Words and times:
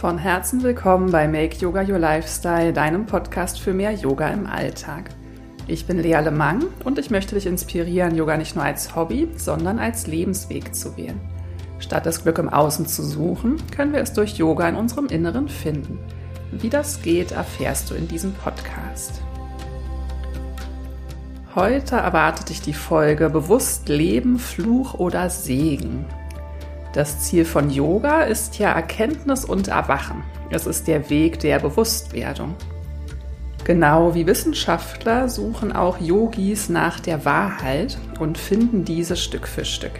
Von 0.00 0.16
Herzen 0.16 0.62
willkommen 0.62 1.12
bei 1.12 1.28
Make 1.28 1.56
Yoga 1.56 1.82
Your 1.82 1.98
Lifestyle, 1.98 2.72
deinem 2.72 3.04
Podcast 3.04 3.60
für 3.60 3.74
mehr 3.74 3.92
Yoga 3.92 4.28
im 4.28 4.46
Alltag. 4.46 5.10
Ich 5.66 5.86
bin 5.86 5.98
Lea 5.98 6.20
Lemang 6.22 6.64
und 6.84 6.98
ich 6.98 7.10
möchte 7.10 7.34
dich 7.34 7.44
inspirieren, 7.44 8.16
Yoga 8.16 8.38
nicht 8.38 8.56
nur 8.56 8.64
als 8.64 8.96
Hobby, 8.96 9.28
sondern 9.36 9.78
als 9.78 10.06
Lebensweg 10.06 10.74
zu 10.74 10.96
wählen. 10.96 11.20
Statt 11.80 12.06
das 12.06 12.22
Glück 12.22 12.38
im 12.38 12.48
Außen 12.48 12.86
zu 12.86 13.02
suchen, 13.02 13.58
können 13.76 13.92
wir 13.92 14.00
es 14.00 14.14
durch 14.14 14.38
Yoga 14.38 14.66
in 14.70 14.76
unserem 14.76 15.04
Inneren 15.04 15.50
finden. 15.50 15.98
Wie 16.50 16.70
das 16.70 17.02
geht, 17.02 17.32
erfährst 17.32 17.90
du 17.90 17.94
in 17.94 18.08
diesem 18.08 18.32
Podcast. 18.32 19.20
Heute 21.54 21.96
erwartet 21.96 22.48
dich 22.48 22.62
die 22.62 22.72
Folge 22.72 23.28
Bewusst 23.28 23.90
Leben, 23.90 24.38
Fluch 24.38 24.94
oder 24.94 25.28
Segen. 25.28 26.06
Das 26.92 27.20
Ziel 27.20 27.44
von 27.44 27.70
Yoga 27.70 28.22
ist 28.22 28.58
ja 28.58 28.72
Erkenntnis 28.72 29.44
und 29.44 29.68
Erwachen. 29.68 30.24
Es 30.50 30.66
ist 30.66 30.88
der 30.88 31.08
Weg 31.08 31.38
der 31.38 31.60
Bewusstwerdung. 31.60 32.56
Genau 33.62 34.14
wie 34.14 34.26
Wissenschaftler 34.26 35.28
suchen 35.28 35.70
auch 35.70 36.00
Yogis 36.00 36.68
nach 36.68 36.98
der 36.98 37.24
Wahrheit 37.24 37.96
und 38.18 38.38
finden 38.38 38.84
diese 38.84 39.14
Stück 39.14 39.46
für 39.46 39.64
Stück. 39.64 39.92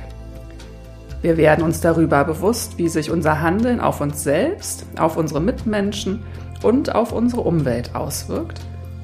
Wir 1.22 1.36
werden 1.36 1.62
uns 1.62 1.80
darüber 1.80 2.24
bewusst, 2.24 2.78
wie 2.78 2.88
sich 2.88 3.10
unser 3.10 3.41
Handeln 3.41 3.78
auf 3.78 4.00
uns 4.00 4.24
selbst, 4.24 4.86
auf 4.98 5.16
unsere 5.16 5.41
Mitmenschen 5.41 6.25
und 6.62 6.94
auf 6.94 7.12
unsere 7.12 7.42
Umwelt 7.42 7.94
auswirkt 7.94 8.60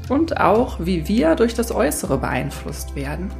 und 0.08 0.40
auch, 0.40 0.78
wie 0.80 1.06
wir 1.06 1.36
durch 1.36 1.54
das 1.54 1.70
Äußere 1.70 2.18
beeinflusst 2.18 2.96
werden. 2.96 3.30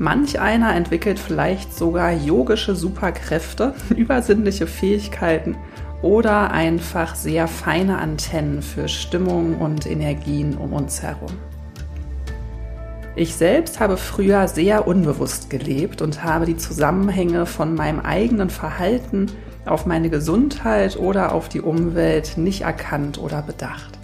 Manch 0.00 0.38
einer 0.38 0.76
entwickelt 0.76 1.18
vielleicht 1.18 1.76
sogar 1.76 2.12
yogische 2.12 2.76
Superkräfte, 2.76 3.74
übersinnliche 3.96 4.68
Fähigkeiten 4.68 5.56
oder 6.02 6.52
einfach 6.52 7.16
sehr 7.16 7.48
feine 7.48 7.98
Antennen 7.98 8.62
für 8.62 8.86
Stimmung 8.86 9.58
und 9.58 9.86
Energien 9.86 10.56
um 10.56 10.72
uns 10.72 11.02
herum. 11.02 11.32
Ich 13.16 13.34
selbst 13.34 13.80
habe 13.80 13.96
früher 13.96 14.46
sehr 14.46 14.86
unbewusst 14.86 15.50
gelebt 15.50 16.00
und 16.00 16.22
habe 16.22 16.46
die 16.46 16.56
Zusammenhänge 16.56 17.46
von 17.46 17.74
meinem 17.74 17.98
eigenen 17.98 18.50
Verhalten 18.50 19.26
auf 19.66 19.86
meine 19.86 20.08
Gesundheit 20.08 20.96
oder 20.96 21.32
auf 21.32 21.48
die 21.48 21.60
Umwelt 21.60 22.38
nicht 22.38 22.60
erkannt 22.60 23.18
oder 23.18 23.42
bedacht. 23.42 23.98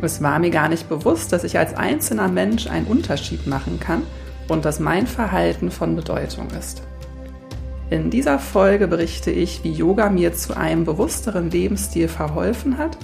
Es 0.00 0.20
war 0.20 0.40
mir 0.40 0.50
gar 0.50 0.68
nicht 0.68 0.88
bewusst, 0.88 1.32
dass 1.32 1.44
ich 1.44 1.56
als 1.56 1.74
einzelner 1.74 2.26
Mensch 2.26 2.66
einen 2.66 2.88
Unterschied 2.88 3.46
machen 3.46 3.78
kann 3.78 4.02
und 4.48 4.64
dass 4.64 4.80
mein 4.80 5.06
Verhalten 5.06 5.70
von 5.70 5.96
Bedeutung 5.96 6.48
ist. 6.58 6.82
In 7.90 8.10
dieser 8.10 8.38
Folge 8.38 8.88
berichte 8.88 9.30
ich, 9.30 9.64
wie 9.64 9.72
Yoga 9.72 10.08
mir 10.08 10.32
zu 10.32 10.56
einem 10.56 10.84
bewussteren 10.84 11.50
Lebensstil 11.50 12.08
verholfen 12.08 12.78
hat 12.78 12.96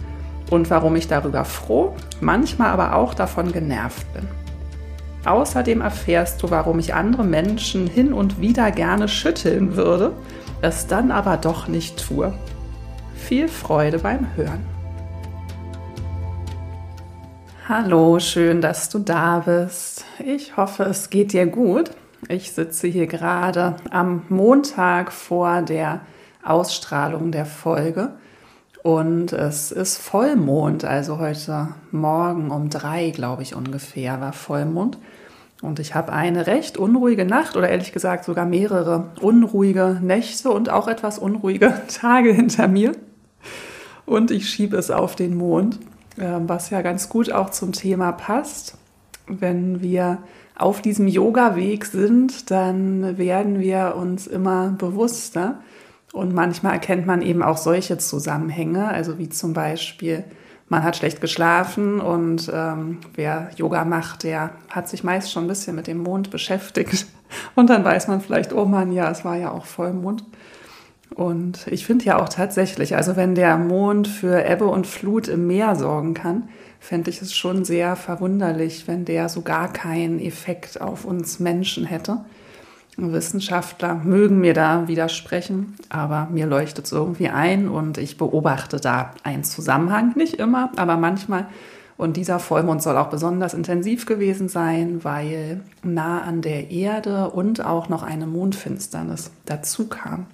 und 0.51 0.71
warum 0.71 0.97
ich 0.97 1.09
darüber 1.09 1.45
froh, 1.45 1.95
manchmal 2.21 2.71
aber 2.71 2.95
auch 2.95 3.13
davon 3.13 3.53
genervt 3.53 4.11
bin. 4.15 4.27
Außerdem 5.25 5.83
erfährst 5.83 6.43
du, 6.43 6.51
warum 6.51 6.79
ich 6.79 6.95
andere 6.95 7.25
Menschen 7.25 7.87
hin 7.87 8.15
und 8.15 8.41
wieder 8.41 8.71
gerne 8.71 9.09
schütteln 9.09 9.77
würde, 9.77 10.13
es 10.63 10.87
dann 10.87 11.11
aber 11.11 11.37
doch 11.37 11.69
nicht 11.69 12.09
tue. 12.09 12.33
Viel 13.15 13.49
Freude 13.49 13.99
beim 13.99 14.27
Hören. 14.37 14.78
Hallo, 17.71 18.19
schön, 18.19 18.63
dass 18.63 18.89
du 18.89 18.99
da 18.99 19.41
bist. 19.41 20.07
Ich 20.25 20.57
hoffe, 20.57 20.85
es 20.85 21.11
geht 21.11 21.35
dir 21.35 21.45
gut. 21.45 21.91
Ich 22.27 22.53
sitze 22.53 22.87
hier 22.87 23.07
gerade 23.07 23.77
am 23.91 24.23
Montag 24.31 25.13
vor 25.13 25.61
der 25.61 26.01
Ausstrahlung 26.43 27.31
der 27.31 27.45
Folge 27.45 28.13
und 28.83 29.35
es 29.35 29.71
ist 29.71 29.99
Vollmond, 29.99 30.87
also 30.87 31.19
heute 31.19 31.69
Morgen 31.91 32.51
um 32.51 32.71
drei, 32.71 33.11
glaube 33.11 33.43
ich 33.43 33.55
ungefähr, 33.55 34.19
war 34.19 34.33
Vollmond. 34.33 34.97
Und 35.61 35.79
ich 35.79 35.95
habe 35.95 36.11
eine 36.15 36.47
recht 36.47 36.79
unruhige 36.79 37.27
Nacht 37.27 37.55
oder 37.55 37.69
ehrlich 37.69 37.93
gesagt 37.93 38.25
sogar 38.25 38.47
mehrere 38.47 39.11
unruhige 39.21 40.01
Nächte 40.03 40.49
und 40.49 40.71
auch 40.71 40.89
etwas 40.89 41.19
unruhige 41.19 41.75
Tage 42.01 42.33
hinter 42.33 42.67
mir. 42.67 42.93
Und 44.07 44.31
ich 44.31 44.49
schiebe 44.49 44.79
es 44.79 44.91
auf 44.91 45.17
den 45.17 45.37
Mond. 45.37 45.79
Ähm, 46.21 46.49
was 46.49 46.71
ja 46.71 46.83
ganz 46.83 47.09
gut 47.09 47.33
auch 47.33 47.51
zum 47.51 47.73
Thema 47.73 48.13
passt. 48.13 48.77
Wenn 49.27 49.83
wir 49.83 50.19
auf 50.57 50.83
diesem 50.83 51.07
Yoga-Weg 51.07 51.85
sind, 51.85 52.51
dann 52.51 53.19
werden 53.19 53.61
wir 53.61 53.95
uns 53.97 54.27
immer 54.27 54.71
bewusster. 54.71 55.61
Und 56.13 56.35
manchmal 56.35 56.73
erkennt 56.73 57.07
man 57.07 57.23
eben 57.23 57.43
auch 57.43 57.59
solche 57.59 57.99
Zusammenhänge, 57.99 58.89
also 58.89 59.19
wie 59.19 59.29
zum 59.29 59.53
Beispiel, 59.53 60.25
man 60.69 60.83
hat 60.83 60.97
schlecht 60.97 61.21
geschlafen 61.21 62.01
und 62.01 62.51
ähm, 62.53 62.99
wer 63.15 63.51
Yoga 63.57 63.85
macht, 63.85 64.23
der 64.23 64.51
hat 64.71 64.89
sich 64.89 65.05
meist 65.05 65.31
schon 65.31 65.45
ein 65.45 65.49
bisschen 65.49 65.77
mit 65.77 65.87
dem 65.87 65.99
Mond 65.99 66.31
beschäftigt. 66.31 67.07
Und 67.55 67.69
dann 67.69 67.85
weiß 67.85 68.09
man 68.09 68.23
vielleicht, 68.23 68.55
oh 68.55 68.65
Mann, 68.65 68.91
ja, 68.91 69.11
es 69.11 69.23
war 69.25 69.37
ja 69.37 69.51
auch 69.51 69.67
Vollmond. 69.67 70.25
Und 71.15 71.67
ich 71.69 71.87
finde 71.87 72.05
ja 72.05 72.21
auch 72.21 72.29
tatsächlich, 72.29 72.95
also 72.97 73.17
wenn 73.17 73.35
der 73.35 73.57
Mond 73.57 74.09
für 74.09 74.45
Ebbe 74.45 74.67
und 74.67 74.87
Flut 74.87 75.27
im 75.29 75.47
Meer 75.47 75.75
sorgen 75.75 76.15
kann, 76.15 76.49
fände 76.81 77.11
ich 77.11 77.23
es 77.23 77.35
schon 77.35 77.65
sehr 77.65 77.97
verwunderlich, 77.97 78.87
wenn 78.87 79.05
der 79.05 79.29
so 79.29 79.43
gar 79.43 79.73
keinen 79.73 80.21
Effekt 80.21 80.81
auf 80.81 81.05
uns 81.05 81.41
Menschen 81.41 81.85
hätte. 81.85 82.19
Wissenschaftler 82.99 83.95
mögen 83.95 84.41
mir 84.41 84.55
da 84.55 84.89
widersprechen, 84.89 85.77
aber 85.89 86.29
mir 86.33 86.47
leuchtet 86.47 86.87
es 86.87 86.93
irgendwie 86.93 87.29
ein 87.29 87.69
und 87.69 87.97
ich 87.97 88.19
beobachte 88.19 88.81
da 88.81 89.13
einen 89.23 89.45
Zusammenhang. 89.45 90.15
Nicht 90.17 90.35
immer, 90.35 90.73
aber 90.77 90.97
manchmal. 90.97 91.47
Und 91.97 92.17
dieser 92.17 92.39
Vollmond 92.39 92.83
soll 92.83 92.97
auch 92.97 93.09
besonders 93.09 93.55
intensiv 93.55 94.07
gewesen 94.07 94.49
sein, 94.49 95.05
weil 95.05 95.61
nah 95.83 96.23
an 96.23 96.43
der 96.43 96.71
Erde 96.71 97.31
und 97.31 97.65
auch 97.65 97.89
noch 97.89 98.03
eine 98.03 98.27
Mondfinsternis 98.27 99.31
dazu 99.47 99.89
kam. 99.89 100.27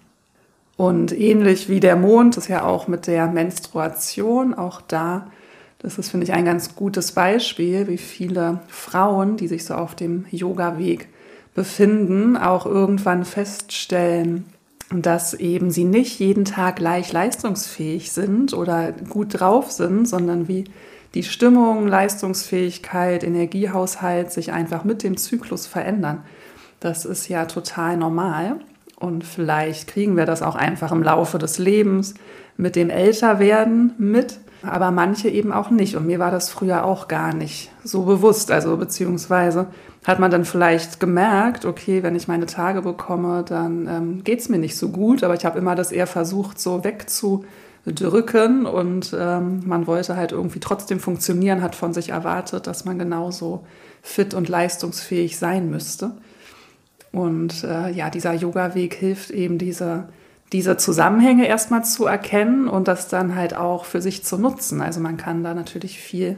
Und 0.77 1.13
ähnlich 1.13 1.69
wie 1.69 1.81
der 1.81 1.97
Mond 1.97 2.37
ist 2.37 2.49
ja 2.49 2.65
auch 2.65 2.89
mit 2.89 3.07
der 3.07 3.29
Menstruation, 3.29 4.55
auch 4.55 4.81
da, 4.81 5.31
das 5.79 5.99
ist, 5.99 6.11
finde 6.11 6.25
ich, 6.25 6.33
ein 6.33 6.45
ganz 6.45 6.75
gutes 6.75 7.13
Beispiel, 7.13 7.87
wie 7.89 7.99
viele 7.99 8.61
Frauen, 8.69 9.37
die 9.37 9.49
sich 9.49 9.65
so 9.65 9.75
auf 9.75 9.95
dem 9.95 10.27
Yoga-Weg 10.31 11.09
befinden, 11.55 12.37
auch 12.37 12.67
irgendwann 12.67 13.25
feststellen, 13.25 14.47
dass 14.91 15.35
eben 15.35 15.71
sie 15.71 15.85
nicht 15.85 16.19
jeden 16.19 16.45
Tag 16.45 16.77
gleich 16.77 17.13
leistungsfähig 17.13 18.13
sind 18.13 18.53
oder 18.53 18.93
gut 18.93 19.41
drauf 19.41 19.71
sind, 19.71 20.07
sondern 20.07 20.49
wie 20.49 20.65
die 21.15 21.23
Stimmung, 21.23 21.87
Leistungsfähigkeit, 21.87 23.23
Energiehaushalt 23.23 24.33
sich 24.33 24.53
einfach 24.53 24.85
mit 24.85 25.03
dem 25.03 25.17
Zyklus 25.17 25.67
verändern. 25.67 26.25
Das 26.81 27.05
ist 27.05 27.29
ja 27.29 27.47
total 27.47 27.97
normal. 27.97 28.57
Und 28.99 29.25
vielleicht 29.25 29.89
kriegen 29.89 30.17
wir 30.17 30.27
das 30.27 30.43
auch 30.43 30.55
einfach 30.55 30.93
im 30.93 31.03
Laufe 31.03 31.39
des 31.39 31.59
Lebens 31.59 32.15
mit 32.57 32.77
dem 32.77 32.91
Älterwerden 32.91 33.95
mit, 33.99 34.39
aber 34.63 34.91
manche 34.91 35.29
eben 35.29 35.53
auch 35.53 35.71
nicht. 35.71 35.97
Und 35.97 36.07
mir 36.07 36.19
war 36.19 36.31
das 36.31 36.49
früher 36.49 36.85
auch 36.85 37.09
gar 37.09 37.35
nicht 37.35 37.71
so 37.83 38.05
bewusst. 38.05 38.51
Also 38.51 38.77
beziehungsweise 38.77 39.67
hat 40.05 40.21
man 40.21 40.31
dann 40.31 40.45
vielleicht 40.45 41.01
gemerkt, 41.01 41.65
okay, 41.65 42.03
wenn 42.03 42.15
ich 42.15 42.29
meine 42.29 42.47
Tage 42.47 42.83
bekomme, 42.83 43.45
dann 43.47 43.89
ähm, 43.89 44.25
geht 44.25 44.41
es 44.41 44.49
mir 44.49 44.59
nicht 44.59 44.77
so 44.77 44.91
gut. 44.91 45.25
Aber 45.25 45.35
ich 45.35 45.45
habe 45.45 45.59
immer 45.59 45.75
das 45.75 45.93
eher 45.93 46.07
versucht, 46.07 46.61
so 46.61 46.85
wegzudrücken. 46.85 48.67
Und 48.67 49.15
ähm, 49.19 49.63
man 49.67 49.87
wollte 49.87 50.17
halt 50.17 50.33
irgendwie 50.33 50.61
trotzdem 50.61 51.01
funktionieren, 51.01 51.61
hat 51.61 51.75
von 51.75 51.93
sich 51.93 52.11
erwartet, 52.11 52.67
dass 52.67 52.85
man 52.85 52.99
genauso 52.99 53.67
fit 54.03 54.35
und 54.35 54.49
leistungsfähig 54.49 55.39
sein 55.39 55.71
müsste. 55.71 56.13
Und 57.15 57.63
äh, 57.63 57.91
ja, 57.93 58.11
dieser 58.11 58.35
Yoga-Weg 58.35 58.95
hilft 58.95 59.31
eben 59.31 59.57
diese, 59.57 60.09
diese 60.53 60.77
Zusammenhänge 60.77 61.47
erstmal 61.47 61.85
zu 61.85 62.07
erkennen 62.07 62.67
und 62.67 62.89
das 62.89 63.07
dann 63.07 63.37
halt 63.37 63.57
auch 63.57 63.85
für 63.85 64.03
sich 64.03 64.25
zu 64.25 64.37
nutzen. 64.37 64.81
Also 64.81 64.99
man 64.99 65.17
kann 65.17 65.45
da 65.45 65.55
natürlich 65.55 66.01
viel 66.01 66.37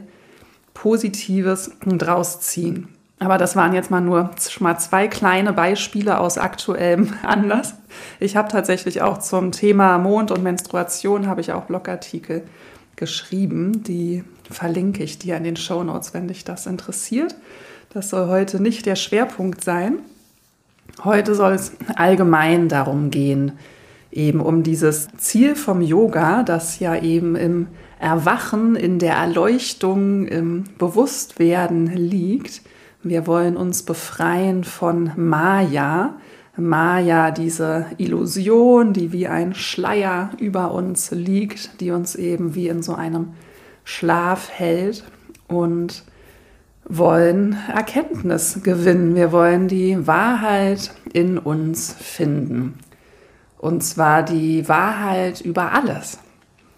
Positives 0.75 1.71
draus 1.83 2.41
ziehen. 2.41 2.89
Aber 3.17 3.39
das 3.39 3.55
waren 3.55 3.73
jetzt 3.73 3.89
mal 3.89 4.01
nur 4.01 4.29
mal 4.59 4.77
zwei 4.77 5.07
kleine 5.07 5.51
Beispiele 5.51 6.19
aus 6.19 6.37
aktuellem 6.37 7.15
Anlass. 7.23 7.73
Ich 8.19 8.35
habe 8.35 8.47
tatsächlich 8.47 9.01
auch 9.01 9.17
zum 9.17 9.51
Thema 9.51 9.97
Mond 9.97 10.29
und 10.29 10.43
Menstruation 10.43 11.25
habe 11.25 11.41
ich 11.41 11.53
auch 11.53 11.63
Blogartikel 11.63 12.43
geschrieben. 12.95 13.81
Die 13.81 14.23
verlinke 14.51 15.01
ich 15.01 15.17
dir 15.17 15.37
in 15.37 15.43
den 15.43 15.55
Show 15.55 15.83
Notes, 15.83 16.13
wenn 16.13 16.27
dich 16.27 16.43
das 16.43 16.67
interessiert. 16.67 17.35
Das 17.91 18.11
soll 18.11 18.27
heute 18.27 18.61
nicht 18.61 18.85
der 18.85 18.95
Schwerpunkt 18.95 19.63
sein. 19.63 19.97
Heute 21.03 21.35
soll 21.35 21.53
es 21.53 21.73
allgemein 21.95 22.69
darum 22.69 23.11
gehen, 23.11 23.53
eben 24.11 24.39
um 24.39 24.63
dieses 24.63 25.09
Ziel 25.17 25.55
vom 25.55 25.81
Yoga, 25.81 26.43
das 26.43 26.79
ja 26.79 26.95
eben 26.95 27.35
im 27.35 27.67
Erwachen, 27.99 28.75
in 28.75 28.99
der 28.99 29.13
Erleuchtung, 29.13 30.27
im 30.27 30.65
Bewusstwerden 30.77 31.87
liegt. 31.87 32.61
Wir 33.03 33.27
wollen 33.27 33.57
uns 33.57 33.83
befreien 33.83 34.63
von 34.63 35.11
Maya. 35.15 36.15
Maya, 36.55 37.29
diese 37.29 37.85
Illusion, 37.97 38.93
die 38.93 39.11
wie 39.11 39.27
ein 39.27 39.53
Schleier 39.53 40.31
über 40.39 40.71
uns 40.71 41.11
liegt, 41.11 41.79
die 41.81 41.91
uns 41.91 42.15
eben 42.15 42.55
wie 42.55 42.67
in 42.67 42.81
so 42.81 42.95
einem 42.95 43.33
Schlaf 43.83 44.49
hält 44.49 45.03
und 45.47 46.03
wollen 46.89 47.57
Erkenntnis 47.73 48.61
gewinnen. 48.63 49.15
Wir 49.15 49.31
wollen 49.31 49.67
die 49.67 50.07
Wahrheit 50.07 50.91
in 51.13 51.37
uns 51.37 51.93
finden. 51.93 52.79
Und 53.57 53.83
zwar 53.83 54.23
die 54.23 54.67
Wahrheit 54.69 55.41
über 55.41 55.73
alles. 55.73 56.19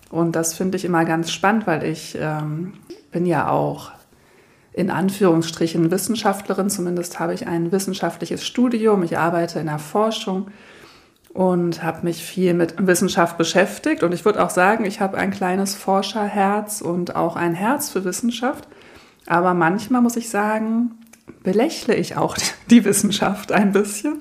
Und 0.09 0.35
das 0.35 0.53
finde 0.53 0.77
ich 0.77 0.85
immer 0.85 1.05
ganz 1.05 1.31
spannend, 1.31 1.67
weil 1.67 1.83
ich 1.83 2.17
ähm, 2.19 2.73
bin 3.11 3.25
ja 3.25 3.49
auch 3.49 3.91
in 4.73 4.89
Anführungsstrichen 4.89 5.91
Wissenschaftlerin, 5.91 6.69
zumindest 6.69 7.19
habe 7.19 7.33
ich 7.33 7.47
ein 7.47 7.71
wissenschaftliches 7.71 8.45
Studium, 8.45 9.03
ich 9.03 9.17
arbeite 9.17 9.59
in 9.59 9.65
der 9.65 9.79
Forschung 9.79 10.47
und 11.33 11.83
habe 11.83 12.05
mich 12.05 12.23
viel 12.23 12.53
mit 12.53 12.75
Wissenschaft 12.87 13.37
beschäftigt. 13.37 14.03
Und 14.03 14.13
ich 14.13 14.25
würde 14.25 14.43
auch 14.43 14.49
sagen, 14.49 14.85
ich 14.85 14.99
habe 14.99 15.17
ein 15.17 15.31
kleines 15.31 15.75
Forscherherz 15.75 16.81
und 16.81 17.15
auch 17.15 17.35
ein 17.35 17.53
Herz 17.53 17.89
für 17.89 18.03
Wissenschaft. 18.03 18.67
Aber 19.29 19.53
manchmal 19.53 20.01
muss 20.01 20.17
ich 20.17 20.29
sagen, 20.29 20.91
belächle 21.43 21.95
ich 21.95 22.17
auch 22.17 22.35
die 22.69 22.83
Wissenschaft 22.83 23.53
ein 23.53 23.71
bisschen, 23.71 24.17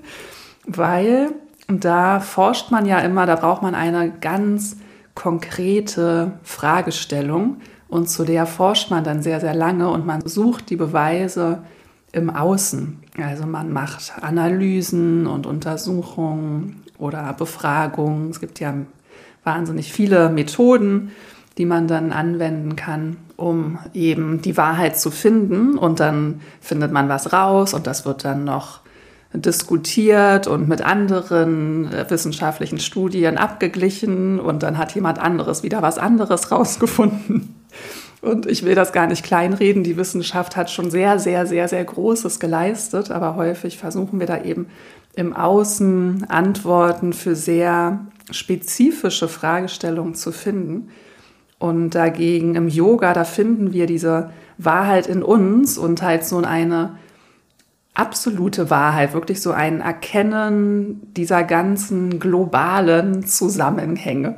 weil 0.67 1.31
da 1.67 2.21
forscht 2.21 2.71
man 2.71 2.87
ja 2.87 3.01
immer, 3.01 3.27
da 3.27 3.35
braucht 3.35 3.63
man 3.63 3.75
eine 3.75 4.13
ganz 4.21 4.77
konkrete 5.15 6.33
Fragestellung 6.45 7.57
und 7.89 8.09
zu 8.09 8.25
der 8.25 8.47
forscht 8.47 8.91
man 8.91 9.03
dann 9.03 9.23
sehr, 9.23 9.41
sehr 9.41 9.55
lange 9.55 9.89
und 9.89 10.07
man 10.07 10.27
sucht 10.27 10.71
die 10.71 10.77
Beweise 10.77 11.63
im 12.13 12.31
Außen. 12.31 12.99
Also 13.21 13.47
man 13.47 13.73
macht 13.73 14.13
Analysen 14.21 15.27
und 15.27 15.47
Untersuchungen 15.47 16.83
oder 16.99 17.33
Befragungen. 17.33 18.31
Es 18.31 18.41
gibt 18.41 18.61
ja 18.61 18.75
wahnsinnig 19.43 19.93
viele 19.93 20.29
Methoden, 20.29 21.13
die 21.59 21.67
man 21.67 21.89
dann 21.89 22.13
anwenden 22.13 22.77
kann, 22.77 23.17
um 23.37 23.79
eben 23.93 24.41
die 24.41 24.57
Wahrheit 24.57 24.99
zu 24.99 25.11
finden. 25.11 25.77
Und 25.77 26.01
dann 26.01 26.41
findet 26.61 26.93
man 26.93 27.09
was 27.09 27.33
raus 27.33 27.75
und 27.75 27.87
das 27.87 28.07
wird 28.07 28.25
dann 28.25 28.45
noch 28.45 28.81
diskutiert 29.35 30.47
und 30.47 30.69
mit 30.69 30.81
anderen 30.81 31.93
äh, 31.93 32.07
wissenschaftlichen 32.09 32.79
Studien 32.79 33.37
abgeglichen 33.37 34.41
und 34.41 34.63
dann 34.63 34.79
hat 34.79 34.95
jemand 34.95 35.19
anderes 35.19 35.63
wieder 35.63 35.83
was 35.83 35.99
anderes 35.99 36.51
rausgefunden. 36.51 37.55
Und 38.21 38.47
ich 38.47 38.65
will 38.65 38.75
das 38.75 38.93
gar 38.93 39.07
nicht 39.07 39.25
kleinreden. 39.25 39.85
Die 39.85 39.97
Wissenschaft 39.97 40.57
hat 40.57 40.71
schon 40.71 40.91
sehr, 40.91 41.19
sehr, 41.19 41.47
sehr, 41.47 41.69
sehr 41.69 41.85
Großes 41.85 42.41
geleistet, 42.41 43.11
aber 43.11 43.37
häufig 43.37 43.79
versuchen 43.79 44.19
wir 44.19 44.27
da 44.27 44.43
eben 44.43 44.67
im 45.15 45.35
Außen 45.35 46.27
Antworten 46.29 47.13
für 47.13 47.37
sehr 47.37 48.07
spezifische 48.31 49.29
Fragestellungen 49.29 50.15
zu 50.15 50.33
finden. 50.33 50.89
Und 51.59 51.91
dagegen 51.91 52.55
im 52.55 52.69
Yoga, 52.69 53.13
da 53.13 53.25
finden 53.25 53.73
wir 53.73 53.87
diese 53.87 54.31
Wahrheit 54.59 55.07
in 55.07 55.23
uns 55.23 55.77
und 55.77 56.03
halt 56.03 56.25
so 56.25 56.39
eine 56.39 56.97
absolute 57.95 58.71
Wahrheit, 58.71 59.13
wirklich 59.13 59.43
so 59.43 59.51
ein 59.51 59.81
Erkennen 59.81 61.13
dieser 61.15 61.43
ganzen 61.43 62.21
globalen 62.21 63.27
Zusammenhänge. 63.27 64.37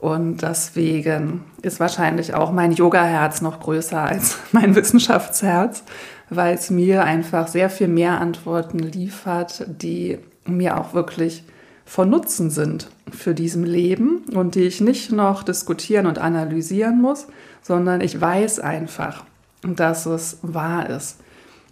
Und 0.00 0.42
deswegen 0.42 1.44
ist 1.62 1.80
wahrscheinlich 1.80 2.34
auch 2.34 2.52
mein 2.52 2.70
Yoga-Herz 2.70 3.40
noch 3.40 3.60
größer 3.60 4.00
als 4.00 4.38
mein 4.52 4.76
Wissenschaftsherz, 4.76 5.82
weil 6.30 6.54
es 6.54 6.70
mir 6.70 7.02
einfach 7.02 7.48
sehr 7.48 7.70
viel 7.70 7.88
mehr 7.88 8.20
Antworten 8.20 8.78
liefert, 8.78 9.64
die 9.66 10.18
mir 10.44 10.78
auch 10.78 10.94
wirklich 10.94 11.42
von 11.86 12.10
Nutzen 12.10 12.50
sind 12.50 12.90
für 13.10 13.32
diesem 13.32 13.64
Leben 13.64 14.24
und 14.34 14.54
die 14.54 14.64
ich 14.64 14.80
nicht 14.82 15.12
noch 15.12 15.42
diskutieren 15.42 16.06
und 16.06 16.18
analysieren 16.18 17.00
muss, 17.00 17.26
sondern 17.62 18.02
ich 18.02 18.20
weiß 18.20 18.60
einfach, 18.60 19.24
dass 19.62 20.04
es 20.04 20.38
wahr 20.42 20.90
ist. 20.90 21.18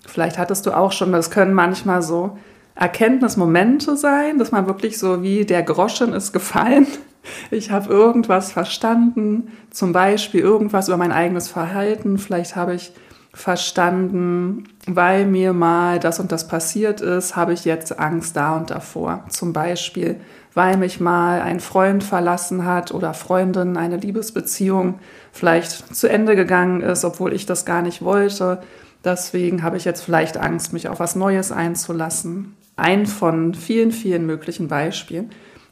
Vielleicht 0.06 0.38
hattest 0.38 0.64
du 0.64 0.74
auch 0.74 0.92
schon, 0.92 1.12
das 1.12 1.30
können 1.30 1.52
manchmal 1.52 2.00
so 2.00 2.38
Erkenntnismomente 2.74 3.96
sein, 3.96 4.38
dass 4.38 4.52
man 4.52 4.66
wirklich 4.66 4.98
so 4.98 5.22
wie 5.22 5.44
der 5.44 5.62
Groschen 5.62 6.12
ist 6.14 6.32
gefallen 6.32 6.86
ich 7.50 7.70
habe 7.70 7.92
irgendwas 7.92 8.52
verstanden, 8.52 9.48
zum 9.70 9.92
Beispiel 9.92 10.40
irgendwas 10.40 10.88
über 10.88 10.96
mein 10.96 11.12
eigenes 11.12 11.48
Verhalten. 11.48 12.18
Vielleicht 12.18 12.56
habe 12.56 12.74
ich 12.74 12.92
verstanden, 13.34 14.64
weil 14.86 15.26
mir 15.26 15.52
mal 15.52 15.98
das 15.98 16.20
und 16.20 16.30
das 16.30 16.46
passiert 16.46 17.00
ist, 17.00 17.34
habe 17.34 17.52
ich 17.52 17.64
jetzt 17.64 17.98
Angst 17.98 18.36
da 18.36 18.56
und 18.56 18.70
davor. 18.70 19.24
Zum 19.28 19.52
Beispiel, 19.52 20.20
weil 20.54 20.76
mich 20.76 21.00
mal 21.00 21.42
ein 21.42 21.58
Freund 21.58 22.04
verlassen 22.04 22.64
hat 22.64 22.94
oder 22.94 23.12
Freundin, 23.12 23.76
eine 23.76 23.96
Liebesbeziehung 23.96 25.00
vielleicht 25.32 25.94
zu 25.94 26.08
Ende 26.08 26.36
gegangen 26.36 26.80
ist, 26.80 27.04
obwohl 27.04 27.32
ich 27.32 27.44
das 27.44 27.64
gar 27.64 27.82
nicht 27.82 28.02
wollte. 28.02 28.62
Deswegen 29.04 29.64
habe 29.64 29.76
ich 29.76 29.84
jetzt 29.84 30.02
vielleicht 30.02 30.36
Angst, 30.36 30.72
mich 30.72 30.88
auf 30.88 31.00
was 31.00 31.16
Neues 31.16 31.50
einzulassen. 31.50 32.54
Ein 32.76 33.04
von 33.06 33.54
vielen, 33.54 33.90
vielen 33.90 34.26
möglichen 34.26 34.68
Beispielen. 34.68 35.30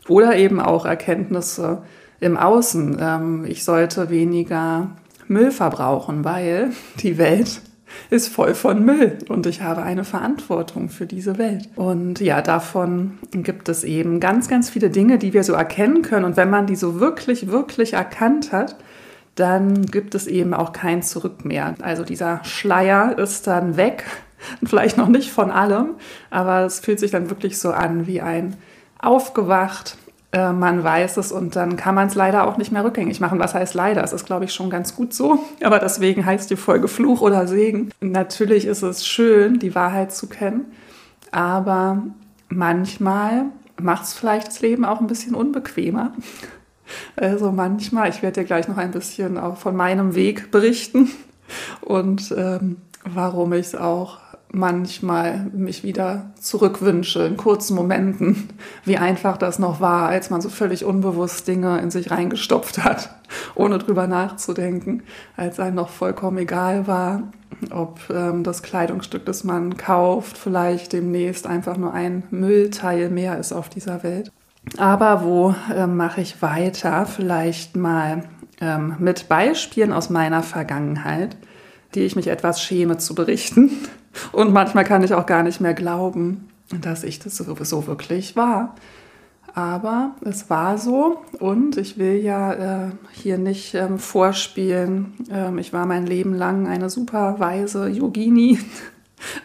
Oder 0.08 0.36
eben 0.36 0.60
auch 0.60 0.84
Erkenntnisse 0.84 1.82
im 2.18 2.36
Außen. 2.36 2.98
Ähm, 3.00 3.44
ich 3.46 3.64
sollte 3.64 4.10
weniger 4.10 4.90
Müll 5.32 5.50
verbrauchen, 5.50 6.24
weil 6.24 6.70
die 7.00 7.18
Welt 7.18 7.62
ist 8.10 8.28
voll 8.28 8.54
von 8.54 8.84
Müll 8.84 9.18
und 9.28 9.46
ich 9.46 9.62
habe 9.62 9.82
eine 9.82 10.04
Verantwortung 10.04 10.88
für 10.88 11.06
diese 11.06 11.38
Welt. 11.38 11.68
Und 11.76 12.20
ja, 12.20 12.42
davon 12.42 13.18
gibt 13.30 13.68
es 13.68 13.84
eben 13.84 14.20
ganz, 14.20 14.48
ganz 14.48 14.70
viele 14.70 14.90
Dinge, 14.90 15.18
die 15.18 15.32
wir 15.32 15.44
so 15.44 15.52
erkennen 15.52 16.02
können. 16.02 16.24
Und 16.24 16.36
wenn 16.36 16.50
man 16.50 16.66
die 16.66 16.76
so 16.76 17.00
wirklich, 17.00 17.48
wirklich 17.48 17.94
erkannt 17.94 18.52
hat, 18.52 18.76
dann 19.34 19.86
gibt 19.86 20.14
es 20.14 20.26
eben 20.26 20.52
auch 20.54 20.72
kein 20.72 21.02
Zurück 21.02 21.44
mehr. 21.44 21.74
Also 21.80 22.04
dieser 22.04 22.44
Schleier 22.44 23.18
ist 23.18 23.46
dann 23.46 23.76
weg, 23.76 24.04
vielleicht 24.64 24.98
noch 24.98 25.08
nicht 25.08 25.30
von 25.30 25.50
allem, 25.50 25.94
aber 26.30 26.64
es 26.64 26.80
fühlt 26.80 27.00
sich 27.00 27.10
dann 27.10 27.30
wirklich 27.30 27.58
so 27.58 27.72
an 27.72 28.06
wie 28.06 28.20
ein 28.20 28.56
aufgewacht, 28.98 29.96
äh, 30.32 30.52
man 30.52 30.82
weiß 30.82 31.18
es 31.18 31.30
und 31.30 31.56
dann 31.56 31.76
kann 31.76 31.94
man 31.94 32.08
es 32.08 32.14
leider 32.14 32.46
auch 32.46 32.56
nicht 32.56 32.72
mehr 32.72 32.84
rückgängig 32.84 33.20
machen. 33.20 33.38
Was 33.38 33.54
heißt 33.54 33.74
leider? 33.74 34.02
Es 34.02 34.12
ist, 34.12 34.24
glaube 34.24 34.46
ich, 34.46 34.54
schon 34.54 34.70
ganz 34.70 34.96
gut 34.96 35.12
so, 35.12 35.44
aber 35.62 35.78
deswegen 35.78 36.24
heißt 36.24 36.50
die 36.50 36.56
Folge 36.56 36.88
Fluch 36.88 37.20
oder 37.20 37.46
Segen. 37.46 37.90
Natürlich 38.00 38.66
ist 38.66 38.82
es 38.82 39.06
schön, 39.06 39.58
die 39.58 39.74
Wahrheit 39.74 40.12
zu 40.12 40.28
kennen, 40.28 40.66
aber 41.30 42.02
manchmal 42.48 43.46
macht 43.80 44.04
es 44.04 44.14
vielleicht 44.14 44.48
das 44.48 44.60
Leben 44.60 44.84
auch 44.84 45.00
ein 45.00 45.06
bisschen 45.06 45.34
unbequemer. 45.34 46.12
Also 47.16 47.52
manchmal, 47.52 48.10
ich 48.10 48.22
werde 48.22 48.40
dir 48.40 48.46
gleich 48.46 48.68
noch 48.68 48.76
ein 48.76 48.90
bisschen 48.90 49.38
auch 49.38 49.56
von 49.56 49.74
meinem 49.74 50.14
Weg 50.14 50.50
berichten 50.50 51.10
und 51.80 52.34
ähm, 52.36 52.76
warum 53.04 53.54
ich 53.54 53.68
es 53.68 53.74
auch 53.74 54.18
manchmal 54.52 55.50
mich 55.52 55.82
wieder 55.82 56.30
zurückwünsche 56.38 57.24
in 57.24 57.36
kurzen 57.36 57.74
Momenten, 57.74 58.50
wie 58.84 58.98
einfach 58.98 59.38
das 59.38 59.58
noch 59.58 59.80
war, 59.80 60.08
als 60.08 60.30
man 60.30 60.40
so 60.40 60.50
völlig 60.50 60.84
unbewusst 60.84 61.48
Dinge 61.48 61.80
in 61.80 61.90
sich 61.90 62.10
reingestopft 62.10 62.84
hat, 62.84 63.16
ohne 63.54 63.78
drüber 63.78 64.06
nachzudenken, 64.06 65.02
als 65.36 65.58
einem 65.58 65.76
noch 65.76 65.88
vollkommen 65.88 66.38
egal 66.38 66.86
war, 66.86 67.32
ob 67.70 68.00
ähm, 68.10 68.44
das 68.44 68.62
Kleidungsstück, 68.62 69.24
das 69.24 69.42
man 69.42 69.76
kauft, 69.76 70.36
vielleicht 70.36 70.92
demnächst 70.92 71.46
einfach 71.46 71.76
nur 71.76 71.94
ein 71.94 72.24
Müllteil 72.30 73.08
mehr 73.08 73.38
ist 73.38 73.52
auf 73.52 73.68
dieser 73.68 74.02
Welt. 74.02 74.30
Aber 74.76 75.24
wo 75.24 75.54
äh, 75.74 75.86
mache 75.86 76.20
ich 76.20 76.42
weiter? 76.42 77.06
Vielleicht 77.06 77.74
mal 77.74 78.24
ähm, 78.60 78.96
mit 78.98 79.28
Beispielen 79.28 79.92
aus 79.92 80.10
meiner 80.10 80.42
Vergangenheit, 80.42 81.36
die 81.94 82.00
ich 82.00 82.16
mich 82.16 82.28
etwas 82.28 82.62
schäme 82.62 82.98
zu 82.98 83.14
berichten 83.14 83.70
und 84.32 84.52
manchmal 84.52 84.84
kann 84.84 85.02
ich 85.02 85.14
auch 85.14 85.26
gar 85.26 85.42
nicht 85.42 85.60
mehr 85.60 85.74
glauben, 85.74 86.48
dass 86.80 87.04
ich 87.04 87.18
das 87.18 87.36
sowieso 87.36 87.86
wirklich 87.86 88.36
war. 88.36 88.74
Aber 89.54 90.12
es 90.24 90.48
war 90.48 90.78
so 90.78 91.18
und 91.38 91.76
ich 91.76 91.98
will 91.98 92.16
ja 92.16 92.86
äh, 92.86 92.90
hier 93.12 93.36
nicht 93.36 93.74
ähm, 93.74 93.98
vorspielen, 93.98 95.12
ähm, 95.30 95.58
ich 95.58 95.74
war 95.74 95.84
mein 95.84 96.06
Leben 96.06 96.32
lang 96.32 96.66
eine 96.66 96.88
super 96.88 97.38
weise 97.38 97.88
Yogini, 97.88 98.58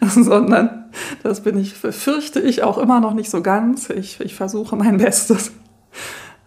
sondern 0.00 0.86
das 1.22 1.42
bin 1.42 1.58
ich, 1.58 1.74
fürchte 1.74 2.40
ich 2.40 2.62
auch 2.62 2.78
immer 2.78 3.00
noch 3.00 3.12
nicht 3.12 3.28
so 3.28 3.42
ganz. 3.42 3.90
Ich, 3.90 4.18
ich 4.20 4.34
versuche 4.34 4.76
mein 4.76 4.96
Bestes. 4.96 5.52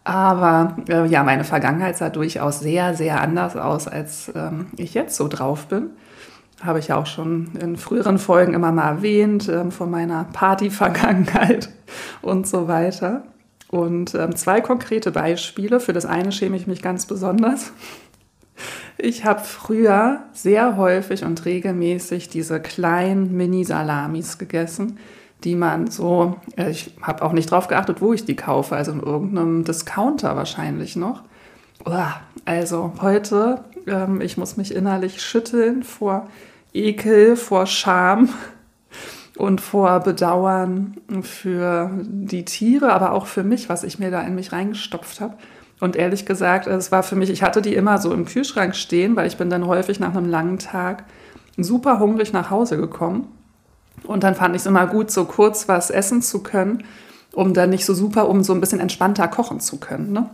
Aber 0.03 0.75
äh, 0.89 1.05
ja, 1.05 1.23
meine 1.23 1.43
Vergangenheit 1.43 1.97
sah 1.97 2.09
durchaus 2.09 2.61
sehr, 2.61 2.95
sehr 2.95 3.21
anders 3.21 3.55
aus, 3.55 3.87
als 3.87 4.31
ähm, 4.33 4.67
ich 4.75 4.95
jetzt 4.95 5.15
so 5.15 5.27
drauf 5.27 5.67
bin 5.67 5.91
habe 6.63 6.79
ich 6.79 6.89
ja 6.89 6.97
auch 6.97 7.05
schon 7.05 7.51
in 7.59 7.77
früheren 7.77 8.17
Folgen 8.17 8.53
immer 8.53 8.71
mal 8.71 8.89
erwähnt, 8.89 9.49
ähm, 9.49 9.71
von 9.71 9.89
meiner 9.89 10.25
Party-Vergangenheit 10.33 11.69
und 12.21 12.47
so 12.47 12.67
weiter. 12.67 13.23
Und 13.69 14.13
ähm, 14.15 14.35
zwei 14.35 14.61
konkrete 14.61 15.11
Beispiele. 15.11 15.79
Für 15.79 15.93
das 15.93 16.05
eine 16.05 16.31
schäme 16.31 16.57
ich 16.57 16.67
mich 16.67 16.81
ganz 16.81 17.05
besonders. 17.05 17.71
Ich 19.03 19.25
habe 19.25 19.39
früher 19.39 20.19
sehr 20.31 20.77
häufig 20.77 21.23
und 21.23 21.45
regelmäßig 21.45 22.29
diese 22.29 22.59
kleinen 22.59 23.35
Mini-Salamis 23.35 24.37
gegessen, 24.37 24.99
die 25.43 25.55
man 25.55 25.89
so, 25.89 26.35
äh, 26.55 26.69
ich 26.69 26.93
habe 27.01 27.23
auch 27.23 27.31
nicht 27.31 27.49
drauf 27.49 27.67
geachtet, 27.67 28.01
wo 28.01 28.13
ich 28.13 28.25
die 28.25 28.35
kaufe, 28.35 28.75
also 28.75 28.91
in 28.91 28.99
irgendeinem 28.99 29.63
Discounter 29.63 30.35
wahrscheinlich 30.35 30.95
noch. 30.95 31.23
Also 32.45 32.93
heute, 33.01 33.63
ähm, 33.87 34.21
ich 34.21 34.37
muss 34.37 34.57
mich 34.57 34.75
innerlich 34.75 35.21
schütteln 35.21 35.81
vor 35.81 36.27
Ekel, 36.73 37.35
vor 37.35 37.65
Scham 37.65 38.29
und 39.37 39.61
vor 39.61 39.99
Bedauern 39.99 40.97
für 41.21 41.91
die 42.03 42.45
Tiere, 42.45 42.93
aber 42.93 43.13
auch 43.13 43.25
für 43.25 43.43
mich, 43.43 43.69
was 43.69 43.83
ich 43.83 43.99
mir 43.99 44.11
da 44.11 44.21
in 44.21 44.35
mich 44.35 44.51
reingestopft 44.51 45.21
habe. 45.21 45.35
Und 45.79 45.95
ehrlich 45.95 46.25
gesagt, 46.25 46.67
es 46.67 46.91
war 46.91 47.01
für 47.01 47.15
mich, 47.15 47.29
ich 47.31 47.41
hatte 47.41 47.61
die 47.61 47.73
immer 47.73 47.97
so 47.97 48.13
im 48.13 48.25
Kühlschrank 48.25 48.75
stehen, 48.75 49.15
weil 49.15 49.27
ich 49.27 49.37
bin 49.37 49.49
dann 49.49 49.65
häufig 49.65 49.99
nach 49.99 50.15
einem 50.15 50.29
langen 50.29 50.59
Tag 50.59 51.05
super 51.57 51.99
hungrig 51.99 52.33
nach 52.33 52.51
Hause 52.51 52.77
gekommen. 52.77 53.27
Und 54.03 54.23
dann 54.23 54.35
fand 54.35 54.55
ich 54.55 54.61
es 54.61 54.67
immer 54.67 54.87
gut, 54.87 55.11
so 55.11 55.25
kurz 55.25 55.67
was 55.67 55.89
essen 55.89 56.21
zu 56.21 56.43
können, 56.43 56.83
um 57.33 57.53
dann 57.53 57.71
nicht 57.71 57.85
so 57.85 57.93
super, 57.93 58.29
um 58.29 58.43
so 58.43 58.53
ein 58.53 58.61
bisschen 58.61 58.79
entspannter 58.79 59.27
kochen 59.27 59.59
zu 59.59 59.77
können. 59.79 60.11
Ne? 60.11 60.29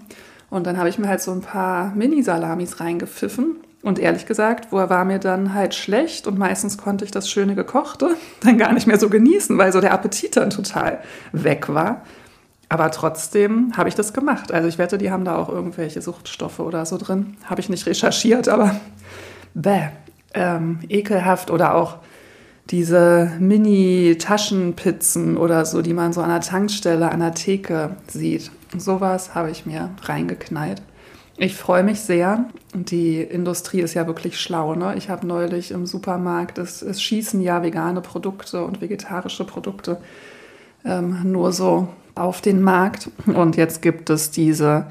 Und 0.49 0.67
dann 0.67 0.77
habe 0.77 0.89
ich 0.89 0.99
mir 0.99 1.07
halt 1.07 1.21
so 1.21 1.31
ein 1.31 1.41
paar 1.41 1.93
Mini-Salamis 1.95 2.79
reingepfiffen. 2.79 3.57
Und 3.87 3.99
ehrlich 3.99 4.25
gesagt, 4.25 4.73
wo 4.73 4.75
war 4.77 5.05
mir 5.05 5.17
dann 5.17 5.53
halt 5.53 5.73
schlecht 5.73 6.27
und 6.27 6.37
meistens 6.37 6.77
konnte 6.77 7.05
ich 7.05 7.11
das 7.11 7.29
schöne 7.29 7.55
Gekochte 7.55 8.17
dann 8.43 8.57
gar 8.57 8.73
nicht 8.73 8.85
mehr 8.85 8.99
so 8.99 9.07
genießen, 9.07 9.57
weil 9.57 9.71
so 9.71 9.79
der 9.79 9.93
Appetit 9.93 10.35
dann 10.35 10.49
total 10.49 10.99
weg 11.31 11.73
war. 11.73 12.01
Aber 12.67 12.91
trotzdem 12.91 13.71
habe 13.77 13.87
ich 13.87 13.95
das 13.95 14.11
gemacht. 14.11 14.51
Also 14.51 14.67
ich 14.67 14.77
wette, 14.77 14.97
die 14.97 15.09
haben 15.09 15.23
da 15.23 15.37
auch 15.37 15.47
irgendwelche 15.47 16.01
Suchtstoffe 16.01 16.59
oder 16.59 16.85
so 16.85 16.97
drin. 16.97 17.37
Habe 17.45 17.61
ich 17.61 17.69
nicht 17.69 17.85
recherchiert, 17.85 18.49
aber 18.49 18.75
bäh, 19.53 19.87
ähm, 20.33 20.79
ekelhaft. 20.89 21.49
Oder 21.49 21.75
auch 21.75 21.99
diese 22.69 23.31
Mini-Taschenpizzen 23.39 25.37
oder 25.37 25.65
so, 25.65 25.81
die 25.81 25.93
man 25.93 26.11
so 26.11 26.19
an 26.19 26.27
der 26.29 26.41
Tankstelle, 26.41 27.09
an 27.09 27.21
der 27.21 27.35
Theke 27.35 27.95
sieht. 28.07 28.51
Sowas 28.77 29.33
habe 29.33 29.49
ich 29.49 29.65
mir 29.65 29.91
reingeknallt. 30.01 30.81
Ich 31.39 31.55
freue 31.55 31.83
mich 31.83 32.01
sehr. 32.01 32.45
Die 32.73 33.21
Industrie 33.21 33.81
ist 33.81 33.93
ja 33.93 34.07
wirklich 34.07 34.39
schlau. 34.39 34.73
Ne? 34.73 34.95
Ich 34.97 35.09
habe 35.09 35.27
neulich 35.27 35.69
im 35.69 35.85
Supermarkt, 35.85 36.57
es, 36.57 36.81
es 36.81 37.01
schießen 37.01 37.41
ja 37.41 37.61
vegane 37.61 38.01
Produkte 38.01 38.65
und 38.65 38.81
vegetarische 38.81 39.43
Produkte 39.43 39.99
ähm, 40.83 41.31
nur 41.31 41.51
so 41.51 41.89
auf 42.15 42.41
den 42.41 42.61
Markt. 42.61 43.11
Und 43.27 43.55
jetzt 43.55 43.83
gibt 43.83 44.09
es 44.09 44.31
diese, 44.31 44.87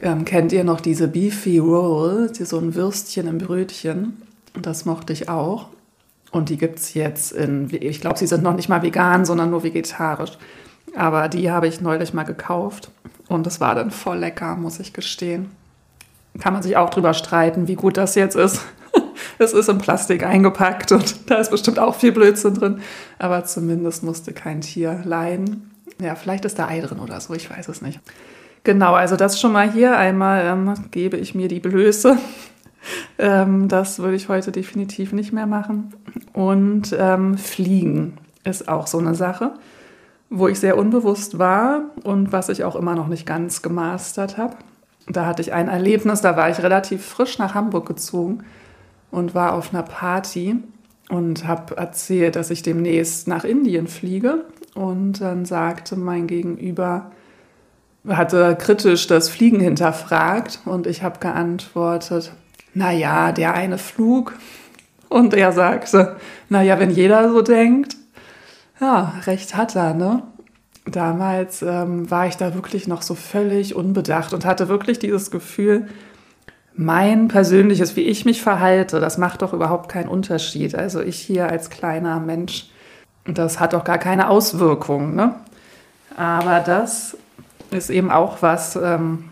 ähm, 0.00 0.24
kennt 0.24 0.50
ihr 0.50 0.64
noch 0.64 0.80
diese 0.80 1.06
Beefy 1.06 1.58
Roll, 1.58 2.30
die, 2.36 2.44
so 2.44 2.58
ein 2.58 2.74
Würstchen 2.74 3.28
im 3.28 3.38
Brötchen. 3.38 4.20
Das 4.60 4.84
mochte 4.84 5.12
ich 5.12 5.28
auch. 5.28 5.68
Und 6.32 6.48
die 6.48 6.56
gibt 6.56 6.80
es 6.80 6.94
jetzt 6.94 7.30
in, 7.30 7.68
ich 7.70 8.00
glaube, 8.00 8.18
sie 8.18 8.26
sind 8.26 8.42
noch 8.42 8.56
nicht 8.56 8.68
mal 8.68 8.82
vegan, 8.82 9.24
sondern 9.24 9.50
nur 9.50 9.62
vegetarisch. 9.62 10.38
Aber 10.96 11.28
die 11.28 11.52
habe 11.52 11.68
ich 11.68 11.80
neulich 11.80 12.14
mal 12.14 12.24
gekauft. 12.24 12.90
Und 13.32 13.46
es 13.46 13.60
war 13.60 13.74
dann 13.74 13.90
voll 13.90 14.18
lecker, 14.18 14.56
muss 14.56 14.78
ich 14.78 14.92
gestehen. 14.92 15.50
Kann 16.38 16.52
man 16.52 16.62
sich 16.62 16.76
auch 16.76 16.90
drüber 16.90 17.14
streiten, 17.14 17.66
wie 17.66 17.76
gut 17.76 17.96
das 17.96 18.14
jetzt 18.14 18.36
ist. 18.36 18.60
es 19.38 19.54
ist 19.54 19.70
in 19.70 19.78
Plastik 19.78 20.22
eingepackt 20.22 20.92
und 20.92 21.16
da 21.30 21.36
ist 21.36 21.50
bestimmt 21.50 21.78
auch 21.78 21.94
viel 21.94 22.12
Blödsinn 22.12 22.54
drin. 22.54 22.80
Aber 23.18 23.44
zumindest 23.44 24.02
musste 24.02 24.34
kein 24.34 24.60
Tier 24.60 25.00
leiden. 25.04 25.70
Ja, 25.98 26.14
vielleicht 26.14 26.44
ist 26.44 26.58
da 26.58 26.68
Ei 26.68 26.80
drin 26.80 26.98
oder 26.98 27.20
so, 27.20 27.32
ich 27.32 27.48
weiß 27.48 27.68
es 27.68 27.80
nicht. 27.80 28.00
Genau, 28.64 28.92
also 28.92 29.16
das 29.16 29.40
schon 29.40 29.52
mal 29.52 29.70
hier. 29.70 29.96
Einmal 29.96 30.44
ähm, 30.44 30.74
gebe 30.90 31.16
ich 31.16 31.34
mir 31.34 31.48
die 31.48 31.60
Blöße. 31.60 32.18
ähm, 33.18 33.68
das 33.68 33.98
würde 33.98 34.16
ich 34.16 34.28
heute 34.28 34.52
definitiv 34.52 35.14
nicht 35.14 35.32
mehr 35.32 35.46
machen. 35.46 35.94
Und 36.34 36.94
ähm, 36.98 37.38
Fliegen 37.38 38.18
ist 38.44 38.68
auch 38.68 38.86
so 38.86 38.98
eine 38.98 39.14
Sache, 39.14 39.54
wo 40.32 40.48
ich 40.48 40.58
sehr 40.58 40.78
unbewusst 40.78 41.38
war 41.38 41.82
und 42.04 42.32
was 42.32 42.48
ich 42.48 42.64
auch 42.64 42.74
immer 42.74 42.94
noch 42.94 43.08
nicht 43.08 43.26
ganz 43.26 43.62
gemastert 43.62 44.38
habe. 44.38 44.56
Da 45.06 45.26
hatte 45.26 45.42
ich 45.42 45.52
ein 45.52 45.68
Erlebnis, 45.68 46.22
da 46.22 46.36
war 46.36 46.48
ich 46.48 46.62
relativ 46.62 47.04
frisch 47.04 47.38
nach 47.38 47.54
Hamburg 47.54 47.86
gezogen 47.86 48.44
und 49.10 49.34
war 49.34 49.52
auf 49.52 49.74
einer 49.74 49.82
Party 49.82 50.56
und 51.10 51.46
habe 51.46 51.76
erzählt, 51.76 52.36
dass 52.36 52.50
ich 52.50 52.62
demnächst 52.62 53.28
nach 53.28 53.44
Indien 53.44 53.88
fliege 53.88 54.44
und 54.74 55.20
dann 55.20 55.44
sagte 55.44 55.96
mein 55.96 56.26
Gegenüber, 56.26 57.12
hatte 58.08 58.56
kritisch 58.58 59.06
das 59.06 59.28
Fliegen 59.28 59.60
hinterfragt 59.60 60.60
und 60.64 60.86
ich 60.86 61.02
habe 61.02 61.18
geantwortet, 61.20 62.32
naja, 62.74 63.32
der 63.32 63.54
eine 63.54 63.78
Flug. 63.78 64.34
Und 65.08 65.34
er 65.34 65.52
sagte, 65.52 66.16
naja, 66.48 66.78
wenn 66.78 66.90
jeder 66.90 67.30
so 67.30 67.42
denkt, 67.42 67.96
ja, 68.82 69.14
recht 69.24 69.56
hat 69.56 69.76
er, 69.76 69.94
ne? 69.94 70.22
Damals 70.84 71.62
ähm, 71.62 72.10
war 72.10 72.26
ich 72.26 72.36
da 72.36 72.54
wirklich 72.54 72.88
noch 72.88 73.02
so 73.02 73.14
völlig 73.14 73.76
unbedacht 73.76 74.34
und 74.34 74.44
hatte 74.44 74.68
wirklich 74.68 74.98
dieses 74.98 75.30
Gefühl, 75.30 75.86
mein 76.74 77.28
persönliches, 77.28 77.96
wie 77.96 78.02
ich 78.02 78.24
mich 78.24 78.42
verhalte, 78.42 78.98
das 78.98 79.16
macht 79.16 79.42
doch 79.42 79.52
überhaupt 79.52 79.88
keinen 79.88 80.08
Unterschied. 80.08 80.74
Also 80.74 81.00
ich 81.00 81.18
hier 81.18 81.48
als 81.48 81.70
kleiner 81.70 82.18
Mensch 82.18 82.72
das 83.24 83.60
hat 83.60 83.72
doch 83.72 83.84
gar 83.84 83.98
keine 83.98 84.28
Auswirkungen. 84.28 85.14
Ne? 85.14 85.34
Aber 86.16 86.60
das 86.60 87.16
ist 87.70 87.90
eben 87.90 88.10
auch 88.10 88.42
was, 88.42 88.76
ähm, 88.76 89.30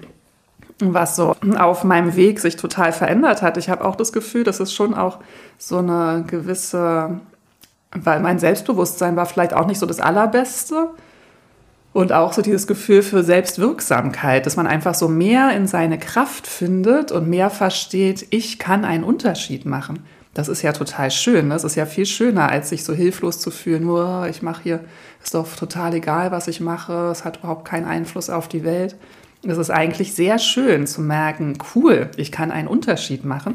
was 0.78 1.16
so 1.16 1.35
auf 1.59 1.85
meinem 1.85 2.16
Weg 2.16 2.40
sich 2.40 2.57
total 2.57 2.92
verändert 2.92 3.42
hat. 3.42 3.57
Ich 3.57 3.69
habe 3.69 3.85
auch 3.85 3.97
das 3.97 4.12
Gefühl, 4.12 4.45
dass 4.45 4.61
es 4.61 4.73
schon 4.73 4.95
auch 4.95 5.19
so 5.59 5.78
eine 5.78 6.25
gewisse, 6.26 7.21
weil 7.92 8.20
mein 8.20 8.38
Selbstbewusstsein 8.38 9.16
war 9.16 9.26
vielleicht 9.26 9.54
auch 9.54 9.66
nicht 9.66 9.78
so 9.78 9.87
das 9.87 10.00
Allerbeste. 10.00 10.90
Und 11.92 12.12
auch 12.12 12.32
so 12.32 12.40
dieses 12.40 12.68
Gefühl 12.68 13.02
für 13.02 13.25
Selbstwirksamkeit, 13.25 14.47
dass 14.47 14.54
man 14.54 14.68
einfach 14.68 14.94
so 14.94 15.09
mehr 15.09 15.50
in 15.56 15.66
seine 15.66 15.99
Kraft 15.99 16.47
findet 16.47 17.11
und 17.11 17.28
mehr 17.28 17.50
versteht, 17.50 18.28
ich 18.30 18.61
kann 18.61 18.85
einen 18.85 19.02
Unterschied 19.02 19.66
machen. 19.66 20.04
Das 20.32 20.49
ist 20.49 20.62
ja 20.62 20.73
total 20.73 21.11
schön. 21.11 21.49
Ne? 21.49 21.54
Das 21.54 21.64
ist 21.64 21.75
ja 21.75 21.87
viel 21.87 22.06
schöner, 22.06 22.49
als 22.49 22.68
sich 22.68 22.85
so 22.85 22.94
hilflos 22.94 23.40
zu 23.40 23.50
fühlen. 23.50 23.82
Nur 23.82 24.28
ich 24.30 24.40
mache 24.42 24.62
hier, 24.62 24.80
ist 25.23 25.35
doch 25.35 25.56
total 25.56 25.94
egal, 25.94 26.30
was 26.30 26.47
ich 26.47 26.61
mache. 26.61 27.09
Es 27.11 27.25
hat 27.25 27.38
überhaupt 27.38 27.64
keinen 27.64 27.87
Einfluss 27.87 28.30
auf 28.30 28.47
die 28.47 28.62
Welt. 28.62 28.94
Es 29.42 29.59
ist 29.59 29.70
eigentlich 29.70 30.14
sehr 30.14 30.38
schön 30.38 30.87
zu 30.87 31.00
merken, 31.00 31.59
cool, 31.75 32.11
ich 32.16 32.30
kann 32.30 32.50
einen 32.50 32.68
Unterschied 32.68 33.25
machen. 33.25 33.54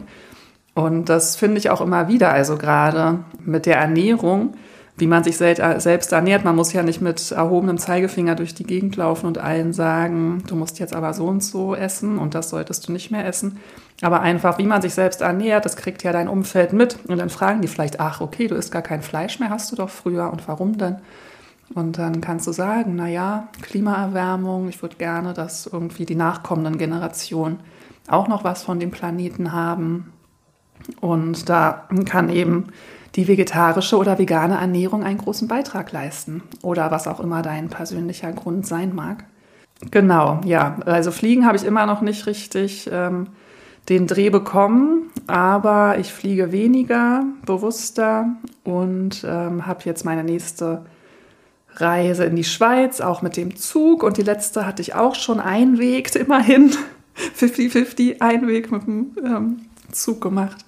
Und 0.76 1.10
das 1.10 1.36
finde 1.36 1.58
ich 1.58 1.72
auch 1.72 1.82
immer 1.82 2.08
wieder. 2.08 2.32
Also 2.32 2.58
gerade 2.58 3.20
mit 3.44 3.66
der 3.66 3.78
Ernährung 3.78 4.54
wie 4.98 5.08
man 5.08 5.24
sich 5.24 5.38
selbst 5.38 6.12
ernährt. 6.14 6.46
Man 6.46 6.56
muss 6.56 6.72
ja 6.72 6.82
nicht 6.82 7.02
mit 7.02 7.32
erhobenem 7.32 7.78
Zeigefinger 7.78 8.36
durch 8.36 8.54
die 8.54 8.64
Gegend 8.64 8.96
laufen 8.96 9.26
und 9.26 9.38
allen 9.38 9.74
sagen, 9.74 10.44
du 10.48 10.56
musst 10.56 10.80
jetzt 10.80 10.96
aber 10.96 11.14
so 11.14 11.26
und 11.26 11.44
so 11.44 11.76
essen 11.76 12.18
und 12.18 12.34
das 12.34 12.50
solltest 12.50 12.88
du 12.88 12.94
nicht 12.94 13.12
mehr 13.12 13.26
essen. 13.26 13.60
Aber 14.02 14.22
einfach, 14.22 14.58
wie 14.58 14.66
man 14.66 14.82
sich 14.82 14.94
selbst 14.94 15.22
ernährt, 15.22 15.66
das 15.66 15.76
kriegt 15.76 16.04
ja 16.04 16.14
dein 16.14 16.30
Umfeld 16.30 16.72
mit. 16.72 16.98
Und 17.08 17.18
dann 17.18 17.30
fragen 17.30 17.62
die 17.62 17.68
vielleicht, 17.68 18.00
ach, 18.00 18.22
okay, 18.22 18.48
du 18.48 18.56
isst 18.56 18.72
gar 18.72 18.82
kein 18.82 19.02
Fleisch 19.02 19.40
mehr, 19.40 19.50
hast 19.50 19.72
du 19.72 19.76
doch 19.76 19.90
früher 19.90 20.32
und 20.32 20.48
warum 20.48 20.78
denn? 20.78 20.98
Und 21.74 21.98
dann 21.98 22.22
kannst 22.22 22.48
du 22.48 22.52
sagen, 22.52 22.96
naja, 22.96 23.50
Klimaerwärmung, 23.64 24.70
ich 24.70 24.82
würde 24.82 24.96
gerne, 24.96 25.34
dass 25.34 25.66
irgendwie 25.66 26.06
die 26.06 26.16
nachkommenden 26.16 26.78
Generationen 26.78 27.60
auch 28.08 28.28
noch 28.28 28.44
was 28.44 28.64
von 28.64 28.80
dem 28.80 28.92
Planeten 28.92 29.52
haben. 29.52 30.14
Und 31.02 31.50
da 31.50 31.88
kann 32.06 32.30
eben 32.30 32.68
die 33.16 33.28
vegetarische 33.28 33.98
oder 33.98 34.20
vegane 34.20 34.56
Ernährung 34.56 35.04
einen 35.04 35.18
großen 35.18 35.48
Beitrag 35.48 35.92
leisten 35.92 36.44
oder 36.62 36.92
was 36.92 37.08
auch 37.08 37.20
immer 37.20 37.42
dein 37.42 37.70
persönlicher 37.70 38.32
Grund 38.34 38.68
sein 38.68 38.94
mag. 38.94 39.26
Genau, 39.92 40.42
ja, 40.46 40.78
also 40.86 41.12
Fliegen 41.12 41.46
habe 41.46 41.58
ich 41.58 41.66
immer 41.66 41.86
noch 41.86 42.02
nicht 42.02 42.28
richtig 42.28 42.90
ähm, 42.92 43.28
den 43.90 44.08
Dreh 44.08 44.30
bekommen, 44.30 45.12
aber 45.28 45.98
ich 46.00 46.12
fliege 46.12 46.52
weniger, 46.52 47.24
bewusster 47.46 48.36
und 48.64 49.26
ähm, 49.28 49.66
habe 49.66 49.82
jetzt 49.84 50.06
meine 50.06 50.24
nächste 50.24 50.86
Reise 51.76 52.24
in 52.24 52.36
die 52.36 52.46
Schweiz, 52.46 53.02
auch 53.02 53.22
mit 53.22 53.38
dem 53.38 53.56
Zug 53.56 54.02
und 54.04 54.18
die 54.18 54.24
letzte 54.24 54.66
hatte 54.66 54.82
ich 54.82 54.96
auch 54.96 55.16
schon 55.16 55.40
einwegt, 55.40 56.16
immerhin 56.16 56.72
50-50 57.40 58.22
Einweg 58.22 58.72
mit 58.72 58.88
dem 58.88 59.16
ähm, 59.24 59.58
Zug 59.96 60.22
gemacht 60.22 60.66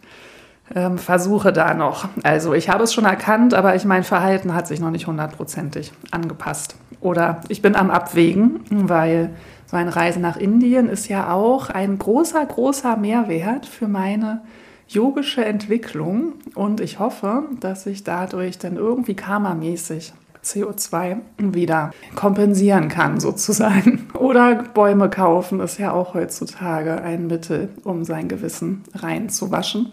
ähm, 0.76 0.98
versuche 0.98 1.54
da 1.54 1.74
noch. 1.74 2.08
Also 2.24 2.54
ich 2.54 2.70
habe 2.70 2.84
es 2.84 2.94
schon 2.94 3.06
erkannt, 3.06 3.54
aber 3.54 3.76
ich 3.76 3.86
mein 3.86 4.04
Verhalten 4.04 4.54
hat 4.54 4.68
sich 4.68 4.80
noch 4.80 4.92
nicht 4.92 5.08
hundertprozentig 5.08 5.92
angepasst. 6.12 6.76
Oder 7.00 7.42
ich 7.48 7.62
bin 7.62 7.76
am 7.76 7.90
Abwägen, 7.90 8.62
weil 8.70 9.30
so 9.66 9.78
eine 9.78 9.96
Reise 9.96 10.20
nach 10.20 10.38
Indien 10.38 10.90
ist 10.90 11.08
ja 11.08 11.32
auch 11.32 11.70
ein 11.70 11.98
großer, 11.98 12.46
großer 12.46 12.98
Mehrwert 12.98 13.66
für 13.66 13.88
meine 13.88 14.42
yogische 14.88 15.44
Entwicklung. 15.46 16.34
Und 16.56 16.82
ich 16.82 17.00
hoffe, 17.00 17.44
dass 17.60 17.86
ich 17.86 18.04
dadurch 18.04 18.58
dann 18.58 18.76
irgendwie 18.76 19.16
karmamäßig 19.16 20.14
CO2 20.44 21.18
wieder 21.38 21.92
kompensieren 22.16 22.90
kann, 22.90 23.20
sozusagen. 23.20 24.08
Oder 24.14 24.64
Bäume 24.74 25.10
kaufen 25.10 25.60
ist 25.60 25.78
ja 25.78 25.92
auch 25.92 26.14
heutzutage 26.14 27.02
ein 27.02 27.28
Mittel, 27.28 27.70
um 27.84 28.04
sein 28.04 28.28
Gewissen 28.28 28.84
reinzuwaschen. 28.94 29.92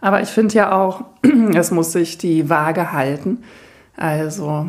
Aber 0.00 0.20
ich 0.20 0.28
finde 0.28 0.54
ja 0.54 0.72
auch, 0.72 1.04
es 1.54 1.70
muss 1.70 1.92
sich 1.92 2.18
die 2.18 2.48
Waage 2.48 2.92
halten. 2.92 3.42
Also 3.96 4.68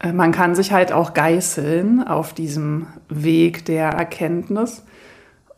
äh, 0.00 0.12
man 0.12 0.32
kann 0.32 0.54
sich 0.54 0.72
halt 0.72 0.92
auch 0.92 1.14
geißeln 1.14 2.06
auf 2.06 2.32
diesem 2.34 2.86
Weg 3.08 3.64
der 3.64 3.90
Erkenntnis 3.90 4.82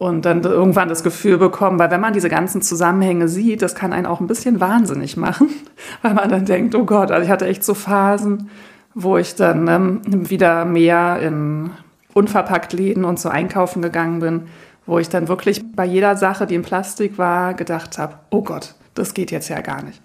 und 0.05 0.27
dann 0.27 0.43
irgendwann 0.43 0.91
das 0.91 1.03
Gefühl 1.03 1.39
bekommen, 1.39 1.79
weil 1.79 1.91
wenn 1.91 2.01
man 2.03 2.13
diese 2.13 2.29
ganzen 2.29 2.61
Zusammenhänge 2.61 3.27
sieht, 3.27 3.63
das 3.63 3.75
kann 3.75 3.95
einen 3.95 4.05
auch 4.05 4.21
ein 4.21 4.27
bisschen 4.27 4.61
wahnsinnig 4.61 5.17
machen, 5.17 5.49
weil 6.03 6.13
man 6.13 6.29
dann 6.29 6.45
denkt, 6.45 6.75
oh 6.75 6.85
Gott, 6.85 7.11
also 7.11 7.25
ich 7.25 7.31
hatte 7.31 7.47
echt 7.47 7.65
so 7.65 7.73
Phasen, 7.73 8.51
wo 8.93 9.17
ich 9.17 9.35
dann 9.35 9.67
ähm, 9.67 10.03
wieder 10.29 10.67
mehr 10.67 11.21
in 11.23 11.71
unverpackt 12.13 12.75
Läden 12.75 13.07
und 13.07 13.19
so 13.19 13.31
einkaufen 13.31 13.81
gegangen 13.81 14.21
bin, 14.21 14.43
wo 14.85 14.99
ich 14.99 15.09
dann 15.09 15.27
wirklich 15.27 15.65
bei 15.75 15.87
jeder 15.87 16.17
Sache, 16.17 16.47
die 16.47 16.55
in 16.55 16.63
Plastik 16.63 17.17
war, 17.17 17.55
gedacht 17.55 17.97
habe, 17.97 18.17
oh 18.29 18.43
Gott, 18.43 18.75
das 18.93 19.15
geht 19.15 19.31
jetzt 19.31 19.49
ja 19.49 19.63
gar 19.63 19.83
nicht. 19.83 20.03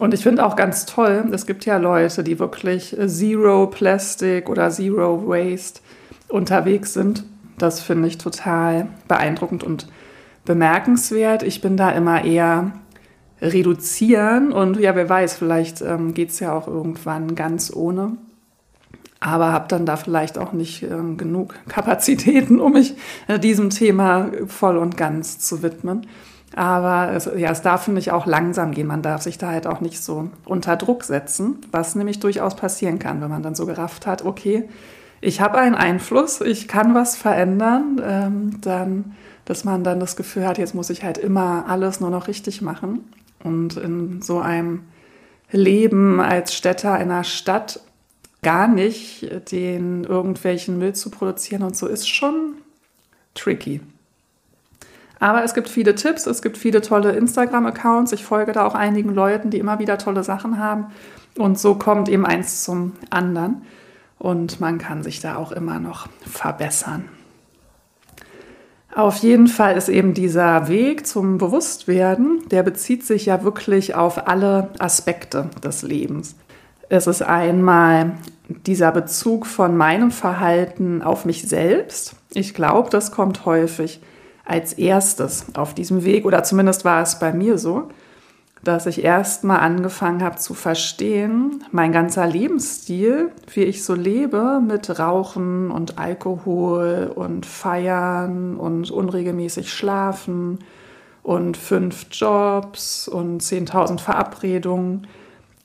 Und 0.00 0.12
ich 0.12 0.24
finde 0.24 0.44
auch 0.44 0.56
ganz 0.56 0.86
toll, 0.86 1.26
es 1.30 1.46
gibt 1.46 1.64
ja 1.66 1.76
Leute, 1.76 2.24
die 2.24 2.40
wirklich 2.40 2.96
Zero 3.06 3.68
Plastic 3.68 4.48
oder 4.48 4.70
Zero 4.70 5.28
Waste 5.28 5.80
unterwegs 6.26 6.94
sind. 6.94 7.22
Das 7.62 7.80
finde 7.80 8.08
ich 8.08 8.18
total 8.18 8.88
beeindruckend 9.06 9.62
und 9.64 9.86
bemerkenswert. 10.44 11.42
Ich 11.42 11.60
bin 11.60 11.76
da 11.76 11.90
immer 11.90 12.24
eher 12.24 12.72
reduzieren 13.42 14.52
und 14.52 14.78
ja, 14.78 14.94
wer 14.94 15.08
weiß, 15.08 15.34
vielleicht 15.34 15.80
ähm, 15.82 16.14
geht 16.14 16.30
es 16.30 16.40
ja 16.40 16.52
auch 16.52 16.66
irgendwann 16.66 17.34
ganz 17.34 17.72
ohne. 17.74 18.16
Aber 19.20 19.52
habe 19.52 19.68
dann 19.68 19.84
da 19.84 19.96
vielleicht 19.96 20.38
auch 20.38 20.52
nicht 20.52 20.82
ähm, 20.82 21.18
genug 21.18 21.54
Kapazitäten, 21.68 22.60
um 22.60 22.72
mich 22.72 22.94
äh, 23.28 23.38
diesem 23.38 23.68
Thema 23.68 24.30
voll 24.46 24.78
und 24.78 24.96
ganz 24.96 25.38
zu 25.38 25.62
widmen. 25.62 26.06
Aber 26.56 27.12
es, 27.12 27.30
ja, 27.36 27.50
es 27.50 27.62
darf, 27.62 27.84
finde 27.84 28.00
ich, 28.00 28.10
auch 28.10 28.26
langsam 28.26 28.72
gehen. 28.72 28.86
Man 28.86 29.02
darf 29.02 29.22
sich 29.22 29.36
da 29.36 29.50
halt 29.50 29.66
auch 29.66 29.80
nicht 29.80 30.02
so 30.02 30.30
unter 30.46 30.76
Druck 30.76 31.04
setzen, 31.04 31.58
was 31.70 31.94
nämlich 31.94 32.18
durchaus 32.18 32.56
passieren 32.56 32.98
kann, 32.98 33.20
wenn 33.20 33.30
man 33.30 33.42
dann 33.42 33.54
so 33.54 33.66
gerafft 33.66 34.06
hat, 34.06 34.24
okay, 34.24 34.68
ich 35.20 35.40
habe 35.40 35.58
einen 35.58 35.74
Einfluss, 35.74 36.40
ich 36.40 36.68
kann 36.68 36.94
was 36.94 37.16
verändern, 37.16 38.00
ähm, 38.04 38.60
dann, 38.60 39.16
dass 39.44 39.64
man 39.64 39.84
dann 39.84 40.00
das 40.00 40.16
Gefühl 40.16 40.46
hat, 40.46 40.58
jetzt 40.58 40.74
muss 40.74 40.90
ich 40.90 41.02
halt 41.02 41.18
immer 41.18 41.64
alles 41.68 42.00
nur 42.00 42.10
noch 42.10 42.28
richtig 42.28 42.62
machen. 42.62 43.04
Und 43.42 43.76
in 43.76 44.22
so 44.22 44.38
einem 44.40 44.84
Leben 45.50 46.20
als 46.20 46.54
Städter 46.54 46.92
einer 46.92 47.24
Stadt 47.24 47.80
gar 48.42 48.68
nicht 48.68 49.28
den 49.50 50.04
irgendwelchen 50.04 50.78
Müll 50.78 50.94
zu 50.94 51.10
produzieren 51.10 51.62
und 51.62 51.76
so 51.76 51.86
ist 51.86 52.08
schon 52.08 52.54
tricky. 53.34 53.80
Aber 55.18 55.44
es 55.44 55.52
gibt 55.52 55.68
viele 55.68 55.94
Tipps, 55.94 56.26
es 56.26 56.40
gibt 56.40 56.56
viele 56.56 56.80
tolle 56.80 57.12
Instagram-Accounts. 57.12 58.12
Ich 58.12 58.24
folge 58.24 58.52
da 58.52 58.64
auch 58.64 58.74
einigen 58.74 59.14
Leuten, 59.14 59.50
die 59.50 59.58
immer 59.58 59.78
wieder 59.78 59.98
tolle 59.98 60.24
Sachen 60.24 60.58
haben. 60.58 60.86
Und 61.36 61.58
so 61.58 61.74
kommt 61.74 62.08
eben 62.08 62.24
eins 62.24 62.64
zum 62.64 62.92
anderen. 63.10 63.62
Und 64.20 64.60
man 64.60 64.76
kann 64.76 65.02
sich 65.02 65.20
da 65.20 65.36
auch 65.36 65.50
immer 65.50 65.80
noch 65.80 66.06
verbessern. 66.20 67.06
Auf 68.94 69.16
jeden 69.16 69.46
Fall 69.46 69.78
ist 69.78 69.88
eben 69.88 70.12
dieser 70.12 70.68
Weg 70.68 71.06
zum 71.06 71.38
Bewusstwerden, 71.38 72.42
der 72.50 72.62
bezieht 72.62 73.04
sich 73.06 73.26
ja 73.26 73.42
wirklich 73.44 73.94
auf 73.94 74.28
alle 74.28 74.68
Aspekte 74.78 75.48
des 75.64 75.82
Lebens. 75.82 76.36
Es 76.90 77.06
ist 77.06 77.22
einmal 77.22 78.12
dieser 78.66 78.92
Bezug 78.92 79.46
von 79.46 79.74
meinem 79.74 80.10
Verhalten 80.10 81.00
auf 81.00 81.24
mich 81.24 81.48
selbst. 81.48 82.14
Ich 82.34 82.52
glaube, 82.52 82.90
das 82.90 83.12
kommt 83.12 83.46
häufig 83.46 84.02
als 84.44 84.74
erstes 84.74 85.46
auf 85.54 85.72
diesem 85.72 86.04
Weg, 86.04 86.26
oder 86.26 86.42
zumindest 86.42 86.84
war 86.84 87.00
es 87.00 87.18
bei 87.18 87.32
mir 87.32 87.56
so, 87.56 87.88
dass 88.62 88.86
ich 88.86 89.04
erst 89.04 89.44
mal 89.44 89.58
angefangen 89.58 90.22
habe 90.22 90.36
zu 90.36 90.52
verstehen, 90.52 91.64
mein 91.70 91.92
ganzer 91.92 92.26
Lebensstil, 92.26 93.30
wie 93.54 93.62
ich 93.62 93.84
so 93.84 93.94
lebe, 93.94 94.60
mit 94.60 94.98
Rauchen 94.98 95.70
und 95.70 95.98
Alkohol 95.98 97.10
und 97.14 97.46
Feiern 97.46 98.56
und 98.56 98.90
unregelmäßig 98.90 99.72
Schlafen 99.72 100.58
und 101.22 101.56
fünf 101.56 102.06
Jobs 102.10 103.08
und 103.08 103.42
10.000 103.42 103.98
Verabredungen, 103.98 105.06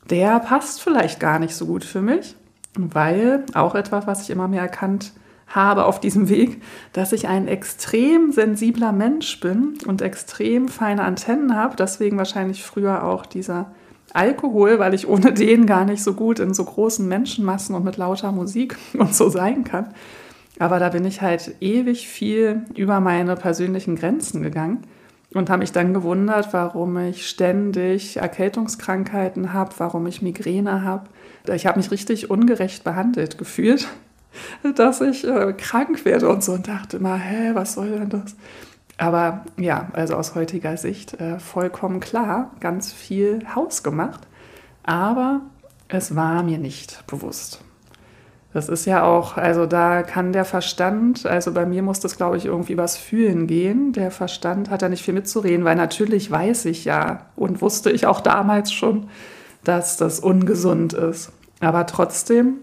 der 0.10 0.39
passt 0.39 0.81
vielleicht 0.81 1.19
gar 1.19 1.39
nicht 1.39 1.55
so 1.55 1.65
gut 1.65 1.84
für 1.84 2.01
mich, 2.01 2.36
weil 2.77 3.45
auch 3.53 3.75
etwas, 3.75 4.08
was 4.08 4.21
ich 4.21 4.29
immer 4.29 4.47
mehr 4.47 4.62
erkannt 4.62 5.12
habe, 5.13 5.24
habe 5.47 5.86
auf 5.86 5.99
diesem 5.99 6.29
Weg, 6.29 6.62
dass 6.93 7.13
ich 7.13 7.27
ein 7.27 7.47
extrem 7.47 8.31
sensibler 8.31 8.91
Mensch 8.91 9.39
bin 9.39 9.77
und 9.86 10.01
extrem 10.01 10.67
feine 10.67 11.03
Antennen 11.03 11.55
habe. 11.55 11.75
Deswegen 11.75 12.17
wahrscheinlich 12.17 12.63
früher 12.63 13.03
auch 13.03 13.25
dieser 13.25 13.71
Alkohol, 14.13 14.79
weil 14.79 14.93
ich 14.93 15.08
ohne 15.08 15.34
den 15.34 15.65
gar 15.65 15.86
nicht 15.86 16.03
so 16.03 16.13
gut 16.13 16.39
in 16.39 16.53
so 16.53 16.63
großen 16.63 17.08
Menschenmassen 17.08 17.75
und 17.75 17.84
mit 17.84 17.97
lauter 17.97 18.31
Musik 18.31 18.75
und 18.97 19.13
so 19.13 19.29
sein 19.29 19.63
kann. 19.63 19.93
Aber 20.58 20.79
da 20.79 20.89
bin 20.89 21.05
ich 21.05 21.21
halt 21.21 21.55
ewig 21.60 22.08
viel 22.08 22.63
über 22.75 22.99
meine 23.01 23.36
persönlichen 23.36 23.97
Grenzen 23.97 24.41
gegangen 24.41 24.84
und 25.34 25.49
habe 25.49 25.60
mich 25.60 25.73
dann 25.73 25.93
gewundert, 25.93 26.53
warum 26.53 26.97
ich 26.97 27.27
ständig 27.27 28.17
Erkältungskrankheiten 28.17 29.51
habe, 29.51 29.73
warum 29.79 30.08
ich 30.08 30.21
Migräne 30.21 30.84
habe. 30.84 31.10
Ich 31.53 31.65
habe 31.65 31.77
mich 31.77 31.91
richtig 31.91 32.31
ungerecht 32.31 32.86
behandelt 32.86 33.38
gefühlt 33.38 33.89
dass 34.75 35.01
ich 35.01 35.25
äh, 35.25 35.53
krank 35.53 36.05
werde 36.05 36.29
und 36.29 36.43
so 36.43 36.53
und 36.53 36.67
dachte 36.67 36.97
immer, 36.97 37.17
hä, 37.17 37.51
was 37.53 37.73
soll 37.73 37.91
denn 37.91 38.09
das? 38.09 38.35
Aber 38.97 39.43
ja, 39.57 39.89
also 39.93 40.15
aus 40.15 40.35
heutiger 40.35 40.77
Sicht 40.77 41.19
äh, 41.19 41.39
vollkommen 41.39 41.99
klar, 41.99 42.51
ganz 42.59 42.93
viel 42.93 43.41
Haus 43.53 43.83
gemacht, 43.83 44.21
aber 44.83 45.41
es 45.87 46.15
war 46.15 46.43
mir 46.43 46.57
nicht 46.57 47.05
bewusst. 47.07 47.61
Das 48.55 48.69
ist 48.69 48.85
ja 48.85 49.03
auch, 49.03 49.35
also 49.35 49.65
da 49.65 50.01
kann 50.01 50.31
der 50.31 50.45
Verstand, 50.45 51.25
also 51.25 51.51
bei 51.51 51.65
mir 51.65 51.83
muss 51.83 51.99
das, 51.99 52.15
glaube 52.15 52.37
ich, 52.37 52.45
irgendwie 52.45 52.71
übers 52.71 52.95
Fühlen 52.95 53.47
gehen. 53.47 53.91
Der 53.91 54.11
Verstand 54.11 54.69
hat 54.69 54.81
da 54.81 54.87
nicht 54.87 55.03
viel 55.03 55.13
mitzureden, 55.13 55.65
weil 55.65 55.75
natürlich 55.75 56.31
weiß 56.31 56.63
ich 56.63 56.85
ja 56.85 57.25
und 57.35 57.61
wusste 57.61 57.91
ich 57.91 58.07
auch 58.07 58.21
damals 58.21 58.71
schon, 58.71 59.09
dass 59.65 59.97
das 59.97 60.21
ungesund 60.21 60.93
ist. 60.93 61.33
Aber 61.59 61.85
trotzdem 61.85 62.59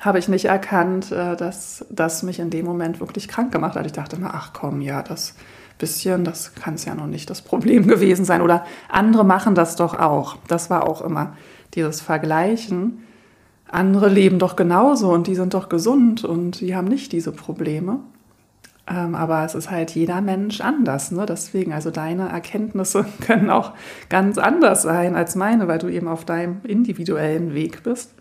habe 0.00 0.18
ich 0.18 0.28
nicht 0.28 0.46
erkannt, 0.46 1.12
äh, 1.12 1.36
dass 1.36 1.86
das 1.90 2.22
mich 2.22 2.38
in 2.38 2.50
dem 2.50 2.64
Moment 2.66 3.00
wirklich 3.00 3.28
krank 3.28 3.52
gemacht 3.52 3.76
hat. 3.76 3.86
Ich 3.86 3.92
dachte 3.92 4.18
mir, 4.18 4.32
ach 4.34 4.52
komm, 4.52 4.80
ja, 4.80 5.02
das 5.02 5.34
bisschen, 5.78 6.24
das 6.24 6.54
kann 6.54 6.74
es 6.74 6.84
ja 6.84 6.94
noch 6.94 7.06
nicht 7.06 7.28
das 7.30 7.42
Problem 7.42 7.86
gewesen 7.88 8.24
sein. 8.24 8.42
Oder 8.42 8.64
andere 8.88 9.24
machen 9.24 9.54
das 9.54 9.76
doch 9.76 9.98
auch. 9.98 10.36
Das 10.48 10.70
war 10.70 10.88
auch 10.88 11.02
immer 11.02 11.36
dieses 11.74 12.00
Vergleichen. 12.00 13.04
Andere 13.68 14.08
leben 14.08 14.38
doch 14.38 14.56
genauso 14.56 15.10
und 15.10 15.26
die 15.26 15.34
sind 15.34 15.54
doch 15.54 15.68
gesund 15.68 16.24
und 16.24 16.60
die 16.60 16.76
haben 16.76 16.86
nicht 16.86 17.12
diese 17.12 17.32
Probleme. 17.32 17.98
Ähm, 18.86 19.14
aber 19.14 19.44
es 19.44 19.54
ist 19.54 19.70
halt 19.70 19.92
jeder 19.92 20.20
Mensch 20.20 20.60
anders. 20.60 21.10
Ne? 21.10 21.24
Deswegen, 21.26 21.72
also 21.72 21.90
deine 21.90 22.28
Erkenntnisse 22.28 23.06
können 23.26 23.50
auch 23.50 23.72
ganz 24.08 24.38
anders 24.38 24.82
sein 24.82 25.16
als 25.16 25.34
meine, 25.34 25.66
weil 25.66 25.78
du 25.78 25.88
eben 25.88 26.06
auf 26.06 26.24
deinem 26.24 26.60
individuellen 26.64 27.54
Weg 27.54 27.82
bist. 27.82 28.14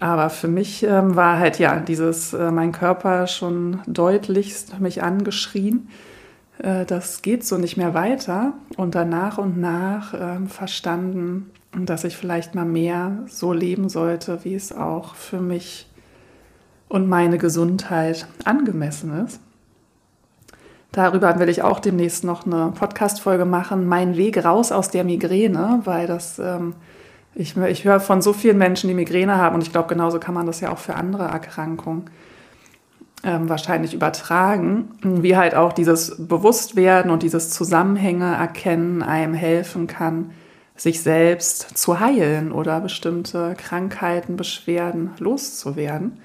Aber 0.00 0.30
für 0.30 0.48
mich 0.48 0.82
ähm, 0.82 1.16
war 1.16 1.38
halt 1.38 1.58
ja 1.58 1.78
dieses, 1.78 2.32
äh, 2.32 2.50
mein 2.50 2.72
Körper 2.72 3.26
schon 3.26 3.80
deutlichst 3.86 4.80
mich 4.80 5.02
angeschrien. 5.02 5.88
Äh, 6.58 6.84
das 6.84 7.22
geht 7.22 7.44
so 7.44 7.56
nicht 7.56 7.76
mehr 7.76 7.94
weiter. 7.94 8.54
Und 8.76 8.94
dann 8.94 9.10
nach 9.10 9.38
und 9.38 9.58
nach 9.58 10.12
äh, 10.14 10.46
verstanden, 10.48 11.50
dass 11.72 12.04
ich 12.04 12.16
vielleicht 12.16 12.54
mal 12.54 12.64
mehr 12.64 13.24
so 13.28 13.52
leben 13.52 13.88
sollte, 13.88 14.44
wie 14.44 14.54
es 14.54 14.72
auch 14.72 15.14
für 15.14 15.40
mich 15.40 15.88
und 16.88 17.08
meine 17.08 17.38
Gesundheit 17.38 18.26
angemessen 18.44 19.24
ist. 19.24 19.40
Darüber 20.92 21.38
will 21.38 21.50
ich 21.50 21.62
auch 21.62 21.78
demnächst 21.78 22.24
noch 22.24 22.46
eine 22.46 22.72
Podcast-Folge 22.74 23.44
machen. 23.44 23.86
Mein 23.86 24.16
Weg 24.16 24.42
raus 24.42 24.72
aus 24.72 24.88
der 24.88 25.04
Migräne, 25.04 25.82
weil 25.84 26.06
das 26.06 26.38
ähm, 26.38 26.74
ich, 27.36 27.56
ich 27.56 27.84
höre 27.84 28.00
von 28.00 28.22
so 28.22 28.32
vielen 28.32 28.56
Menschen, 28.56 28.88
die 28.88 28.94
Migräne 28.94 29.36
haben 29.36 29.54
und 29.54 29.62
ich 29.62 29.70
glaube, 29.70 29.88
genauso 29.88 30.18
kann 30.18 30.34
man 30.34 30.46
das 30.46 30.60
ja 30.60 30.72
auch 30.72 30.78
für 30.78 30.94
andere 30.94 31.24
Erkrankungen 31.24 32.10
ähm, 33.22 33.48
wahrscheinlich 33.48 33.92
übertragen, 33.92 34.88
wie 35.02 35.36
halt 35.36 35.54
auch 35.54 35.74
dieses 35.74 36.16
Bewusstwerden 36.18 37.10
und 37.10 37.22
dieses 37.22 37.50
Zusammenhänge 37.50 38.34
erkennen 38.34 39.02
einem 39.02 39.34
helfen 39.34 39.86
kann, 39.86 40.30
sich 40.76 41.02
selbst 41.02 41.76
zu 41.76 42.00
heilen 42.00 42.52
oder 42.52 42.80
bestimmte 42.80 43.54
Krankheiten, 43.56 44.36
Beschwerden 44.36 45.10
loszuwerden. 45.18 46.18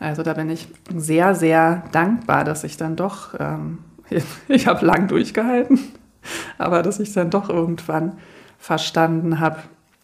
Also 0.00 0.22
da 0.22 0.34
bin 0.34 0.50
ich 0.50 0.68
sehr, 0.94 1.34
sehr 1.36 1.84
dankbar, 1.92 2.44
dass 2.44 2.64
ich 2.64 2.76
dann 2.76 2.96
doch, 2.96 3.34
ähm, 3.38 3.78
ich 4.48 4.66
habe 4.66 4.84
lang 4.84 5.06
durchgehalten, 5.06 5.78
aber 6.58 6.82
dass 6.82 6.98
ich 6.98 7.12
dann 7.12 7.30
doch 7.30 7.48
irgendwann 7.48 8.18
verstanden 8.58 9.38
habe, 9.38 9.58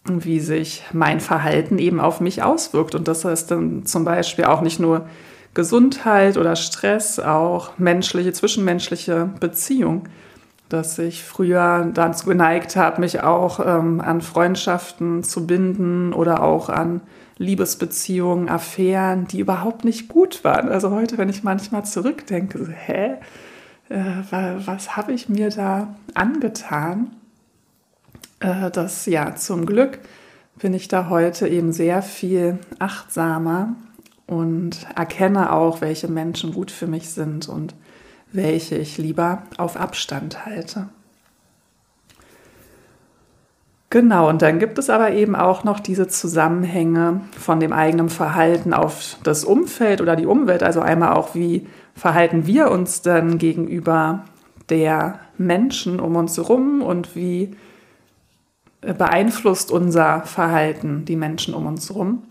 wie 0.07 0.39
sich 0.39 0.83
mein 0.93 1.19
Verhalten 1.19 1.79
eben 1.79 1.99
auf 1.99 2.21
mich 2.21 2.43
auswirkt. 2.43 2.95
Und 2.95 3.07
das 3.07 3.25
heißt 3.25 3.51
dann 3.51 3.85
zum 3.85 4.05
Beispiel 4.05 4.45
auch 4.45 4.61
nicht 4.61 4.79
nur 4.79 5.07
Gesundheit 5.53 6.37
oder 6.37 6.55
Stress, 6.55 7.19
auch 7.19 7.77
menschliche, 7.77 8.33
zwischenmenschliche 8.33 9.29
Beziehung. 9.39 10.07
dass 10.67 10.97
ich 10.97 11.23
früher 11.23 11.91
dazu 11.93 12.25
geneigt 12.25 12.75
habe, 12.75 12.99
mich 12.99 13.21
auch 13.21 13.59
ähm, 13.59 14.01
an 14.01 14.21
Freundschaften 14.21 15.23
zu 15.23 15.45
binden 15.45 16.11
oder 16.11 16.41
auch 16.41 16.69
an 16.69 17.01
Liebesbeziehungen, 17.37 18.49
Affären, 18.49 19.27
die 19.27 19.39
überhaupt 19.39 19.85
nicht 19.85 20.07
gut 20.07 20.43
waren. 20.43 20.69
Also 20.69 20.89
heute, 20.89 21.19
wenn 21.19 21.29
ich 21.29 21.43
manchmal 21.43 21.85
zurückdenke, 21.85 22.57
so, 22.57 22.71
hä, 22.71 23.15
äh, 23.89 24.23
was 24.65 24.97
habe 24.97 25.13
ich 25.13 25.29
mir 25.29 25.49
da 25.49 25.95
angetan? 26.15 27.11
Äh, 28.39 28.71
das 28.71 29.05
ja, 29.05 29.35
zum 29.35 29.65
Glück 29.65 29.99
bin 30.57 30.73
ich 30.73 30.87
da 30.87 31.09
heute 31.09 31.47
eben 31.47 31.73
sehr 31.73 32.01
viel 32.01 32.59
achtsamer 32.79 33.75
und 34.27 34.87
erkenne 34.95 35.51
auch, 35.51 35.81
welche 35.81 36.07
Menschen 36.07 36.53
gut 36.53 36.71
für 36.71 36.87
mich 36.87 37.09
sind 37.09 37.49
und 37.49 37.75
welche 38.31 38.75
ich 38.75 38.97
lieber 38.97 39.43
auf 39.57 39.77
Abstand 39.77 40.45
halte. 40.45 40.89
Genau, 43.89 44.27
und 44.27 44.41
dann 44.41 44.59
gibt 44.59 44.77
es 44.77 44.89
aber 44.89 45.11
eben 45.11 45.35
auch 45.35 45.63
noch 45.63 45.79
diese 45.79 46.07
Zusammenhänge 46.07 47.21
von 47.39 47.59
dem 47.59 47.71
eigenen 47.71 48.09
Verhalten 48.09 48.73
auf 48.73 49.17
das 49.23 49.45
Umfeld 49.45 50.01
oder 50.01 50.17
die 50.17 50.25
Umwelt. 50.25 50.63
Also 50.63 50.81
einmal 50.81 51.13
auch, 51.13 51.33
wie 51.33 51.67
verhalten 51.93 52.45
wir 52.45 52.71
uns 52.71 53.03
dann 53.03 53.37
gegenüber 53.37 54.25
der 54.69 55.19
Menschen 55.37 55.99
um 55.99 56.15
uns 56.15 56.35
herum 56.35 56.81
und 56.81 57.15
wie 57.15 57.55
beeinflusst 58.93 59.71
unser 59.71 60.21
Verhalten 60.21 61.05
die 61.05 61.15
Menschen 61.15 61.53
um 61.53 61.65
uns 61.65 61.89
herum. 61.89 62.23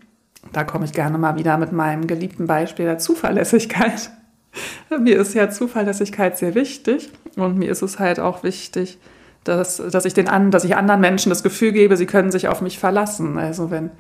Da 0.53 0.65
komme 0.65 0.85
ich 0.85 0.93
gerne 0.93 1.19
mal 1.19 1.37
wieder 1.37 1.57
mit 1.59 1.73
meinem 1.73 2.07
geliebten 2.07 2.47
Beispiel 2.47 2.85
der 2.85 2.99
Zuverlässigkeit. 2.99 4.11
mir 5.01 5.19
ist 5.19 5.35
ja 5.35 5.51
Zuverlässigkeit 5.51 6.39
sehr 6.39 6.55
wichtig 6.55 7.11
und 7.37 7.59
mir 7.59 7.71
ist 7.71 7.83
es 7.83 7.99
halt 7.99 8.21
auch 8.21 8.43
wichtig, 8.43 8.99
dass, 9.43 9.77
dass, 9.77 10.05
ich 10.05 10.15
den 10.15 10.29
an, 10.29 10.51
dass 10.51 10.65
ich 10.65 10.77
anderen 10.77 11.01
Menschen 11.01 11.31
das 11.31 11.43
Gefühl 11.43 11.73
gebe, 11.73 11.97
sie 11.97 12.07
können 12.07 12.31
sich 12.31 12.49
auf 12.49 12.61
mich 12.61 12.79
verlassen. 12.79 13.39
Also 13.39 13.71
wenn 13.71 13.91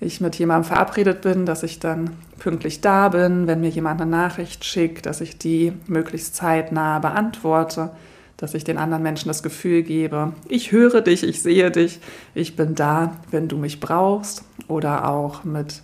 ich 0.00 0.20
mit 0.20 0.36
jemandem 0.36 0.64
verabredet 0.64 1.20
bin, 1.20 1.46
dass 1.46 1.62
ich 1.62 1.78
dann 1.78 2.16
pünktlich 2.38 2.80
da 2.80 3.08
bin, 3.10 3.46
wenn 3.46 3.60
mir 3.60 3.68
jemand 3.68 4.00
eine 4.00 4.10
Nachricht 4.10 4.64
schickt, 4.64 5.06
dass 5.06 5.20
ich 5.20 5.38
die 5.38 5.72
möglichst 5.86 6.34
zeitnah 6.34 6.98
beantworte, 6.98 7.90
dass 8.40 8.54
ich 8.54 8.64
den 8.64 8.78
anderen 8.78 9.02
Menschen 9.02 9.28
das 9.28 9.42
Gefühl 9.42 9.82
gebe, 9.82 10.32
ich 10.48 10.72
höre 10.72 11.02
dich, 11.02 11.22
ich 11.22 11.42
sehe 11.42 11.70
dich, 11.70 12.00
ich 12.34 12.56
bin 12.56 12.74
da, 12.74 13.16
wenn 13.30 13.48
du 13.48 13.58
mich 13.58 13.80
brauchst. 13.80 14.44
Oder 14.66 15.08
auch 15.08 15.44
mit 15.44 15.82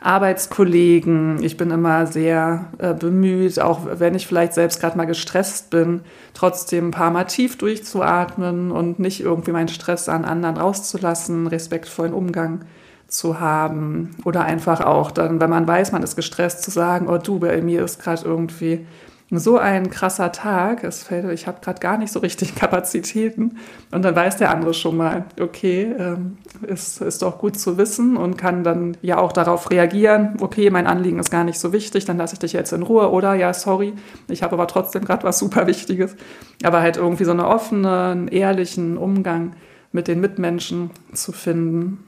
Arbeitskollegen. 0.00 1.42
Ich 1.42 1.56
bin 1.56 1.70
immer 1.70 2.06
sehr 2.06 2.66
äh, 2.78 2.94
bemüht, 2.94 3.58
auch 3.58 3.80
wenn 3.98 4.14
ich 4.14 4.26
vielleicht 4.26 4.52
selbst 4.52 4.80
gerade 4.80 4.96
mal 4.96 5.06
gestresst 5.06 5.70
bin, 5.70 6.02
trotzdem 6.32 6.88
ein 6.88 6.90
paar 6.92 7.10
Mal 7.10 7.24
tief 7.24 7.58
durchzuatmen 7.58 8.70
und 8.70 8.98
nicht 8.98 9.20
irgendwie 9.20 9.52
meinen 9.52 9.68
Stress 9.68 10.08
an 10.08 10.24
anderen 10.24 10.58
rauszulassen, 10.58 11.46
respektvollen 11.46 12.12
Umgang 12.12 12.60
zu 13.08 13.40
haben. 13.40 14.10
Oder 14.24 14.44
einfach 14.44 14.80
auch 14.80 15.10
dann, 15.10 15.40
wenn 15.40 15.50
man 15.50 15.66
weiß, 15.66 15.92
man 15.92 16.02
ist 16.02 16.14
gestresst, 16.14 16.62
zu 16.62 16.70
sagen, 16.70 17.08
oh 17.08 17.18
du, 17.18 17.38
bei 17.38 17.60
mir 17.62 17.82
ist 17.82 18.00
gerade 18.02 18.24
irgendwie 18.24 18.86
so 19.30 19.58
ein 19.58 19.90
krasser 19.90 20.30
Tag, 20.30 20.84
es 20.84 21.02
fällt, 21.02 21.28
ich 21.32 21.48
habe 21.48 21.60
gerade 21.60 21.80
gar 21.80 21.98
nicht 21.98 22.12
so 22.12 22.20
richtig 22.20 22.54
Kapazitäten. 22.56 23.58
Und 23.90 24.04
dann 24.04 24.14
weiß 24.14 24.36
der 24.36 24.50
andere 24.50 24.72
schon 24.72 24.96
mal, 24.96 25.24
okay, 25.40 25.92
ähm, 25.98 26.38
ist, 26.62 27.00
ist 27.00 27.22
doch 27.22 27.38
gut 27.38 27.58
zu 27.58 27.76
wissen 27.76 28.16
und 28.16 28.36
kann 28.36 28.62
dann 28.62 28.96
ja 29.02 29.18
auch 29.18 29.32
darauf 29.32 29.70
reagieren, 29.70 30.36
okay, 30.40 30.70
mein 30.70 30.86
Anliegen 30.86 31.18
ist 31.18 31.30
gar 31.30 31.42
nicht 31.42 31.58
so 31.58 31.72
wichtig, 31.72 32.04
dann 32.04 32.18
lasse 32.18 32.34
ich 32.34 32.38
dich 32.38 32.52
jetzt 32.52 32.72
in 32.72 32.82
Ruhe 32.82 33.10
oder 33.10 33.34
ja, 33.34 33.52
sorry, 33.52 33.94
ich 34.28 34.44
habe 34.44 34.54
aber 34.54 34.68
trotzdem 34.68 35.04
gerade 35.04 35.24
was 35.24 35.40
super 35.40 35.66
Wichtiges. 35.66 36.14
Aber 36.62 36.80
halt 36.80 36.96
irgendwie 36.96 37.24
so 37.24 37.32
einen 37.32 37.40
offenen, 37.40 38.28
ehrlichen 38.28 38.96
Umgang 38.96 39.56
mit 39.90 40.06
den 40.06 40.20
Mitmenschen 40.20 40.90
zu 41.12 41.32
finden. 41.32 42.04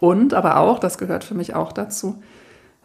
Und 0.00 0.32
aber 0.32 0.56
auch, 0.56 0.78
das 0.78 0.96
gehört 0.96 1.24
für 1.24 1.34
mich 1.34 1.54
auch 1.54 1.72
dazu, 1.72 2.22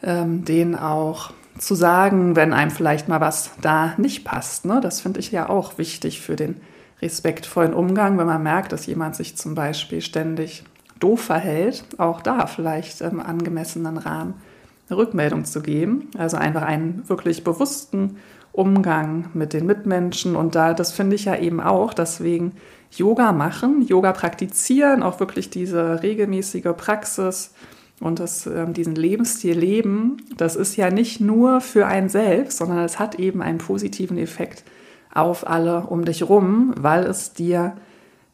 ähm, 0.03 0.43
den 0.43 0.75
auch 0.75 1.31
zu 1.59 1.75
sagen, 1.75 2.35
wenn 2.35 2.53
einem 2.53 2.71
vielleicht 2.71 3.07
mal 3.07 3.21
was 3.21 3.51
da 3.61 3.93
nicht 3.97 4.23
passt. 4.23 4.65
Ne? 4.65 4.79
Das 4.81 5.01
finde 5.01 5.19
ich 5.19 5.31
ja 5.31 5.49
auch 5.49 5.77
wichtig 5.77 6.21
für 6.21 6.35
den 6.35 6.61
respektvollen 7.01 7.73
Umgang, 7.73 8.17
wenn 8.17 8.25
man 8.25 8.43
merkt, 8.43 8.71
dass 8.71 8.85
jemand 8.85 9.15
sich 9.15 9.37
zum 9.37 9.55
Beispiel 9.55 10.01
ständig 10.01 10.63
doof 10.99 11.21
verhält, 11.21 11.85
auch 11.97 12.21
da 12.21 12.47
vielleicht 12.47 13.01
im 13.01 13.19
angemessenen 13.19 13.97
Rahmen 13.97 14.35
eine 14.89 14.97
Rückmeldung 14.97 15.45
zu 15.45 15.61
geben. 15.61 16.09
Also 16.17 16.37
einfach 16.37 16.63
einen 16.63 17.07
wirklich 17.07 17.43
bewussten 17.43 18.17
Umgang 18.51 19.29
mit 19.33 19.53
den 19.53 19.65
Mitmenschen. 19.65 20.35
Und 20.35 20.55
da, 20.55 20.73
das 20.73 20.91
finde 20.91 21.15
ich 21.15 21.25
ja 21.25 21.35
eben 21.35 21.59
auch, 21.59 21.93
deswegen 21.93 22.53
Yoga 22.91 23.31
machen, 23.31 23.85
Yoga 23.85 24.13
praktizieren, 24.13 25.03
auch 25.03 25.19
wirklich 25.19 25.49
diese 25.49 26.01
regelmäßige 26.01 26.69
Praxis 26.75 27.53
und 27.99 28.19
das, 28.19 28.45
äh, 28.45 28.71
diesen 28.71 28.95
Lebensstil 28.95 29.57
leben, 29.57 30.17
das 30.37 30.55
ist 30.55 30.75
ja 30.75 30.89
nicht 30.91 31.19
nur 31.19 31.61
für 31.61 31.87
einen 31.87 32.09
selbst, 32.09 32.57
sondern 32.57 32.79
es 32.79 32.99
hat 32.99 33.15
eben 33.15 33.41
einen 33.41 33.57
positiven 33.57 34.17
Effekt 34.17 34.63
auf 35.13 35.47
alle 35.47 35.81
um 35.81 36.05
dich 36.05 36.27
rum, 36.29 36.73
weil 36.77 37.03
es 37.03 37.33
dir 37.33 37.75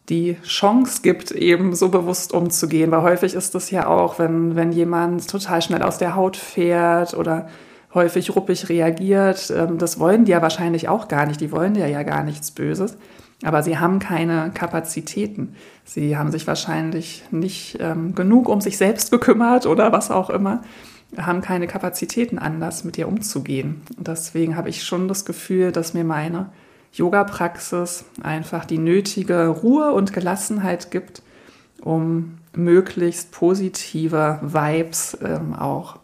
die 0.09 0.37
Chance 0.43 1.01
gibt, 1.01 1.31
eben 1.31 1.75
so 1.75 1.89
bewusst 1.89 2.33
umzugehen. 2.33 2.91
Weil 2.91 3.03
häufig 3.03 3.35
ist 3.35 3.55
es 3.55 3.71
ja 3.71 3.87
auch, 3.87 4.19
wenn, 4.19 4.55
wenn 4.55 4.73
jemand 4.73 5.29
total 5.29 5.61
schnell 5.61 5.81
aus 5.81 5.97
der 5.97 6.15
Haut 6.15 6.35
fährt 6.35 7.13
oder 7.13 7.47
häufig 7.93 8.35
ruppig 8.35 8.67
reagiert, 8.69 9.53
ähm, 9.55 9.77
das 9.77 9.99
wollen 9.99 10.25
die 10.25 10.31
ja 10.31 10.41
wahrscheinlich 10.41 10.89
auch 10.89 11.07
gar 11.07 11.25
nicht. 11.25 11.39
Die 11.39 11.51
wollen 11.51 11.73
dir 11.73 11.87
ja 11.87 12.03
gar 12.03 12.23
nichts 12.23 12.51
Böses. 12.51 12.97
Aber 13.43 13.61
sie 13.61 13.77
haben 13.77 13.99
keine 13.99 14.51
Kapazitäten. 14.53 15.55
Sie 15.83 16.17
haben 16.17 16.31
sich 16.31 16.47
wahrscheinlich 16.47 17.23
nicht 17.31 17.77
ähm, 17.79 18.15
genug 18.15 18.47
um 18.47 18.61
sich 18.61 18.77
selbst 18.77 19.11
gekümmert 19.11 19.65
oder 19.65 19.91
was 19.91 20.11
auch 20.11 20.29
immer, 20.29 20.61
haben 21.17 21.41
keine 21.41 21.67
Kapazitäten 21.67 22.39
anders 22.39 22.83
mit 22.83 22.97
ihr 22.97 23.07
umzugehen. 23.07 23.81
Und 23.97 24.07
deswegen 24.07 24.55
habe 24.55 24.69
ich 24.69 24.83
schon 24.83 25.07
das 25.07 25.25
Gefühl, 25.25 25.71
dass 25.71 25.93
mir 25.93 26.03
meine 26.03 26.49
Yoga-Praxis 26.93 28.05
einfach 28.21 28.65
die 28.65 28.77
nötige 28.77 29.47
Ruhe 29.47 29.91
und 29.91 30.13
Gelassenheit 30.13 30.91
gibt, 30.91 31.21
um 31.81 32.37
möglichst 32.55 33.31
positive 33.31 34.39
Vibes 34.41 35.17
ähm, 35.23 35.53
auch 35.53 35.97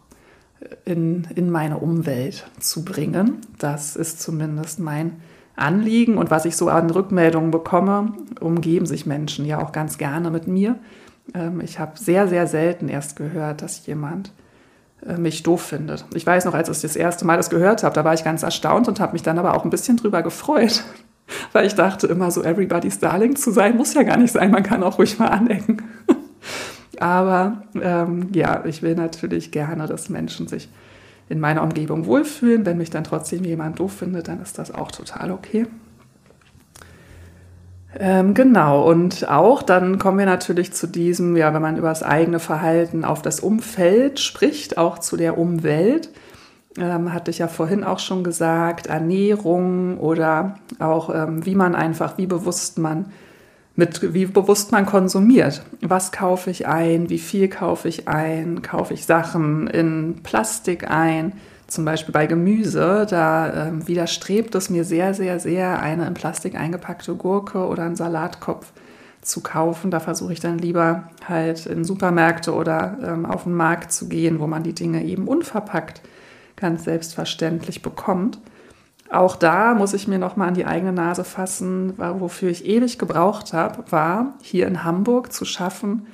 in, 0.84 1.26
in 1.34 1.50
meine 1.50 1.78
Umwelt 1.78 2.46
zu 2.58 2.84
bringen. 2.84 3.38
Das 3.58 3.96
ist 3.96 4.20
zumindest 4.20 4.80
mein 4.80 5.20
Anliegen 5.56 6.16
und 6.16 6.30
was 6.30 6.44
ich 6.44 6.56
so 6.56 6.68
an 6.68 6.90
Rückmeldungen 6.90 7.50
bekomme, 7.50 8.12
umgeben 8.40 8.86
sich 8.86 9.06
Menschen 9.06 9.44
ja 9.44 9.62
auch 9.62 9.72
ganz 9.72 9.98
gerne 9.98 10.30
mit 10.30 10.46
mir. 10.46 10.76
Ähm, 11.34 11.60
ich 11.60 11.78
habe 11.78 11.98
sehr, 11.98 12.28
sehr 12.28 12.46
selten 12.46 12.88
erst 12.88 13.16
gehört, 13.16 13.62
dass 13.62 13.86
jemand 13.86 14.32
äh, 15.06 15.16
mich 15.16 15.42
doof 15.42 15.62
findet. 15.62 16.04
Ich 16.14 16.26
weiß 16.26 16.44
noch, 16.44 16.54
als 16.54 16.68
ich 16.68 16.80
das 16.80 16.96
erste 16.96 17.24
Mal 17.24 17.36
das 17.36 17.50
gehört 17.50 17.82
habe, 17.82 17.94
da 17.94 18.04
war 18.04 18.14
ich 18.14 18.24
ganz 18.24 18.42
erstaunt 18.42 18.88
und 18.88 19.00
habe 19.00 19.12
mich 19.12 19.22
dann 19.22 19.38
aber 19.38 19.54
auch 19.54 19.64
ein 19.64 19.70
bisschen 19.70 19.96
drüber 19.96 20.22
gefreut, 20.22 20.84
weil 21.52 21.66
ich 21.66 21.74
dachte 21.74 22.06
immer 22.06 22.30
so, 22.30 22.42
everybody's 22.42 22.98
darling 22.98 23.36
zu 23.36 23.50
sein, 23.50 23.76
muss 23.76 23.94
ja 23.94 24.02
gar 24.02 24.16
nicht 24.16 24.32
sein, 24.32 24.50
man 24.50 24.62
kann 24.62 24.82
auch 24.82 24.98
ruhig 24.98 25.18
mal 25.18 25.28
anecken. 25.28 25.82
aber 27.00 27.62
ähm, 27.80 28.28
ja, 28.32 28.64
ich 28.64 28.82
will 28.82 28.94
natürlich 28.94 29.52
gerne, 29.52 29.86
dass 29.86 30.08
Menschen 30.08 30.48
sich 30.48 30.68
in 31.30 31.40
meiner 31.40 31.62
Umgebung 31.62 32.04
wohlfühlen. 32.04 32.66
Wenn 32.66 32.76
mich 32.76 32.90
dann 32.90 33.04
trotzdem 33.04 33.44
jemand 33.44 33.78
doof 33.78 33.92
findet, 33.92 34.28
dann 34.28 34.42
ist 34.42 34.58
das 34.58 34.74
auch 34.74 34.90
total 34.90 35.30
okay. 35.30 35.66
Ähm, 37.98 38.34
genau, 38.34 38.88
und 38.88 39.28
auch 39.28 39.62
dann 39.62 39.98
kommen 39.98 40.18
wir 40.18 40.26
natürlich 40.26 40.72
zu 40.72 40.86
diesem, 40.86 41.36
ja, 41.36 41.52
wenn 41.54 41.62
man 41.62 41.76
über 41.76 41.88
das 41.88 42.02
eigene 42.02 42.38
Verhalten 42.38 43.04
auf 43.04 43.22
das 43.22 43.40
Umfeld 43.40 44.20
spricht, 44.20 44.78
auch 44.78 44.98
zu 44.98 45.16
der 45.16 45.38
Umwelt. 45.38 46.10
Ähm, 46.78 47.12
hatte 47.12 47.32
ich 47.32 47.38
ja 47.38 47.48
vorhin 47.48 47.82
auch 47.82 47.98
schon 47.98 48.22
gesagt, 48.22 48.86
Ernährung 48.86 49.98
oder 49.98 50.56
auch 50.78 51.12
ähm, 51.12 51.44
wie 51.44 51.56
man 51.56 51.74
einfach, 51.74 52.16
wie 52.16 52.26
bewusst 52.26 52.78
man 52.78 53.06
mit 53.80 54.14
wie 54.14 54.26
bewusst 54.26 54.72
man 54.72 54.84
konsumiert. 54.84 55.62
Was 55.80 56.12
kaufe 56.12 56.50
ich 56.50 56.68
ein? 56.68 57.08
Wie 57.08 57.18
viel 57.18 57.48
kaufe 57.48 57.88
ich 57.88 58.06
ein? 58.06 58.60
Kaufe 58.60 58.92
ich 58.92 59.06
Sachen 59.06 59.66
in 59.68 60.20
Plastik 60.22 60.88
ein? 60.88 61.32
Zum 61.66 61.86
Beispiel 61.86 62.12
bei 62.12 62.26
Gemüse, 62.26 63.06
da 63.08 63.68
äh, 63.68 63.88
widerstrebt 63.88 64.54
es 64.54 64.68
mir 64.68 64.84
sehr, 64.84 65.14
sehr, 65.14 65.40
sehr, 65.40 65.80
eine 65.80 66.06
in 66.06 66.14
Plastik 66.14 66.56
eingepackte 66.56 67.14
Gurke 67.14 67.66
oder 67.66 67.84
einen 67.84 67.96
Salatkopf 67.96 68.72
zu 69.22 69.40
kaufen. 69.40 69.90
Da 69.90 70.00
versuche 70.00 70.34
ich 70.34 70.40
dann 70.40 70.58
lieber 70.58 71.04
halt 71.26 71.64
in 71.64 71.84
Supermärkte 71.84 72.52
oder 72.52 72.98
ähm, 73.02 73.24
auf 73.24 73.44
den 73.44 73.54
Markt 73.54 73.92
zu 73.92 74.08
gehen, 74.08 74.40
wo 74.40 74.46
man 74.46 74.62
die 74.62 74.74
Dinge 74.74 75.04
eben 75.04 75.26
unverpackt 75.26 76.02
ganz 76.56 76.84
selbstverständlich 76.84 77.80
bekommt. 77.80 78.38
Auch 79.10 79.34
da 79.34 79.74
muss 79.74 79.92
ich 79.92 80.06
mir 80.06 80.18
noch 80.18 80.36
mal 80.36 80.46
an 80.46 80.54
die 80.54 80.66
eigene 80.66 80.92
Nase 80.92 81.24
fassen, 81.24 81.94
wofür 81.98 82.48
ich 82.48 82.64
ewig 82.64 82.98
gebraucht 82.98 83.52
habe, 83.52 83.84
war 83.90 84.34
hier 84.40 84.68
in 84.68 84.84
Hamburg 84.84 85.32
zu 85.32 85.44
schaffen, 85.44 86.06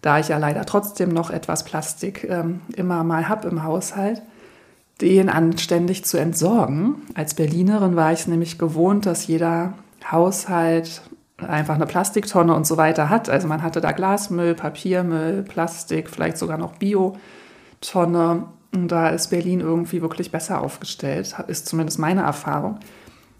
da 0.00 0.20
ich 0.20 0.28
ja 0.28 0.38
leider 0.38 0.64
trotzdem 0.64 1.08
noch 1.08 1.30
etwas 1.30 1.64
Plastik 1.64 2.24
ähm, 2.30 2.60
immer 2.76 3.02
mal 3.02 3.28
habe 3.28 3.48
im 3.48 3.64
Haushalt, 3.64 4.22
den 5.00 5.28
anständig 5.28 6.04
zu 6.04 6.18
entsorgen. 6.18 7.02
Als 7.14 7.34
Berlinerin 7.34 7.96
war 7.96 8.12
ich 8.12 8.20
es 8.20 8.26
nämlich 8.28 8.58
gewohnt, 8.58 9.06
dass 9.06 9.26
jeder 9.26 9.74
Haushalt 10.08 11.02
einfach 11.38 11.74
eine 11.74 11.86
Plastiktonne 11.86 12.54
und 12.54 12.64
so 12.66 12.76
weiter 12.76 13.10
hat. 13.10 13.28
Also 13.28 13.48
man 13.48 13.62
hatte 13.62 13.80
da 13.80 13.90
Glasmüll, 13.90 14.54
Papiermüll, 14.54 15.42
Plastik, 15.42 16.08
vielleicht 16.08 16.38
sogar 16.38 16.58
noch 16.58 16.76
Biotonne. 16.76 18.44
Und 18.76 18.88
da 18.88 19.08
ist 19.08 19.28
Berlin 19.28 19.60
irgendwie 19.60 20.02
wirklich 20.02 20.30
besser 20.30 20.60
aufgestellt, 20.60 21.34
ist 21.48 21.66
zumindest 21.66 21.98
meine 21.98 22.22
Erfahrung. 22.22 22.78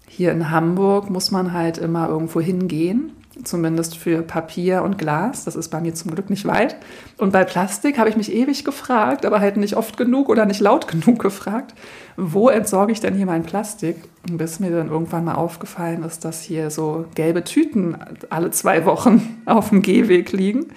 Hier 0.07 0.31
in 0.31 0.49
Hamburg 0.49 1.09
muss 1.09 1.31
man 1.31 1.53
halt 1.53 1.77
immer 1.77 2.09
irgendwo 2.09 2.41
hingehen 2.41 3.11
zumindest 3.43 3.97
für 3.97 4.21
Papier 4.21 4.83
und 4.83 4.97
Glas. 4.97 5.45
Das 5.45 5.55
ist 5.55 5.69
bei 5.69 5.79
mir 5.79 5.93
zum 5.93 6.11
Glück 6.11 6.29
nicht 6.29 6.45
weit. 6.45 6.75
Und 7.17 7.31
bei 7.31 7.43
Plastik 7.43 7.97
habe 7.97 8.09
ich 8.09 8.17
mich 8.17 8.33
ewig 8.33 8.63
gefragt, 8.63 9.25
aber 9.25 9.39
halt 9.39 9.57
nicht 9.57 9.75
oft 9.75 9.97
genug 9.97 10.29
oder 10.29 10.45
nicht 10.45 10.59
laut 10.59 10.87
genug 10.87 11.19
gefragt, 11.19 11.73
wo 12.15 12.49
entsorge 12.49 12.91
ich 12.91 12.99
denn 12.99 13.15
hier 13.15 13.25
mein 13.25 13.43
Plastik? 13.43 13.97
Bis 14.29 14.59
mir 14.59 14.71
dann 14.71 14.89
irgendwann 14.89 15.25
mal 15.25 15.35
aufgefallen 15.35 16.03
ist, 16.03 16.25
dass 16.25 16.41
hier 16.41 16.69
so 16.69 17.05
gelbe 17.15 17.43
Tüten 17.43 17.97
alle 18.29 18.51
zwei 18.51 18.85
Wochen 18.85 19.41
auf 19.45 19.69
dem 19.69 19.81
Gehweg 19.81 20.31
liegen. 20.31 20.67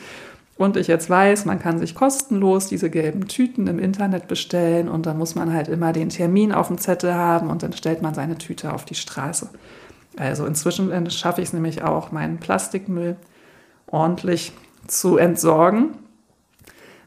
Und 0.60 0.76
ich 0.76 0.88
jetzt 0.88 1.08
weiß, 1.08 1.46
man 1.46 1.58
kann 1.58 1.78
sich 1.78 1.94
kostenlos 1.94 2.66
diese 2.66 2.90
gelben 2.90 3.28
Tüten 3.28 3.66
im 3.66 3.78
Internet 3.78 4.28
bestellen 4.28 4.90
und 4.90 5.06
dann 5.06 5.16
muss 5.16 5.34
man 5.34 5.54
halt 5.54 5.68
immer 5.68 5.94
den 5.94 6.10
Termin 6.10 6.52
auf 6.52 6.68
dem 6.68 6.76
Zettel 6.76 7.14
haben 7.14 7.48
und 7.48 7.62
dann 7.62 7.72
stellt 7.72 8.02
man 8.02 8.12
seine 8.12 8.36
Tüte 8.36 8.74
auf 8.74 8.84
die 8.84 8.94
Straße. 8.94 9.48
Also 10.18 10.44
inzwischen 10.44 10.92
äh, 10.92 11.10
schaffe 11.10 11.40
ich 11.40 11.48
es 11.48 11.54
nämlich 11.54 11.82
auch, 11.82 12.12
meinen 12.12 12.36
Plastikmüll 12.36 13.16
ordentlich 13.86 14.52
zu 14.86 15.16
entsorgen, 15.16 15.94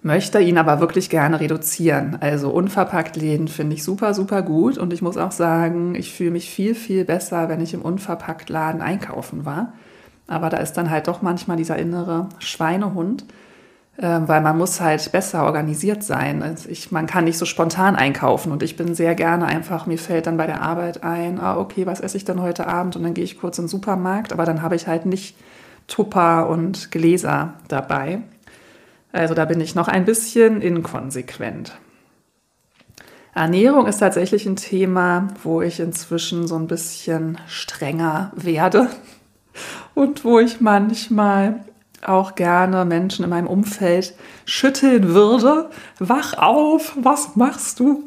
möchte 0.01 0.39
ihn 0.39 0.57
aber 0.57 0.79
wirklich 0.79 1.11
gerne 1.11 1.39
reduzieren. 1.39 2.17
Also 2.21 2.49
unverpackt 2.49 3.17
Läden 3.17 3.47
finde 3.47 3.75
ich 3.75 3.83
super, 3.83 4.15
super 4.15 4.41
gut 4.41 4.79
und 4.79 4.93
ich 4.93 5.03
muss 5.03 5.15
auch 5.15 5.31
sagen, 5.31 5.93
ich 5.93 6.11
fühle 6.11 6.31
mich 6.31 6.49
viel, 6.49 6.73
viel 6.73 7.05
besser, 7.05 7.49
wenn 7.49 7.61
ich 7.61 7.75
im 7.75 7.83
unverpackt 7.83 8.49
Laden 8.49 8.81
einkaufen 8.81 9.45
war. 9.45 9.73
Aber 10.25 10.49
da 10.49 10.57
ist 10.57 10.73
dann 10.73 10.89
halt 10.89 11.07
doch 11.07 11.21
manchmal 11.21 11.57
dieser 11.57 11.77
innere 11.77 12.29
Schweinehund, 12.39 13.25
weil 13.97 14.41
man 14.41 14.57
muss 14.57 14.81
halt 14.81 15.11
besser 15.11 15.43
organisiert 15.43 16.03
sein. 16.03 16.41
Also 16.41 16.67
ich, 16.69 16.91
man 16.91 17.05
kann 17.05 17.25
nicht 17.25 17.37
so 17.37 17.45
spontan 17.45 17.95
einkaufen 17.95 18.51
und 18.51 18.63
ich 18.63 18.75
bin 18.75 18.95
sehr 18.95 19.13
gerne 19.13 19.45
einfach, 19.45 19.85
mir 19.85 19.99
fällt 19.99 20.25
dann 20.25 20.37
bei 20.37 20.47
der 20.47 20.61
Arbeit 20.61 21.03
ein, 21.03 21.39
ah, 21.39 21.57
okay, 21.57 21.85
was 21.85 21.99
esse 21.99 22.17
ich 22.17 22.25
denn 22.25 22.41
heute 22.41 22.67
Abend 22.67 22.95
und 22.95 23.03
dann 23.03 23.13
gehe 23.13 23.23
ich 23.23 23.39
kurz 23.39 23.59
in 23.59 23.65
den 23.65 23.69
Supermarkt, 23.69 24.33
aber 24.33 24.45
dann 24.45 24.61
habe 24.63 24.75
ich 24.75 24.87
halt 24.87 25.05
nicht 25.05 25.35
Tupper 25.87 26.49
und 26.49 26.91
Gläser 26.91 27.53
dabei. 27.67 28.21
Also 29.11 29.35
da 29.35 29.45
bin 29.45 29.61
ich 29.61 29.75
noch 29.75 29.87
ein 29.87 30.05
bisschen 30.05 30.61
inkonsequent. 30.61 31.73
Ernährung 33.35 33.87
ist 33.87 33.97
tatsächlich 33.97 34.45
ein 34.45 34.55
Thema, 34.55 35.27
wo 35.43 35.61
ich 35.61 35.79
inzwischen 35.79 36.47
so 36.47 36.55
ein 36.55 36.67
bisschen 36.67 37.37
strenger 37.47 38.31
werde 38.35 38.89
und 39.93 40.23
wo 40.25 40.39
ich 40.39 40.61
manchmal 40.61 41.63
auch 42.07 42.35
gerne 42.35 42.85
Menschen 42.85 43.23
in 43.23 43.29
meinem 43.29 43.47
Umfeld 43.47 44.13
schütteln 44.45 45.09
würde. 45.09 45.69
Wach 45.99 46.37
auf, 46.37 46.95
was 46.99 47.35
machst 47.35 47.79
du? 47.79 48.03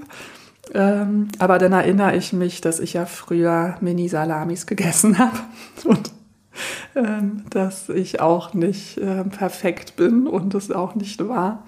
Ähm, 0.75 1.29
aber 1.39 1.59
dann 1.59 1.73
erinnere 1.73 2.17
ich 2.17 2.33
mich, 2.33 2.61
dass 2.61 2.81
ich 2.81 2.95
ja 2.95 3.07
früher 3.07 3.77
Mini-Salamis 3.81 4.67
gegessen 4.67 5.19
habe 5.19 5.39
und 5.85 6.11
ähm, 6.95 7.45
dass 7.51 7.89
ich 7.89 8.21
auch 8.21 8.55
nicht 8.55 8.99
äh, 8.99 9.25
perfekt 9.25 9.97
bin 9.97 10.27
und 10.27 10.55
es 10.55 10.71
auch 10.71 10.95
nicht 10.95 11.27
war. 11.29 11.65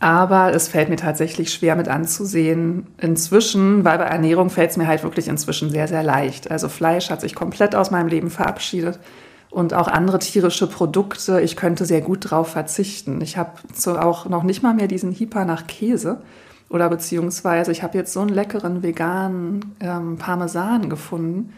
Aber 0.00 0.54
es 0.54 0.68
fällt 0.68 0.88
mir 0.88 0.96
tatsächlich 0.96 1.52
schwer 1.52 1.74
mit 1.74 1.88
anzusehen 1.88 2.86
inzwischen, 2.98 3.84
weil 3.84 3.98
bei 3.98 4.04
Ernährung 4.04 4.48
fällt 4.48 4.70
es 4.70 4.76
mir 4.76 4.86
halt 4.86 5.02
wirklich 5.02 5.26
inzwischen 5.26 5.70
sehr, 5.70 5.88
sehr 5.88 6.04
leicht. 6.04 6.52
Also 6.52 6.68
Fleisch 6.68 7.10
hat 7.10 7.20
sich 7.20 7.34
komplett 7.34 7.74
aus 7.74 7.90
meinem 7.90 8.06
Leben 8.06 8.30
verabschiedet 8.30 9.00
und 9.50 9.74
auch 9.74 9.88
andere 9.88 10.18
tierische 10.18 10.66
Produkte. 10.66 11.40
Ich 11.40 11.56
könnte 11.56 11.84
sehr 11.84 12.00
gut 12.00 12.30
drauf 12.30 12.48
verzichten. 12.48 13.20
Ich 13.20 13.36
habe 13.36 13.52
so 13.74 13.98
auch 13.98 14.28
noch 14.28 14.42
nicht 14.42 14.62
mal 14.62 14.74
mehr 14.74 14.88
diesen 14.88 15.12
Hyper 15.12 15.44
nach 15.44 15.66
Käse 15.66 16.20
oder 16.68 16.88
beziehungsweise 16.88 17.72
ich 17.72 17.82
habe 17.82 17.96
jetzt 17.96 18.12
so 18.12 18.20
einen 18.20 18.30
leckeren 18.30 18.82
veganen 18.82 19.74
ähm, 19.80 20.18
Parmesan 20.18 20.90
gefunden. 20.90 21.54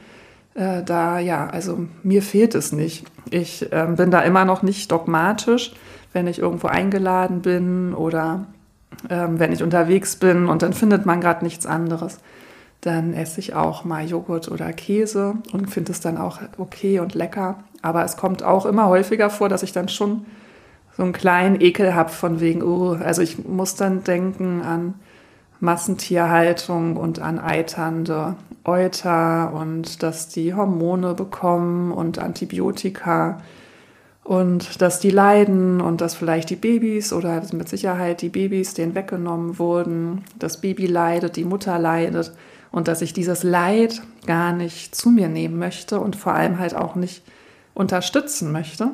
Äh, 0.55 0.83
da 0.85 1.19
ja, 1.19 1.49
also 1.49 1.87
mir 2.03 2.23
fehlt 2.23 2.55
es 2.55 2.73
nicht. 2.73 3.07
Ich 3.31 3.69
ähm, 3.73 3.97
bin 3.97 4.11
da 4.11 4.21
immer 4.21 4.45
noch 4.45 4.63
nicht 4.63 4.91
dogmatisch, 4.93 5.73
wenn 6.13 6.27
ich 6.27 6.39
irgendwo 6.39 6.69
eingeladen 6.69 7.43
bin 7.43 7.95
oder 7.95 8.47
ähm, 9.09 9.39
wenn 9.39 9.53
ich 9.53 9.63
unterwegs 9.63 10.17
bin 10.17 10.47
und 10.47 10.63
dann 10.63 10.73
findet 10.73 11.07
man 11.07 11.21
gerade 11.21 11.45
nichts 11.45 11.67
anderes 11.67 12.21
dann 12.81 13.13
esse 13.13 13.41
ich 13.41 13.55
auch 13.55 13.85
mal 13.85 14.07
Joghurt 14.07 14.51
oder 14.51 14.73
Käse 14.73 15.35
und 15.53 15.71
finde 15.71 15.93
es 15.93 16.01
dann 16.01 16.17
auch 16.17 16.41
okay 16.59 17.01
und 17.01 17.15
lecker. 17.15 17.63
Aber 17.83 18.05
es 18.05 18.17
kommt 18.17 18.43
auch 18.43 18.67
immer 18.67 18.89
häufiger 18.89 19.31
vor, 19.31 19.49
dass 19.49 19.63
ich 19.63 19.73
dann 19.73 19.89
schon 19.89 20.25
so 20.97 21.03
einen 21.03 21.13
kleinen 21.13 21.61
Ekel 21.61 21.95
habe 21.95 22.11
von 22.11 22.41
wegen, 22.41 22.63
oh, 22.63 22.93
also 22.93 23.23
ich 23.23 23.45
muss 23.47 23.75
dann 23.75 24.05
denken 24.05 24.63
an 24.63 24.95
Massentierhaltung 25.61 26.97
und 26.97 27.21
an 27.21 27.39
eiternde 27.39 28.37
Euter 28.65 29.53
und 29.55 30.03
dass 30.03 30.29
die 30.29 30.55
Hormone 30.55 31.15
bekommen 31.15 31.93
und 31.93 32.19
Antibiotika 32.19 33.41
und 34.25 34.81
dass 34.81 35.01
die 35.01 35.11
leiden 35.11 35.81
und 35.81 36.01
dass 36.01 36.15
vielleicht 36.15 36.51
die 36.51 36.57
Babys 36.57 37.13
oder 37.13 37.43
mit 37.53 37.69
Sicherheit 37.69 38.23
die 38.23 38.29
Babys 38.29 38.75
denen 38.75 38.95
weggenommen 38.95 39.59
wurden, 39.59 40.25
das 40.39 40.61
Baby 40.61 40.87
leidet, 40.87 41.37
die 41.37 41.45
Mutter 41.45 41.79
leidet 41.79 42.33
und 42.73 42.89
dass 42.89 43.03
ich 43.03 43.13
dieses 43.13 43.43
Leid 43.43 44.03
gar 44.27 44.53
nicht 44.53 44.95
zu 44.95 45.11
mir 45.11 45.29
nehmen 45.29 45.59
möchte 45.59 46.01
und 46.01 46.17
vor 46.17 46.35
allem 46.35 46.59
halt 46.59 46.75
auch 46.75 46.95
nicht 46.95 47.23
unterstützen 47.75 48.53
möchte. 48.53 48.91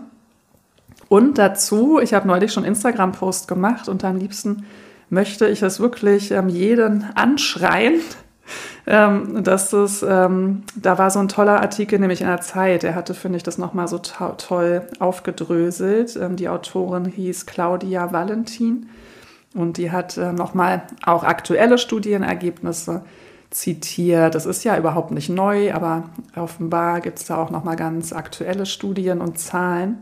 Und 1.09 1.39
dazu, 1.39 2.01
ich 2.01 2.15
habe 2.15 2.27
neulich 2.27 2.53
schon 2.53 2.65
Instagram-Post 2.65 3.49
gemacht 3.49 3.89
und 3.89 4.05
am 4.05 4.17
liebsten 4.17 4.65
möchte 5.09 5.47
ich 5.47 5.63
es 5.63 5.79
wirklich 5.79 6.31
ähm, 6.33 6.49
jeden 6.49 7.05
anschreien, 7.15 8.01
ähm, 8.87 9.45
dass 9.45 9.73
es, 9.73 10.03
ähm, 10.03 10.63
da 10.75 10.99
war 10.99 11.11
so 11.11 11.21
ein 11.21 11.29
toller 11.29 11.61
Artikel, 11.61 11.99
nämlich 11.99 12.23
in 12.23 12.27
der 12.27 12.41
Zeit, 12.41 12.83
der 12.83 12.95
hatte, 12.95 13.15
finde 13.15 13.37
ich, 13.37 13.43
das 13.43 13.59
nochmal 13.59 13.89
so 13.89 13.99
to 13.99 14.35
toll 14.37 14.83
aufgedröselt. 14.99 16.17
Ähm, 16.17 16.37
die 16.37 16.49
Autorin 16.49 17.05
hieß 17.05 17.47
Claudia 17.47 18.13
Valentin 18.13 18.89
und 19.55 19.77
die 19.77 19.93
hat 19.93 20.17
äh, 20.17 20.33
nochmal 20.33 20.83
auch 21.05 21.23
aktuelle 21.23 21.79
Studienergebnisse 21.79 23.03
zitiert. 23.51 24.35
Das 24.35 24.47
ist 24.47 24.65
ja 24.65 24.77
überhaupt 24.77 25.11
nicht 25.11 25.29
neu, 25.29 25.73
aber 25.73 26.05
offenbar 26.35 27.01
gibt 27.01 27.19
es 27.19 27.27
da 27.27 27.37
auch 27.37 27.51
noch 27.51 27.65
mal 27.65 27.77
ganz 27.77 28.13
aktuelle 28.13 28.67
Studien 28.67 29.21
und 29.21 29.39
Zahlen, 29.39 29.99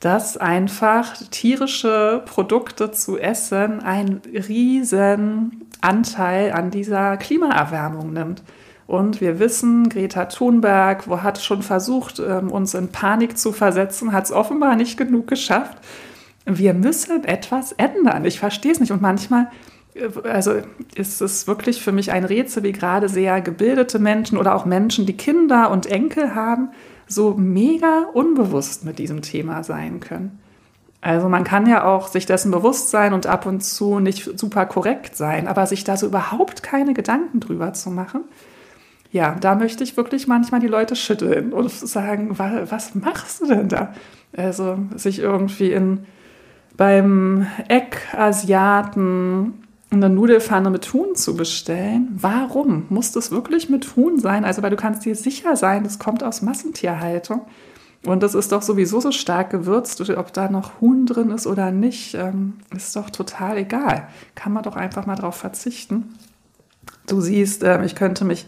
dass 0.00 0.36
einfach 0.36 1.16
tierische 1.30 2.22
Produkte 2.26 2.90
zu 2.90 3.18
essen 3.18 3.80
einen 3.80 4.20
riesen 4.48 5.66
Anteil 5.80 6.52
an 6.52 6.70
dieser 6.70 7.16
Klimaerwärmung 7.16 8.12
nimmt. 8.12 8.42
Und 8.86 9.20
wir 9.20 9.38
wissen, 9.38 9.88
Greta 9.88 10.26
Thunberg 10.26 11.08
wo 11.08 11.22
hat 11.22 11.40
schon 11.40 11.62
versucht, 11.62 12.18
ähm, 12.20 12.50
uns 12.50 12.74
in 12.74 12.88
Panik 12.88 13.38
zu 13.38 13.52
versetzen, 13.52 14.12
hat 14.12 14.24
es 14.24 14.32
offenbar 14.32 14.76
nicht 14.76 14.98
genug 14.98 15.26
geschafft. 15.26 15.78
Wir 16.44 16.74
müssen 16.74 17.24
etwas 17.24 17.72
ändern. 17.72 18.26
Ich 18.26 18.38
verstehe 18.38 18.72
es 18.72 18.80
nicht. 18.80 18.92
Und 18.92 19.00
manchmal 19.00 19.48
also 20.24 20.54
ist 20.94 21.20
es 21.20 21.46
wirklich 21.46 21.82
für 21.82 21.92
mich 21.92 22.10
ein 22.10 22.24
Rätsel, 22.24 22.62
wie 22.64 22.72
gerade 22.72 23.08
sehr 23.08 23.40
gebildete 23.40 23.98
Menschen 23.98 24.38
oder 24.38 24.54
auch 24.54 24.64
Menschen, 24.64 25.06
die 25.06 25.16
Kinder 25.16 25.70
und 25.70 25.86
Enkel 25.86 26.34
haben, 26.34 26.70
so 27.06 27.34
mega 27.34 28.06
unbewusst 28.12 28.84
mit 28.84 28.98
diesem 28.98 29.22
Thema 29.22 29.62
sein 29.62 30.00
können. 30.00 30.38
Also 31.00 31.28
man 31.28 31.44
kann 31.44 31.66
ja 31.66 31.84
auch 31.84 32.08
sich 32.08 32.24
dessen 32.24 32.50
bewusst 32.50 32.88
sein 32.90 33.12
und 33.12 33.26
ab 33.26 33.44
und 33.44 33.62
zu 33.62 34.00
nicht 34.00 34.38
super 34.38 34.64
korrekt 34.64 35.16
sein, 35.16 35.46
aber 35.46 35.66
sich 35.66 35.84
da 35.84 35.98
so 35.98 36.06
überhaupt 36.06 36.62
keine 36.62 36.94
Gedanken 36.94 37.40
drüber 37.40 37.74
zu 37.74 37.90
machen, 37.90 38.24
ja, 39.12 39.36
da 39.40 39.54
möchte 39.54 39.84
ich 39.84 39.96
wirklich 39.96 40.26
manchmal 40.26 40.60
die 40.60 40.66
Leute 40.66 40.96
schütteln 40.96 41.52
und 41.52 41.70
sagen, 41.70 42.36
was 42.38 42.94
machst 42.94 43.42
du 43.42 43.46
denn 43.46 43.68
da? 43.68 43.94
Also 44.36 44.78
sich 44.96 45.20
irgendwie 45.20 45.70
in 45.70 46.06
beim 46.76 47.46
Eckasiaten 47.68 49.63
eine 50.02 50.14
Nudelfanne 50.14 50.70
mit 50.70 50.92
Huhn 50.92 51.14
zu 51.14 51.36
bestellen. 51.36 52.08
Warum? 52.14 52.86
Muss 52.88 53.12
das 53.12 53.30
wirklich 53.30 53.68
mit 53.68 53.96
Huhn 53.96 54.18
sein? 54.18 54.44
Also, 54.44 54.62
weil 54.62 54.70
du 54.70 54.76
kannst 54.76 55.04
dir 55.04 55.14
sicher 55.14 55.56
sein, 55.56 55.84
das 55.84 55.98
kommt 55.98 56.22
aus 56.22 56.42
Massentierhaltung. 56.42 57.42
Und 58.06 58.22
das 58.22 58.34
ist 58.34 58.52
doch 58.52 58.62
sowieso 58.62 59.00
so 59.00 59.12
stark 59.12 59.50
gewürzt, 59.50 60.08
ob 60.10 60.32
da 60.32 60.50
noch 60.50 60.80
Huhn 60.80 61.06
drin 61.06 61.30
ist 61.30 61.46
oder 61.46 61.70
nicht, 61.70 62.14
ähm, 62.14 62.54
ist 62.74 62.94
doch 62.96 63.08
total 63.08 63.56
egal. 63.56 64.08
Kann 64.34 64.52
man 64.52 64.62
doch 64.62 64.76
einfach 64.76 65.06
mal 65.06 65.16
drauf 65.16 65.36
verzichten. 65.36 66.14
Du 67.06 67.20
siehst, 67.20 67.62
äh, 67.62 67.82
ich 67.84 67.94
könnte 67.94 68.24
mich 68.24 68.46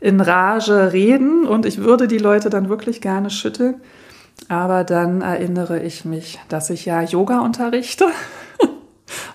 in 0.00 0.20
Rage 0.20 0.92
reden 0.92 1.46
und 1.46 1.66
ich 1.66 1.78
würde 1.78 2.08
die 2.08 2.18
Leute 2.18 2.50
dann 2.50 2.68
wirklich 2.68 3.00
gerne 3.00 3.30
schütteln. 3.30 3.76
Aber 4.48 4.84
dann 4.84 5.20
erinnere 5.20 5.82
ich 5.82 6.04
mich, 6.04 6.38
dass 6.48 6.70
ich 6.70 6.84
ja 6.84 7.02
Yoga 7.02 7.40
unterrichte 7.40 8.06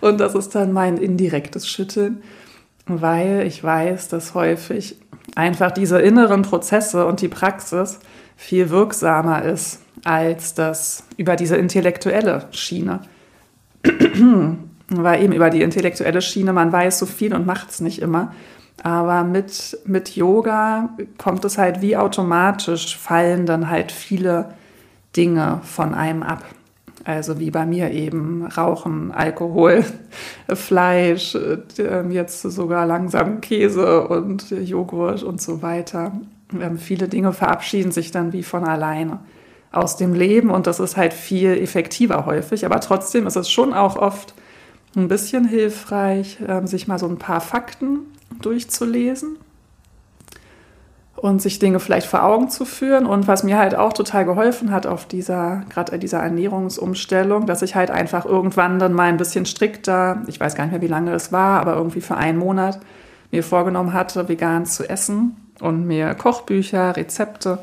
und 0.02 0.20
das 0.20 0.36
ist 0.36 0.56
dann 0.56 0.72
mein 0.72 0.98
indirektes 0.98 1.68
Schütteln, 1.68 2.24
weil 2.86 3.46
ich 3.46 3.64
weiß, 3.64 4.08
dass 4.10 4.34
häufig 4.34 4.96
einfach 5.36 5.72
diese 5.72 6.00
inneren 6.00 6.42
Prozesse 6.42 7.06
und 7.06 7.22
die 7.22 7.28
Praxis 7.28 8.00
viel 8.36 8.70
wirksamer 8.70 9.44
ist 9.44 9.82
als 10.04 10.54
das 10.54 11.04
über 11.18 11.36
diese 11.36 11.58
intellektuelle 11.58 12.48
Schiene. 12.52 13.02
Weil 14.90 15.24
eben 15.24 15.34
über 15.34 15.50
die 15.50 15.62
intellektuelle 15.62 16.22
Schiene, 16.22 16.54
man 16.54 16.72
weiß 16.72 17.00
so 17.00 17.06
viel 17.06 17.34
und 17.36 17.46
macht 17.46 17.70
es 17.70 17.82
nicht 17.82 18.02
immer. 18.02 18.34
Aber 18.82 19.24
mit, 19.24 19.78
mit 19.86 20.16
Yoga 20.16 20.90
kommt 21.18 21.44
es 21.46 21.58
halt 21.58 21.82
wie 21.82 21.98
automatisch, 21.98 22.98
fallen 22.98 23.46
dann 23.46 23.70
halt 23.70 23.92
viele 23.92 24.54
Dinge 25.16 25.60
von 25.64 25.94
einem 25.94 26.24
ab. 26.24 26.44
Also 27.06 27.40
wie 27.40 27.52
bei 27.52 27.66
mir 27.66 27.92
eben 27.92 28.46
Rauchen, 28.46 29.12
Alkohol, 29.12 29.86
Fleisch, 30.54 31.36
äh, 31.36 32.08
jetzt 32.10 32.42
sogar 32.42 32.86
langsam 32.86 33.42
Käse 33.42 34.08
und 34.08 34.50
Joghurt 34.52 35.24
und 35.24 35.42
so 35.42 35.62
weiter. 35.62 36.12
Ähm, 36.60 36.78
viele 36.78 37.08
Dinge 37.08 37.34
verabschieden 37.34 37.92
sich 37.92 38.12
dann 38.12 38.34
wie 38.34 38.44
von 38.44 38.64
alleine 38.64 39.20
aus 39.72 39.98
dem 39.98 40.14
Leben 40.14 40.50
und 40.50 40.68
das 40.68 40.80
ist 40.80 40.98
halt 40.98 41.14
viel 41.14 41.52
effektiver 41.52 42.26
häufig. 42.26 42.66
Aber 42.66 42.80
trotzdem 42.80 43.28
ist 43.28 43.38
es 43.38 43.50
schon 43.50 43.74
auch 43.74 43.96
oft 43.96 44.34
ein 44.96 45.08
bisschen 45.08 45.48
hilfreich, 45.48 46.40
ähm, 46.48 46.68
sich 46.68 46.88
mal 46.88 47.00
so 47.00 47.08
ein 47.08 47.18
paar 47.18 47.42
Fakten 47.42 48.00
durchzulesen 48.42 49.38
und 51.22 51.42
sich 51.42 51.60
Dinge 51.60 51.80
vielleicht 51.80 52.08
vor 52.08 52.24
Augen 52.24 52.50
zu 52.50 52.66
führen. 52.66 53.06
Und 53.06 53.28
was 53.28 53.44
mir 53.44 53.58
halt 53.58 53.76
auch 53.76 53.94
total 53.94 54.26
geholfen 54.26 54.72
hat 54.72 54.88
auf 54.88 55.06
dieser, 55.06 55.64
gerade 55.70 56.00
dieser 56.00 56.20
Ernährungsumstellung, 56.20 57.46
dass 57.46 57.62
ich 57.62 57.76
halt 57.76 57.92
einfach 57.92 58.26
irgendwann 58.26 58.80
dann 58.80 58.94
mal 58.94 59.10
ein 59.10 59.18
bisschen 59.18 59.46
strikter, 59.46 60.22
ich 60.28 60.40
weiß 60.40 60.56
gar 60.56 60.66
nicht 60.66 60.72
mehr, 60.72 60.82
wie 60.82 60.88
lange 60.88 61.14
es 61.14 61.32
war, 61.32 61.60
aber 61.60 61.76
irgendwie 61.76 62.02
für 62.02 62.16
einen 62.16 62.38
Monat 62.38 62.80
mir 63.32 63.44
vorgenommen 63.44 63.94
hatte, 63.94 64.30
vegan 64.30 64.66
zu 64.66 64.90
essen 64.90 65.36
und 65.60 65.86
mir 65.86 66.16
Kochbücher, 66.16 66.96
Rezepte 66.96 67.60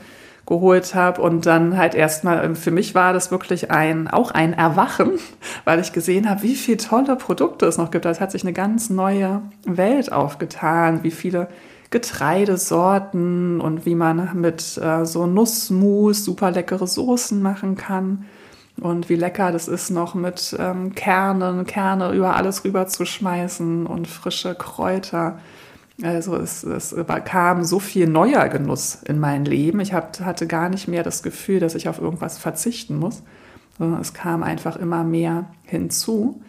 geholt 0.47 0.95
habe 0.95 1.21
und 1.23 1.45
dann 1.45 1.77
halt 1.77 1.97
erstmal, 1.97 2.45
ähm, 2.45 2.55
für 2.55 2.71
mich 2.71 2.95
war 2.95 3.13
das 3.13 3.33
wirklich 3.33 3.73
ein, 3.73 4.07
auch 4.07 4.31
ein 4.31 4.53
Erwachen, 4.53 5.13
weil 5.65 5.81
ich 5.81 5.93
gesehen 5.93 6.29
habe, 6.31 6.43
wie 6.43 6.55
viele 6.55 6.77
tolle 6.77 7.17
Produkte 7.17 7.67
es 7.67 7.79
noch 7.79 7.91
gibt. 7.91 8.05
Es 8.05 8.21
hat 8.21 8.31
sich 8.31 8.45
eine 8.45 8.53
ganz 8.53 8.91
neue 8.91 9.43
Welt 9.65 10.13
aufgetan, 10.13 11.03
wie 11.03 11.11
viele 11.11 11.49
Getreidesorten 11.97 13.59
und 13.59 13.87
wie 13.87 13.95
man 13.95 14.39
mit 14.39 14.77
äh, 14.77 15.07
so 15.07 15.27
Nussmus 15.27 16.27
super 16.27 16.51
leckere 16.51 16.87
Soßen 16.87 17.41
machen 17.41 17.75
kann. 17.75 18.27
Und 18.79 19.09
wie 19.09 19.15
lecker 19.15 19.51
das 19.51 19.67
ist, 19.67 19.89
noch 19.89 20.15
mit 20.15 20.55
ähm, 20.59 20.95
Kernen, 20.95 21.65
Kerne 21.65 22.13
über 22.13 22.37
alles 22.37 22.65
rüber 22.65 22.87
zu 22.87 23.07
schmeißen 23.07 23.87
und 23.87 24.07
frische 24.07 24.55
Kräuter. 24.55 25.39
Also 26.03 26.37
es, 26.37 26.65
es 26.65 26.95
kam 27.25 27.65
so 27.65 27.79
viel 27.79 28.07
neuer 28.07 28.51
Genuss 28.51 28.99
in 29.07 29.19
mein 29.19 29.47
Leben. 29.47 29.81
Ich 29.81 29.95
hab, 29.95 30.21
hatte 30.21 30.47
gar 30.47 30.69
nicht 30.69 30.89
mehr 30.89 31.03
das 31.03 31.23
Gefühl, 31.23 31.61
dass 31.61 31.75
ich 31.75 31.89
auf 31.89 31.99
irgendwas 31.99 32.37
verzichten 32.37 32.99
muss, 32.99 33.23
sondern 33.79 34.03
es 34.03 34.13
kam 34.13 34.43
einfach 34.43 34.77
immer 34.77 35.03
mehr 35.03 35.47
hinzu. 35.63 36.43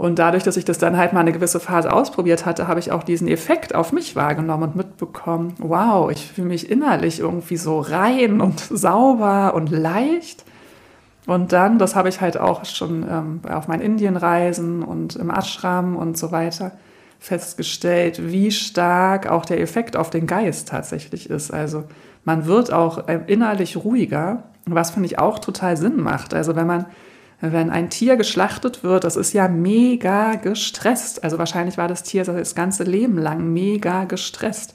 Und 0.00 0.18
dadurch, 0.18 0.44
dass 0.44 0.56
ich 0.56 0.64
das 0.64 0.78
dann 0.78 0.96
halt 0.96 1.12
mal 1.12 1.20
eine 1.20 1.30
gewisse 1.30 1.60
Phase 1.60 1.92
ausprobiert 1.92 2.46
hatte, 2.46 2.66
habe 2.66 2.80
ich 2.80 2.90
auch 2.90 3.02
diesen 3.02 3.28
Effekt 3.28 3.74
auf 3.74 3.92
mich 3.92 4.16
wahrgenommen 4.16 4.62
und 4.70 4.74
mitbekommen, 4.74 5.52
wow, 5.58 6.10
ich 6.10 6.32
fühle 6.32 6.48
mich 6.48 6.70
innerlich 6.70 7.20
irgendwie 7.20 7.58
so 7.58 7.80
rein 7.80 8.40
und 8.40 8.60
sauber 8.70 9.52
und 9.52 9.70
leicht. 9.70 10.46
Und 11.26 11.52
dann, 11.52 11.78
das 11.78 11.96
habe 11.96 12.08
ich 12.08 12.22
halt 12.22 12.38
auch 12.38 12.64
schon 12.64 13.02
ähm, 13.06 13.40
auf 13.46 13.68
meinen 13.68 13.82
Indienreisen 13.82 14.82
und 14.82 15.16
im 15.16 15.28
Ashram 15.28 15.96
und 15.96 16.16
so 16.16 16.32
weiter, 16.32 16.72
festgestellt, 17.18 18.32
wie 18.32 18.50
stark 18.52 19.30
auch 19.30 19.44
der 19.44 19.60
Effekt 19.60 19.98
auf 19.98 20.08
den 20.08 20.26
Geist 20.26 20.68
tatsächlich 20.68 21.28
ist. 21.28 21.50
Also 21.50 21.84
man 22.24 22.46
wird 22.46 22.72
auch 22.72 23.06
äh, 23.06 23.20
innerlich 23.26 23.76
ruhiger, 23.76 24.44
was 24.64 24.92
finde 24.92 25.08
ich 25.08 25.18
auch 25.18 25.40
total 25.40 25.76
Sinn 25.76 26.00
macht. 26.00 26.32
Also 26.32 26.56
wenn 26.56 26.66
man 26.66 26.86
wenn 27.40 27.70
ein 27.70 27.88
Tier 27.88 28.16
geschlachtet 28.16 28.84
wird, 28.84 29.04
das 29.04 29.16
ist 29.16 29.32
ja 29.32 29.48
mega 29.48 30.34
gestresst. 30.34 31.24
Also 31.24 31.38
wahrscheinlich 31.38 31.78
war 31.78 31.88
das 31.88 32.02
Tier 32.02 32.24
das 32.24 32.54
ganze 32.54 32.84
Leben 32.84 33.16
lang 33.16 33.52
mega 33.52 34.04
gestresst. 34.04 34.74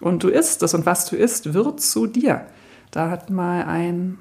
Und 0.00 0.22
du 0.22 0.28
isst 0.28 0.62
es 0.62 0.74
und 0.74 0.84
was 0.84 1.06
du 1.06 1.16
isst, 1.16 1.54
wird 1.54 1.80
zu 1.80 2.06
dir. 2.06 2.42
Da 2.90 3.08
hat 3.08 3.30
mal 3.30 3.64
ein, 3.64 4.18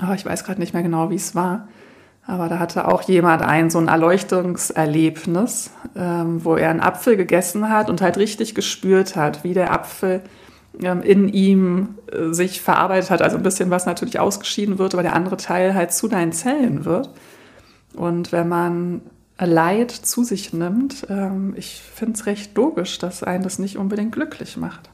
oh, 0.00 0.12
ich 0.14 0.24
weiß 0.24 0.44
gerade 0.44 0.60
nicht 0.60 0.74
mehr 0.74 0.82
genau, 0.82 1.10
wie 1.10 1.16
es 1.16 1.34
war, 1.34 1.66
aber 2.26 2.48
da 2.48 2.58
hatte 2.58 2.88
auch 2.88 3.02
jemand 3.02 3.42
ein 3.42 3.70
so 3.70 3.78
ein 3.78 3.88
Erleuchtungserlebnis, 3.88 5.70
ähm, 5.96 6.44
wo 6.44 6.56
er 6.56 6.70
einen 6.70 6.80
Apfel 6.80 7.16
gegessen 7.16 7.70
hat 7.70 7.88
und 7.88 8.00
halt 8.00 8.16
richtig 8.16 8.54
gespürt 8.54 9.16
hat, 9.16 9.44
wie 9.44 9.54
der 9.54 9.72
Apfel 9.72 10.22
in 10.80 11.28
ihm 11.28 11.94
äh, 12.12 12.32
sich 12.32 12.60
verarbeitet 12.60 13.10
hat. 13.10 13.22
Also 13.22 13.36
ein 13.36 13.42
bisschen 13.42 13.70
was 13.70 13.86
natürlich 13.86 14.18
ausgeschieden 14.20 14.78
wird, 14.78 14.94
aber 14.94 15.02
der 15.02 15.14
andere 15.14 15.36
Teil 15.36 15.74
halt 15.74 15.92
zu 15.92 16.08
deinen 16.08 16.32
Zellen 16.32 16.84
wird. 16.84 17.10
Und 17.94 18.32
wenn 18.32 18.48
man 18.48 19.00
Leid 19.38 19.90
zu 19.90 20.24
sich 20.24 20.52
nimmt, 20.52 21.06
ähm, 21.08 21.54
ich 21.56 21.82
finde 21.94 22.14
es 22.14 22.26
recht 22.26 22.56
logisch, 22.56 22.98
dass 22.98 23.22
einen 23.22 23.44
das 23.44 23.58
nicht 23.58 23.76
unbedingt 23.76 24.12
glücklich 24.12 24.56
macht. 24.56 24.90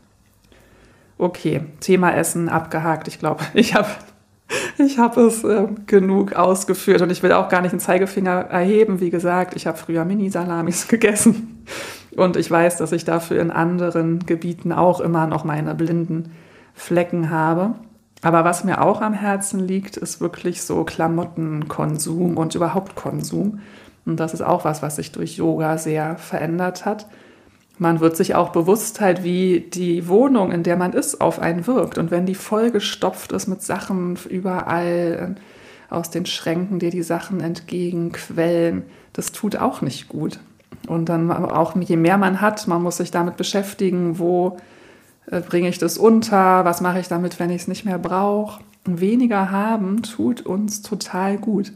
Okay, 1.18 1.62
Thema 1.80 2.14
Essen 2.14 2.48
abgehakt. 2.48 3.08
Ich 3.08 3.18
glaube, 3.18 3.44
ich 3.54 3.74
habe 3.74 3.88
ich 4.78 4.98
habe 4.98 5.22
es 5.22 5.44
äh, 5.44 5.66
genug 5.86 6.34
ausgeführt 6.34 7.00
und 7.00 7.10
ich 7.10 7.22
will 7.22 7.32
auch 7.32 7.48
gar 7.48 7.62
nicht 7.62 7.72
den 7.72 7.80
Zeigefinger 7.80 8.32
erheben. 8.50 9.00
Wie 9.00 9.10
gesagt, 9.10 9.56
ich 9.56 9.66
habe 9.66 9.78
früher 9.78 10.04
Mini-Salamis 10.04 10.88
gegessen 10.88 11.64
und 12.16 12.36
ich 12.36 12.50
weiß, 12.50 12.76
dass 12.76 12.92
ich 12.92 13.04
dafür 13.04 13.40
in 13.40 13.50
anderen 13.50 14.26
Gebieten 14.26 14.72
auch 14.72 15.00
immer 15.00 15.26
noch 15.26 15.44
meine 15.44 15.74
blinden 15.74 16.32
Flecken 16.74 17.30
habe. 17.30 17.74
Aber 18.22 18.44
was 18.44 18.64
mir 18.64 18.80
auch 18.82 19.00
am 19.00 19.14
Herzen 19.14 19.60
liegt, 19.60 19.96
ist 19.96 20.20
wirklich 20.20 20.62
so 20.62 20.84
Klamottenkonsum 20.84 22.36
und 22.36 22.54
überhaupt 22.54 22.94
Konsum. 22.94 23.60
Und 24.04 24.20
das 24.20 24.34
ist 24.34 24.42
auch 24.42 24.64
was, 24.64 24.82
was 24.82 24.96
sich 24.96 25.12
durch 25.12 25.36
Yoga 25.36 25.78
sehr 25.78 26.16
verändert 26.16 26.84
hat 26.84 27.06
man 27.82 28.00
wird 28.00 28.16
sich 28.16 28.34
auch 28.34 28.50
bewusst 28.50 29.00
halt, 29.00 29.24
wie 29.24 29.60
die 29.60 30.08
Wohnung, 30.08 30.52
in 30.52 30.62
der 30.62 30.76
man 30.76 30.92
ist, 30.92 31.20
auf 31.20 31.38
einen 31.38 31.66
wirkt. 31.66 31.98
Und 31.98 32.10
wenn 32.10 32.26
die 32.26 32.34
vollgestopft 32.34 33.32
ist 33.32 33.48
mit 33.48 33.62
Sachen 33.62 34.18
überall 34.28 35.36
äh, 35.36 35.92
aus 35.94 36.10
den 36.10 36.24
Schränken, 36.24 36.78
dir 36.78 36.90
die 36.90 37.02
Sachen 37.02 37.40
entgegenquellen, 37.40 38.84
das 39.12 39.32
tut 39.32 39.56
auch 39.56 39.82
nicht 39.82 40.08
gut. 40.08 40.38
Und 40.88 41.08
dann 41.08 41.30
auch, 41.30 41.76
je 41.76 41.96
mehr 41.96 42.18
man 42.18 42.40
hat, 42.40 42.66
man 42.66 42.82
muss 42.82 42.96
sich 42.96 43.10
damit 43.10 43.36
beschäftigen, 43.36 44.18
wo 44.18 44.58
äh, 45.26 45.40
bringe 45.40 45.68
ich 45.68 45.78
das 45.78 45.98
unter, 45.98 46.64
was 46.64 46.80
mache 46.80 47.00
ich 47.00 47.08
damit, 47.08 47.38
wenn 47.38 47.50
ich 47.50 47.62
es 47.62 47.68
nicht 47.68 47.84
mehr 47.84 47.98
brauche. 47.98 48.62
Weniger 48.84 49.50
haben 49.50 50.02
tut 50.02 50.42
uns 50.42 50.82
total 50.82 51.38
gut. 51.38 51.72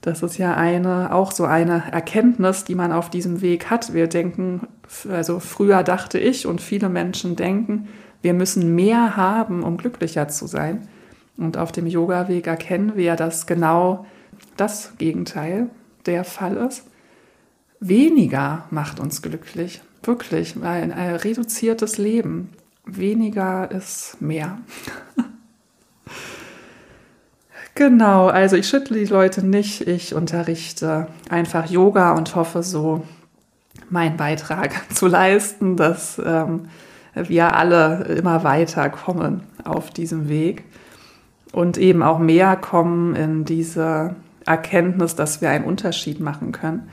Das 0.00 0.22
ist 0.24 0.36
ja 0.36 0.54
eine, 0.54 1.14
auch 1.14 1.30
so 1.30 1.44
eine 1.44 1.84
Erkenntnis, 1.92 2.64
die 2.64 2.74
man 2.74 2.90
auf 2.90 3.08
diesem 3.08 3.40
Weg 3.40 3.70
hat. 3.70 3.94
Wir 3.94 4.08
denken, 4.08 4.66
also 5.08 5.38
früher 5.38 5.84
dachte 5.84 6.18
ich 6.18 6.46
und 6.46 6.60
viele 6.60 6.88
Menschen 6.88 7.36
denken, 7.36 7.88
wir 8.20 8.34
müssen 8.34 8.74
mehr 8.74 9.16
haben, 9.16 9.62
um 9.62 9.76
glücklicher 9.76 10.26
zu 10.26 10.48
sein. 10.48 10.88
Und 11.36 11.56
auf 11.56 11.70
dem 11.70 11.86
Yoga-Weg 11.86 12.48
erkennen 12.48 12.92
wir, 12.96 13.14
dass 13.14 13.46
genau 13.46 14.04
das 14.56 14.94
Gegenteil 14.98 15.70
der 16.06 16.24
Fall 16.24 16.56
ist. 16.56 16.84
Weniger 17.84 18.66
macht 18.70 19.00
uns 19.00 19.22
glücklich, 19.22 19.80
wirklich, 20.04 20.54
ein 20.62 20.92
reduziertes 20.92 21.98
Leben. 21.98 22.50
Weniger 22.86 23.70
ist 23.70 24.20
mehr. 24.20 24.58
Genau, 27.74 28.26
also 28.26 28.56
ich 28.56 28.68
schüttle 28.68 28.98
die 28.98 29.06
Leute 29.06 29.46
nicht, 29.46 29.88
ich 29.88 30.14
unterrichte 30.14 31.06
einfach 31.30 31.70
Yoga 31.70 32.12
und 32.12 32.36
hoffe 32.36 32.62
so 32.62 33.02
meinen 33.88 34.18
Beitrag 34.18 34.74
zu 34.94 35.06
leisten, 35.06 35.78
dass 35.78 36.20
ähm, 36.22 36.68
wir 37.14 37.56
alle 37.56 38.04
immer 38.04 38.44
weiter 38.44 38.90
kommen 38.90 39.44
auf 39.64 39.90
diesem 39.90 40.28
Weg 40.28 40.64
und 41.52 41.78
eben 41.78 42.02
auch 42.02 42.18
mehr 42.18 42.56
kommen 42.56 43.16
in 43.16 43.46
diese 43.46 44.16
Erkenntnis, 44.44 45.16
dass 45.16 45.40
wir 45.40 45.48
einen 45.48 45.64
Unterschied 45.64 46.20
machen 46.20 46.52
können. 46.52 46.90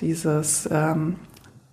Dieses 0.00 0.68
ähm, 0.70 1.16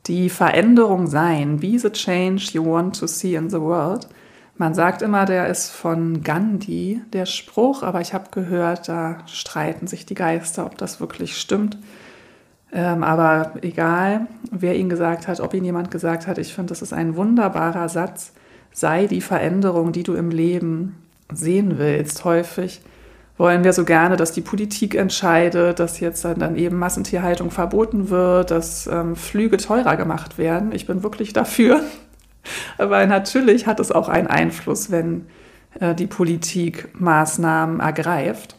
die 0.07 0.29
Veränderung 0.29 1.07
sein, 1.07 1.59
be 1.59 1.77
the 1.77 1.89
change 1.89 2.49
you 2.53 2.65
want 2.65 2.97
to 2.99 3.07
see 3.07 3.35
in 3.35 3.49
the 3.49 3.59
world. 3.59 4.07
Man 4.55 4.73
sagt 4.73 5.01
immer, 5.01 5.25
der 5.25 5.47
ist 5.47 5.69
von 5.69 6.23
Gandhi, 6.23 7.01
der 7.13 7.25
Spruch, 7.25 7.83
aber 7.83 8.01
ich 8.01 8.13
habe 8.13 8.31
gehört, 8.31 8.89
da 8.89 9.19
streiten 9.27 9.85
sich 9.85 10.05
die 10.05 10.15
Geister, 10.15 10.65
ob 10.65 10.77
das 10.77 10.99
wirklich 10.99 11.37
stimmt. 11.37 11.77
Ähm, 12.71 13.03
aber 13.03 13.53
egal, 13.61 14.27
wer 14.51 14.75
ihn 14.75 14.89
gesagt 14.89 15.27
hat, 15.27 15.39
ob 15.39 15.53
ihn 15.53 15.63
jemand 15.63 15.91
gesagt 15.91 16.25
hat, 16.25 16.37
ich 16.37 16.53
finde, 16.53 16.69
das 16.69 16.81
ist 16.81 16.93
ein 16.93 17.15
wunderbarer 17.15 17.87
Satz. 17.87 18.33
Sei 18.71 19.07
die 19.07 19.21
Veränderung, 19.21 19.91
die 19.91 20.03
du 20.03 20.15
im 20.15 20.31
Leben 20.31 20.95
sehen 21.31 21.77
willst. 21.77 22.25
Häufig 22.25 22.81
wollen 23.37 23.63
wir 23.63 23.73
so 23.73 23.85
gerne, 23.85 24.17
dass 24.17 24.31
die 24.31 24.41
Politik 24.41 24.95
entscheidet, 24.95 25.79
dass 25.79 25.99
jetzt 25.99 26.25
dann 26.25 26.55
eben 26.55 26.77
Massentierhaltung 26.77 27.51
verboten 27.51 28.09
wird, 28.09 28.51
dass 28.51 28.87
ähm, 28.87 29.15
Flüge 29.15 29.57
teurer 29.57 29.95
gemacht 29.95 30.37
werden. 30.37 30.71
Ich 30.71 30.87
bin 30.87 31.03
wirklich 31.03 31.33
dafür, 31.33 31.81
Aber 32.77 33.05
natürlich 33.05 33.67
hat 33.67 33.79
es 33.79 33.91
auch 33.91 34.09
einen 34.09 34.27
Einfluss, 34.27 34.91
wenn 34.91 35.27
äh, 35.79 35.95
die 35.95 36.07
Politik 36.07 36.89
Maßnahmen 36.99 37.79
ergreift. 37.79 38.55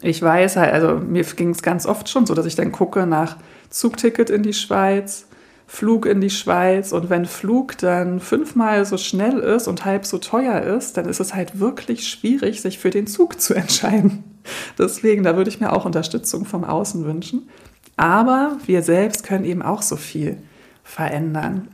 Ich 0.00 0.20
weiß 0.20 0.56
halt, 0.56 0.72
also 0.72 0.96
mir 0.96 1.22
ging 1.22 1.50
es 1.50 1.62
ganz 1.62 1.86
oft 1.86 2.08
schon 2.08 2.26
so, 2.26 2.34
dass 2.34 2.46
ich 2.46 2.56
dann 2.56 2.72
gucke 2.72 3.06
nach 3.06 3.36
Zugticket 3.70 4.30
in 4.30 4.42
die 4.42 4.52
Schweiz, 4.52 5.28
Flug 5.74 6.04
in 6.04 6.20
die 6.20 6.28
Schweiz 6.28 6.92
und 6.92 7.08
wenn 7.08 7.24
Flug 7.24 7.78
dann 7.78 8.20
fünfmal 8.20 8.84
so 8.84 8.98
schnell 8.98 9.38
ist 9.38 9.68
und 9.68 9.86
halb 9.86 10.04
so 10.04 10.18
teuer 10.18 10.60
ist, 10.60 10.98
dann 10.98 11.08
ist 11.08 11.18
es 11.18 11.34
halt 11.34 11.60
wirklich 11.60 12.06
schwierig, 12.06 12.60
sich 12.60 12.78
für 12.78 12.90
den 12.90 13.06
Zug 13.06 13.40
zu 13.40 13.54
entscheiden. 13.54 14.22
Deswegen, 14.78 15.22
da 15.22 15.34
würde 15.34 15.48
ich 15.48 15.60
mir 15.60 15.72
auch 15.72 15.86
Unterstützung 15.86 16.44
vom 16.44 16.64
Außen 16.64 17.06
wünschen. 17.06 17.48
Aber 17.96 18.58
wir 18.66 18.82
selbst 18.82 19.24
können 19.24 19.46
eben 19.46 19.62
auch 19.62 19.80
so 19.80 19.96
viel 19.96 20.36
verändern. 20.84 21.68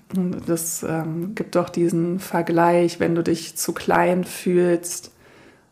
Das 0.46 0.86
ähm, 0.88 1.34
gibt 1.34 1.56
doch 1.56 1.68
diesen 1.68 2.20
Vergleich, 2.20 3.00
wenn 3.00 3.16
du 3.16 3.24
dich 3.24 3.56
zu 3.56 3.72
klein 3.72 4.22
fühlst, 4.22 5.10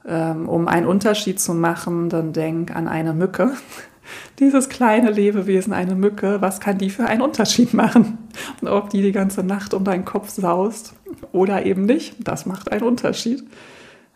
ähm, 0.04 0.48
um 0.48 0.66
einen 0.66 0.86
Unterschied 0.86 1.38
zu 1.38 1.54
machen, 1.54 2.08
dann 2.08 2.32
denk 2.32 2.74
an 2.74 2.88
eine 2.88 3.14
Mücke. 3.14 3.52
Dieses 4.38 4.68
kleine 4.68 5.10
Lebewesen, 5.10 5.72
eine 5.72 5.94
Mücke, 5.94 6.40
was 6.40 6.60
kann 6.60 6.78
die 6.78 6.90
für 6.90 7.06
einen 7.06 7.22
Unterschied 7.22 7.74
machen? 7.74 8.18
Und 8.60 8.68
ob 8.68 8.90
die 8.90 9.02
die 9.02 9.12
ganze 9.12 9.42
Nacht 9.42 9.74
um 9.74 9.84
deinen 9.84 10.04
Kopf 10.04 10.30
saust 10.30 10.94
oder 11.32 11.66
eben 11.66 11.84
nicht, 11.84 12.16
das 12.26 12.46
macht 12.46 12.70
einen 12.72 12.84
Unterschied. 12.84 13.44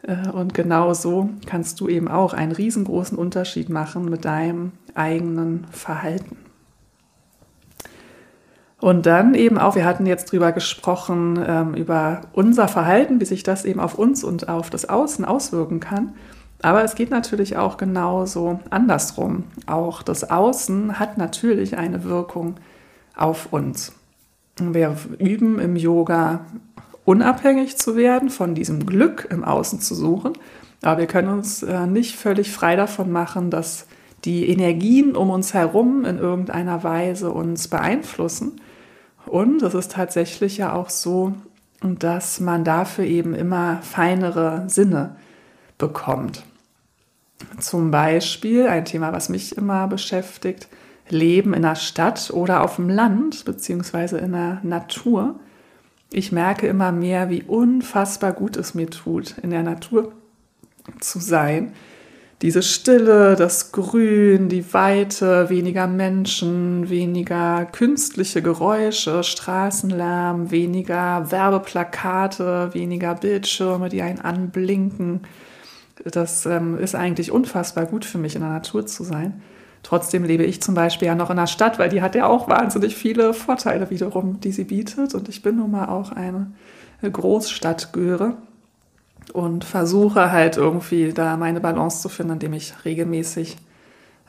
Äh, 0.03 0.29
und 0.31 0.55
genau 0.55 0.95
so 0.95 1.31
kannst 1.47 1.81
du 1.81 1.89
eben 1.89 2.09
auch 2.09 2.35
einen 2.35 2.53
riesengroßen 2.53 3.17
Unterschied 3.17 3.69
machen 3.69 4.09
mit 4.09 4.25
deinem 4.25 4.73
eigenen 4.95 5.67
Verhalten. 5.71 6.37
Und 8.81 9.05
dann 9.05 9.35
eben 9.35 9.59
auch, 9.59 9.75
wir 9.75 9.85
hatten 9.85 10.07
jetzt 10.07 10.33
drüber 10.33 10.53
gesprochen, 10.53 11.39
ähm, 11.47 11.75
über 11.75 12.23
unser 12.33 12.67
Verhalten, 12.67 13.21
wie 13.21 13.27
sich 13.27 13.43
das 13.43 13.67
eben 13.67 13.79
auf 13.79 13.99
uns 13.99 14.25
und 14.25 14.49
auf 14.49 14.71
das 14.71 14.89
Außen 14.89 15.25
auswirken 15.27 15.81
kann. 15.81 16.15
Aber 16.63 16.85
es 16.85 16.95
geht 16.95 17.11
natürlich 17.11 17.57
auch 17.57 17.77
genauso 17.77 18.61
andersrum. 18.71 19.45
Auch 19.67 20.03
das 20.03 20.31
Außen 20.31 20.99
hat 20.99 21.17
natürlich 21.17 21.79
eine 21.79 22.05
Wirkung 22.05 22.57
auf 23.17 23.53
uns. 23.53 23.93
Wir 24.59 24.97
üben 25.19 25.59
im 25.59 25.77
Yoga 25.77 26.45
unabhängig 27.05 27.79
zu 27.79 27.97
werden, 27.97 28.29
von 28.29 28.55
diesem 28.55 28.85
Glück 28.85 29.27
im 29.31 29.43
Außen 29.43 29.81
zu 29.81 29.95
suchen. 29.95 30.35
Aber 30.83 31.01
wir 31.01 31.07
können 31.07 31.29
uns 31.29 31.63
äh, 31.63 31.87
nicht 31.87 32.17
völlig 32.17 32.53
frei 32.53 32.77
davon 32.77 33.11
machen, 33.11 33.51
dass 33.51 33.87
die 34.25 34.49
Energien 34.49 35.17
um 35.17 35.31
uns 35.31 35.55
herum 35.55 36.05
in 36.05 36.19
irgendeiner 36.19 36.85
Weise 36.85 37.31
uns 37.31 37.69
beeinflussen. 37.69 38.61
Und 39.27 39.63
es 39.63 39.75
ist 39.75 39.93
tatsächlich 39.93 40.59
ja 40.59 40.75
auch 40.75 40.91
so, 40.91 41.33
dass 41.81 42.41
man 42.41 42.65
dafür 42.65 43.05
eben 43.05 43.35
immer 43.35 43.79
feinere 43.83 44.65
Sinne 44.69 45.17
bekommt. 45.79 46.45
Zum 47.59 47.91
Beispiel 47.91 48.67
ein 48.67 48.85
Thema, 48.85 49.13
was 49.13 49.29
mich 49.29 49.57
immer 49.57 49.89
beschäftigt, 49.89 50.69
Leben 51.09 51.55
in 51.55 51.63
der 51.63 51.77
Stadt 51.77 52.31
oder 52.31 52.63
auf 52.63 52.77
dem 52.77 52.89
Land 52.89 53.45
beziehungsweise 53.45 54.19
in 54.19 54.33
der 54.33 54.61
Natur. 54.63 55.41
Ich 56.13 56.33
merke 56.33 56.67
immer 56.67 56.93
mehr, 56.93 57.31
wie 57.31 57.43
unfassbar 57.43 58.33
gut 58.33 58.57
es 58.57 58.75
mir 58.75 58.89
tut, 58.89 59.37
in 59.39 59.51
der 59.51 59.63
Natur 59.63 60.13
zu 61.01 61.19
sein 61.19 61.73
diese 62.43 62.63
Stille, 62.63 63.37
das 63.37 63.71
Grün, 63.71 64.49
die 64.49 64.73
Weite, 64.73 65.51
weniger 65.51 65.87
Menschen, 65.87 66.89
weniger 66.89 67.67
künstliche 67.67 68.41
Geräusche, 68.41 69.23
Straßenlärm, 69.23 70.51
weniger 70.51 71.31
Werbeplakate, 71.31 72.71
weniger 72.73 73.15
Bildschirme, 73.15 73.91
die 73.91 74.01
einen 74.01 74.21
anblinken. 74.21 75.21
Das 76.05 76.47
ähm, 76.47 76.79
ist 76.79 76.95
eigentlich 76.95 77.31
unfassbar 77.31 77.87
gut 77.87 78.05
für 78.05 78.19
mich, 78.19 78.35
in 78.35 78.41
der 78.41 78.51
Natur 78.51 78.87
zu 78.87 79.05
sein. 79.05 79.43
Trotzdem 79.83 80.25
lebe 80.25 80.45
ich 80.45 80.63
zum 80.63 80.75
Beispiel 80.75 81.07
ja 81.07 81.15
noch 81.15 81.31
in 81.31 81.37
der 81.37 81.47
Stadt, 81.47 81.79
weil 81.79 81.89
die 81.89 82.03
hat 82.03 82.15
ja 82.15 82.27
auch 82.27 82.49
wahnsinnig 82.49 82.97
viele 82.97 83.33
Vorteile 83.33 83.91
wiederum, 83.91 84.41
die 84.41 84.53
sie 84.53 84.65
bietet. 84.65 85.15
Und 85.15 85.29
ich 85.29 85.43
bin 85.43 85.57
nun 85.57 85.71
mal 85.71 85.89
auch 85.89 86.13
eine 86.13 86.53
Großstadtgöre 87.03 88.37
und 89.33 89.65
versuche 89.65 90.33
halt 90.33 90.57
irgendwie 90.57 91.13
da 91.13 91.37
meine 91.37 91.61
Balance 91.61 92.03
zu 92.03 92.09
finden, 92.09 92.35
indem 92.35 92.53
ich 92.53 92.75
regelmäßig 92.85 93.57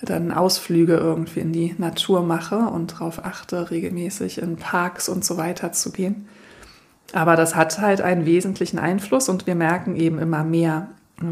dann 0.01 0.31
Ausflüge 0.31 0.95
irgendwie 0.95 1.41
in 1.41 1.53
die 1.53 1.75
Natur 1.77 2.23
mache 2.23 2.57
und 2.57 2.93
darauf 2.93 3.23
achte, 3.23 3.69
regelmäßig 3.69 4.41
in 4.41 4.55
Parks 4.55 5.09
und 5.09 5.23
so 5.23 5.37
weiter 5.37 5.73
zu 5.73 5.91
gehen. 5.91 6.27
Aber 7.13 7.35
das 7.35 7.55
hat 7.55 7.79
halt 7.79 8.01
einen 8.01 8.25
wesentlichen 8.25 8.79
Einfluss 8.79 9.29
und 9.29 9.47
wir 9.47 9.55
merken 9.55 9.95
eben 9.95 10.17
immer 10.17 10.43
mehr, 10.43 10.87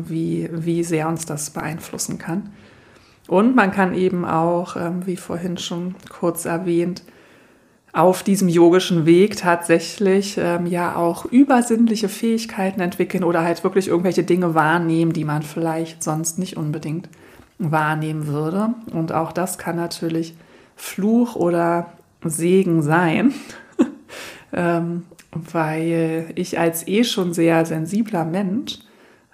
wie, 0.07 0.49
wie 0.51 0.83
sehr 0.83 1.07
uns 1.07 1.25
das 1.25 1.49
beeinflussen 1.49 2.17
kann. 2.17 2.51
Und 3.27 3.55
man 3.55 3.71
kann 3.71 3.93
eben 3.93 4.25
auch, 4.25 4.75
ähm, 4.75 5.05
wie 5.05 5.15
vorhin 5.15 5.57
schon 5.57 5.95
kurz 6.09 6.45
erwähnt, 6.45 7.03
auf 7.93 8.23
diesem 8.23 8.49
yogischen 8.49 9.05
Weg 9.05 9.37
tatsächlich 9.37 10.37
ähm, 10.37 10.65
ja 10.65 10.95
auch 10.95 11.25
übersinnliche 11.25 12.09
Fähigkeiten 12.09 12.81
entwickeln 12.81 13.23
oder 13.23 13.43
halt 13.43 13.63
wirklich 13.63 13.87
irgendwelche 13.87 14.23
Dinge 14.23 14.55
wahrnehmen, 14.55 15.13
die 15.13 15.25
man 15.25 15.41
vielleicht 15.41 16.03
sonst 16.03 16.37
nicht 16.37 16.57
unbedingt 16.57 17.09
wahrnehmen 17.57 18.27
würde. 18.27 18.73
Und 18.93 19.11
auch 19.11 19.31
das 19.31 19.57
kann 19.57 19.75
natürlich 19.75 20.35
Fluch 20.75 21.35
oder 21.35 21.91
Segen 22.23 22.81
sein, 22.81 23.33
ähm, 24.53 25.03
weil 25.31 26.31
ich 26.35 26.59
als 26.59 26.87
eh 26.87 27.03
schon 27.03 27.33
sehr 27.33 27.65
sensibler 27.65 28.25
Mensch 28.25 28.79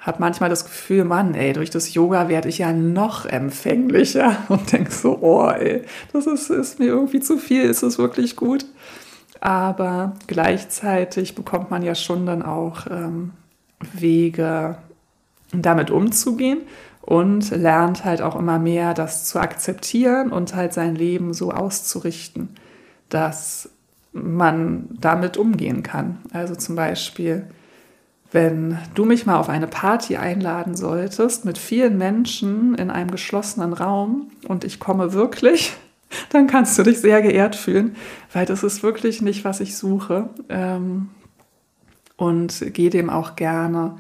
habe 0.06 0.18
manchmal 0.20 0.50
das 0.50 0.66
Gefühl, 0.66 1.04
Mann, 1.04 1.34
ey, 1.34 1.54
durch 1.54 1.72
das 1.72 1.94
Yoga 1.96 2.30
werde 2.30 2.48
ich 2.48 2.60
ja 2.60 2.72
noch 2.72 3.26
empfänglicher 3.26 4.38
und 4.50 4.72
denke 4.72 4.92
so, 4.92 5.18
oh, 5.20 5.50
ey, 5.50 5.84
das 6.14 6.28
ist, 6.28 6.50
ist 6.50 6.80
mir 6.80 6.88
irgendwie 6.88 7.20
zu 7.20 7.38
viel, 7.38 7.64
ist 7.64 7.82
es 7.82 7.98
wirklich 7.98 8.36
gut? 8.36 8.66
Aber 9.42 10.14
gleichzeitig 10.28 11.36
bekommt 11.36 11.72
man 11.72 11.82
ja 11.82 11.96
schon 11.96 12.26
dann 12.26 12.44
auch 12.44 12.86
ähm, 12.90 13.32
Wege, 13.94 14.78
damit 15.52 15.90
umzugehen 15.90 16.60
und 17.02 17.50
lernt 17.52 18.06
halt 18.06 18.22
auch 18.22 18.36
immer 18.36 18.60
mehr, 18.60 18.94
das 18.94 19.26
zu 19.26 19.40
akzeptieren 19.40 20.32
und 20.32 20.56
halt 20.56 20.74
sein 20.74 20.96
Leben 20.96 21.34
so 21.34 21.52
auszurichten, 21.52 22.50
dass 23.10 23.70
man 24.12 24.88
damit 25.00 25.38
umgehen 25.38 25.84
kann. 25.84 26.20
Also 26.32 26.56
zum 26.56 26.76
Beispiel, 26.76 27.48
wenn 28.36 28.78
du 28.94 29.06
mich 29.06 29.26
mal 29.26 29.38
auf 29.38 29.48
eine 29.48 29.66
Party 29.66 30.18
einladen 30.18 30.76
solltest 30.76 31.46
mit 31.46 31.58
vielen 31.58 31.98
Menschen 31.98 32.76
in 32.76 32.92
einem 32.92 33.10
geschlossenen 33.10 33.72
Raum 33.72 34.30
und 34.48 34.66
ich 34.66 34.80
komme 34.80 35.14
wirklich, 35.14 35.74
dann 36.32 36.46
kannst 36.46 36.78
du 36.78 36.84
dich 36.84 37.00
sehr 37.00 37.22
geehrt 37.22 37.56
fühlen, 37.56 37.96
weil 38.34 38.46
das 38.46 38.62
ist 38.62 38.84
wirklich 38.84 39.22
nicht, 39.22 39.46
was 39.46 39.62
ich 39.62 39.78
suche. 39.78 40.30
Ähm, 40.50 41.10
und 42.18 42.74
gehe 42.74 42.90
dem 42.90 43.10
auch 43.10 43.36
gerne 43.36 43.98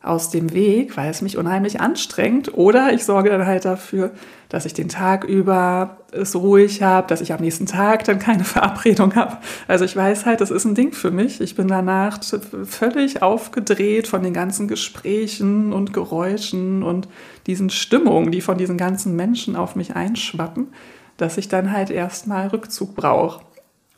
aus 0.00 0.30
dem 0.30 0.52
Weg, 0.52 0.96
weil 0.96 1.10
es 1.10 1.22
mich 1.22 1.36
unheimlich 1.36 1.80
anstrengt. 1.80 2.54
Oder 2.54 2.92
ich 2.92 3.04
sorge 3.04 3.30
dann 3.30 3.46
halt 3.46 3.64
dafür, 3.64 4.12
dass 4.48 4.64
ich 4.64 4.72
den 4.72 4.88
Tag 4.88 5.24
über 5.24 5.98
es 6.12 6.36
ruhig 6.36 6.82
habe, 6.82 7.08
dass 7.08 7.20
ich 7.20 7.32
am 7.32 7.40
nächsten 7.40 7.66
Tag 7.66 8.04
dann 8.04 8.20
keine 8.20 8.44
Verabredung 8.44 9.16
habe. 9.16 9.38
Also 9.66 9.84
ich 9.84 9.96
weiß 9.96 10.24
halt, 10.24 10.40
das 10.40 10.52
ist 10.52 10.64
ein 10.64 10.76
Ding 10.76 10.92
für 10.92 11.10
mich. 11.10 11.40
Ich 11.40 11.56
bin 11.56 11.66
danach 11.66 12.20
völlig 12.64 13.22
aufgedreht 13.22 14.06
von 14.06 14.22
den 14.22 14.32
ganzen 14.32 14.68
Gesprächen 14.68 15.72
und 15.72 15.92
Geräuschen 15.92 16.84
und 16.84 17.08
diesen 17.46 17.68
Stimmungen, 17.68 18.30
die 18.30 18.40
von 18.40 18.56
diesen 18.56 18.78
ganzen 18.78 19.16
Menschen 19.16 19.56
auf 19.56 19.74
mich 19.74 19.96
einschwappen, 19.96 20.68
dass 21.16 21.38
ich 21.38 21.48
dann 21.48 21.72
halt 21.72 21.90
erstmal 21.90 22.46
Rückzug 22.48 22.94
brauche. 22.94 23.42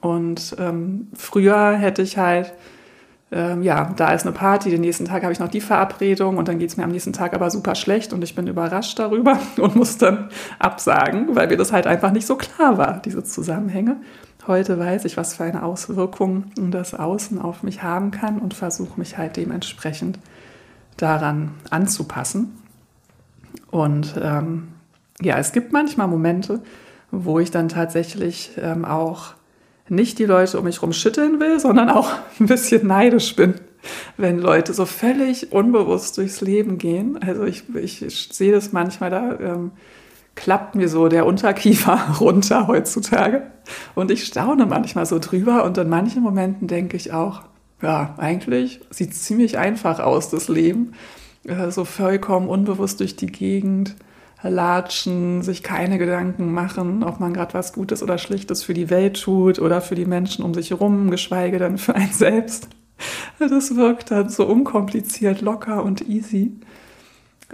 Und 0.01 0.57
ähm, 0.59 1.09
früher 1.15 1.73
hätte 1.73 2.01
ich 2.01 2.17
halt 2.17 2.55
ähm, 3.33 3.63
ja, 3.63 3.93
da 3.97 4.13
ist 4.13 4.27
eine 4.27 4.35
Party, 4.35 4.71
den 4.71 4.81
nächsten 4.81 5.05
Tag 5.05 5.23
habe 5.23 5.33
ich 5.33 5.39
noch 5.39 5.49
die 5.49 5.61
Verabredung 5.61 6.37
und 6.37 6.49
dann 6.49 6.59
geht 6.59 6.71
es 6.71 6.77
mir 6.77 6.83
am 6.83 6.91
nächsten 6.91 7.13
Tag 7.13 7.33
aber 7.33 7.51
super 7.51 7.77
schlecht 7.77 8.13
und 8.13 8.23
ich 8.25 8.35
bin 8.35 8.49
überrascht 8.49 8.99
darüber 8.99 9.39
und 9.57 9.77
muss 9.77 9.99
dann 9.99 10.31
absagen, 10.59 11.37
weil 11.37 11.47
mir 11.47 11.57
das 11.57 11.73
halt 11.73 11.87
einfach 11.87 12.11
nicht 12.11 12.27
so 12.27 12.37
klar 12.37 12.77
war, 12.77 13.01
diese 13.01 13.23
Zusammenhänge. 13.23 13.97
Heute 14.47 14.79
weiß 14.79 15.05
ich, 15.05 15.17
was 15.17 15.35
für 15.35 15.45
eine 15.45 15.63
Auswirkung 15.63 16.47
das 16.57 16.95
Außen 16.95 17.41
auf 17.41 17.63
mich 17.63 17.83
haben 17.83 18.11
kann 18.11 18.39
und 18.39 18.55
versuche 18.55 18.99
mich 18.99 19.17
halt 19.17 19.37
dementsprechend 19.37 20.19
daran 20.97 21.51
anzupassen. 21.71 22.59
Und 23.71 24.15
ähm, 24.21 24.69
ja, 25.21 25.39
es 25.39 25.53
gibt 25.53 25.73
manchmal 25.73 26.09
Momente, 26.09 26.63
wo 27.13 27.39
ich 27.39 27.51
dann 27.51 27.69
tatsächlich 27.69 28.53
ähm, 28.61 28.85
auch 28.85 29.35
nicht 29.91 30.19
die 30.19 30.25
Leute 30.25 30.59
um 30.59 30.65
mich 30.65 30.77
herum 30.77 30.93
schütteln 30.93 31.41
will, 31.41 31.59
sondern 31.61 31.91
auch 31.91 32.11
ein 32.41 32.47
bisschen 32.47 32.87
neidisch 32.87 33.37
bin, 33.37 33.55
wenn 34.17 34.39
Leute 34.39 34.73
so 34.73 34.87
völlig 34.87 35.53
unbewusst 35.53 36.19
durchs 36.19 36.41
Leben 36.41 36.79
gehen. 36.79 37.19
Also 37.23 37.45
ich, 37.45 37.65
ich 37.75 38.29
sehe 38.33 38.53
das 38.53 38.73
manchmal, 38.73 39.11
da 39.11 39.39
ähm, 39.41 39.73
klappt 40.35 40.75
mir 40.75 40.89
so 40.89 41.09
der 41.09 41.27
Unterkiefer 41.27 42.17
runter 42.21 42.67
heutzutage. 42.67 43.43
Und 43.95 44.11
ich 44.11 44.25
staune 44.25 44.67
manchmal 44.67 45.07
so 45.07 45.19
drüber 45.19 45.65
und 45.65 45.77
in 45.79 45.89
manchen 45.89 46.23
Momenten 46.23 46.69
denke 46.69 46.97
ich 46.97 47.13
auch, 47.13 47.43
ja, 47.83 48.15
eigentlich 48.19 48.81
sieht 48.91 49.13
es 49.13 49.23
ziemlich 49.23 49.59
einfach 49.59 50.01
aus, 50.01 50.31
das 50.31 50.49
Leben. 50.49 50.93
Äh, 51.45 51.71
so 51.71 51.85
vollkommen 51.85 52.49
unbewusst 52.49 53.01
durch 53.01 53.17
die 53.17 53.27
Gegend 53.27 53.97
latschen, 54.43 55.43
sich 55.43 55.63
keine 55.63 55.99
Gedanken 55.99 56.53
machen, 56.53 57.03
ob 57.03 57.21
man 57.21 57.35
gerade 57.35 57.55
was 57.55 57.73
Gutes 57.73 58.03
oder 58.03 58.19
Schlichtes 58.19 58.63
für 58.63 58.75
die 58.75 58.91
Welt 58.91 59.21
tut 59.21 59.59
oder 59.59 59.81
für 59.81 59.95
die 59.95 60.07
Menschen 60.07 60.45
um 60.45 60.55
sich 60.55 60.71
herum, 60.71 61.11
geschweige 61.11 61.59
denn 61.59 61.79
für 61.79 61.95
einen 61.95 62.13
selbst. 62.13 62.69
Das 63.39 63.77
wirkt 63.77 64.11
dann 64.11 64.29
so 64.29 64.47
unkompliziert, 64.47 65.41
locker 65.41 65.83
und 65.83 66.07
easy. 66.09 66.53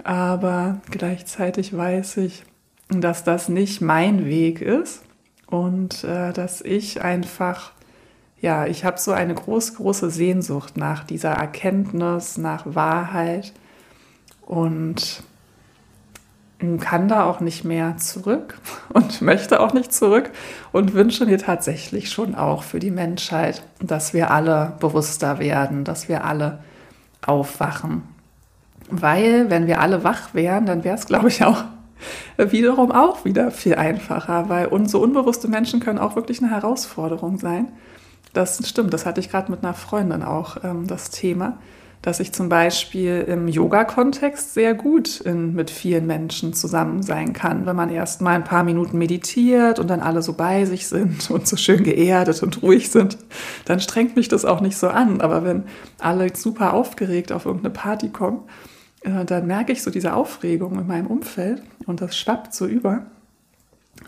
Aber 0.03 0.81
gleichzeitig 0.91 1.75
weiß 1.75 2.17
ich, 2.17 2.43
dass 2.89 3.23
das 3.23 3.49
nicht 3.49 3.81
mein 3.81 4.25
Weg 4.25 4.61
ist 4.61 5.03
und 5.47 6.03
äh, 6.03 6.33
dass 6.33 6.61
ich 6.61 7.01
einfach, 7.01 7.71
ja, 8.39 8.65
ich 8.65 8.85
habe 8.85 8.99
so 8.99 9.11
eine 9.11 9.33
groß, 9.33 9.75
große 9.75 10.09
Sehnsucht 10.09 10.77
nach 10.77 11.03
dieser 11.03 11.31
Erkenntnis, 11.31 12.37
nach 12.37 12.75
Wahrheit 12.75 13.53
und 14.45 15.23
kann 16.79 17.07
da 17.07 17.25
auch 17.25 17.39
nicht 17.39 17.63
mehr 17.63 17.97
zurück 17.97 18.57
und 18.93 19.21
möchte 19.21 19.59
auch 19.59 19.73
nicht 19.73 19.93
zurück 19.93 20.31
und 20.71 20.93
wünsche 20.93 21.25
mir 21.25 21.37
tatsächlich 21.37 22.11
schon 22.11 22.35
auch 22.35 22.63
für 22.63 22.79
die 22.79 22.91
Menschheit, 22.91 23.63
dass 23.79 24.13
wir 24.13 24.31
alle 24.31 24.73
bewusster 24.79 25.39
werden, 25.39 25.83
dass 25.83 26.09
wir 26.09 26.25
alle 26.25 26.59
aufwachen. 27.25 28.03
Weil, 28.89 29.49
wenn 29.49 29.67
wir 29.67 29.81
alle 29.81 30.03
wach 30.03 30.33
wären, 30.33 30.65
dann 30.65 30.83
wäre 30.83 30.95
es, 30.95 31.05
glaube 31.05 31.27
ich, 31.27 31.43
auch 31.43 31.63
wiederum 32.37 32.91
auch 32.91 33.25
wieder 33.25 33.51
viel 33.51 33.75
einfacher, 33.75 34.49
weil 34.49 34.69
so 34.87 35.01
unbewusste 35.01 35.47
Menschen 35.47 35.79
können 35.79 35.99
auch 35.99 36.15
wirklich 36.15 36.41
eine 36.41 36.51
Herausforderung 36.51 37.37
sein. 37.37 37.67
Das 38.33 38.65
stimmt, 38.67 38.93
das 38.93 39.05
hatte 39.05 39.19
ich 39.19 39.29
gerade 39.29 39.51
mit 39.51 39.63
einer 39.63 39.73
Freundin 39.73 40.23
auch, 40.23 40.57
ähm, 40.63 40.87
das 40.87 41.09
Thema 41.09 41.57
dass 42.07 42.21
ich 42.21 42.31
zum 42.31 42.47
Beispiel 42.47 43.25
im 43.27 43.49
Yoga-Kontext 43.49 44.53
sehr 44.53 44.73
gut 44.73 45.19
in, 45.19 45.53
mit 45.53 45.69
vielen 45.69 46.07
Menschen 46.07 46.53
zusammen 46.53 47.03
sein 47.03 47.33
kann, 47.33 47.65
wenn 47.65 47.75
man 47.75 47.89
erst 47.89 48.21
mal 48.21 48.33
ein 48.33 48.45
paar 48.45 48.63
Minuten 48.63 48.97
meditiert 48.97 49.77
und 49.77 49.89
dann 49.89 49.99
alle 49.99 50.21
so 50.21 50.31
bei 50.31 50.63
sich 50.63 50.87
sind 50.87 51.29
und 51.29 51.45
so 51.45 51.57
schön 51.57 51.83
geerdet 51.83 52.41
und 52.43 52.63
ruhig 52.63 52.91
sind, 52.91 53.17
dann 53.65 53.81
strengt 53.81 54.15
mich 54.15 54.29
das 54.29 54.45
auch 54.45 54.61
nicht 54.61 54.77
so 54.77 54.87
an. 54.87 55.19
Aber 55.19 55.43
wenn 55.43 55.65
alle 55.99 56.33
super 56.33 56.71
aufgeregt 56.71 57.33
auf 57.33 57.45
irgendeine 57.45 57.73
Party 57.73 58.07
kommen, 58.07 58.43
äh, 59.01 59.25
dann 59.25 59.45
merke 59.45 59.73
ich 59.73 59.83
so 59.83 59.91
diese 59.91 60.13
Aufregung 60.13 60.79
in 60.79 60.87
meinem 60.87 61.07
Umfeld 61.07 61.61
und 61.87 61.99
das 61.99 62.17
schwappt 62.17 62.53
so 62.53 62.67
über. 62.67 63.07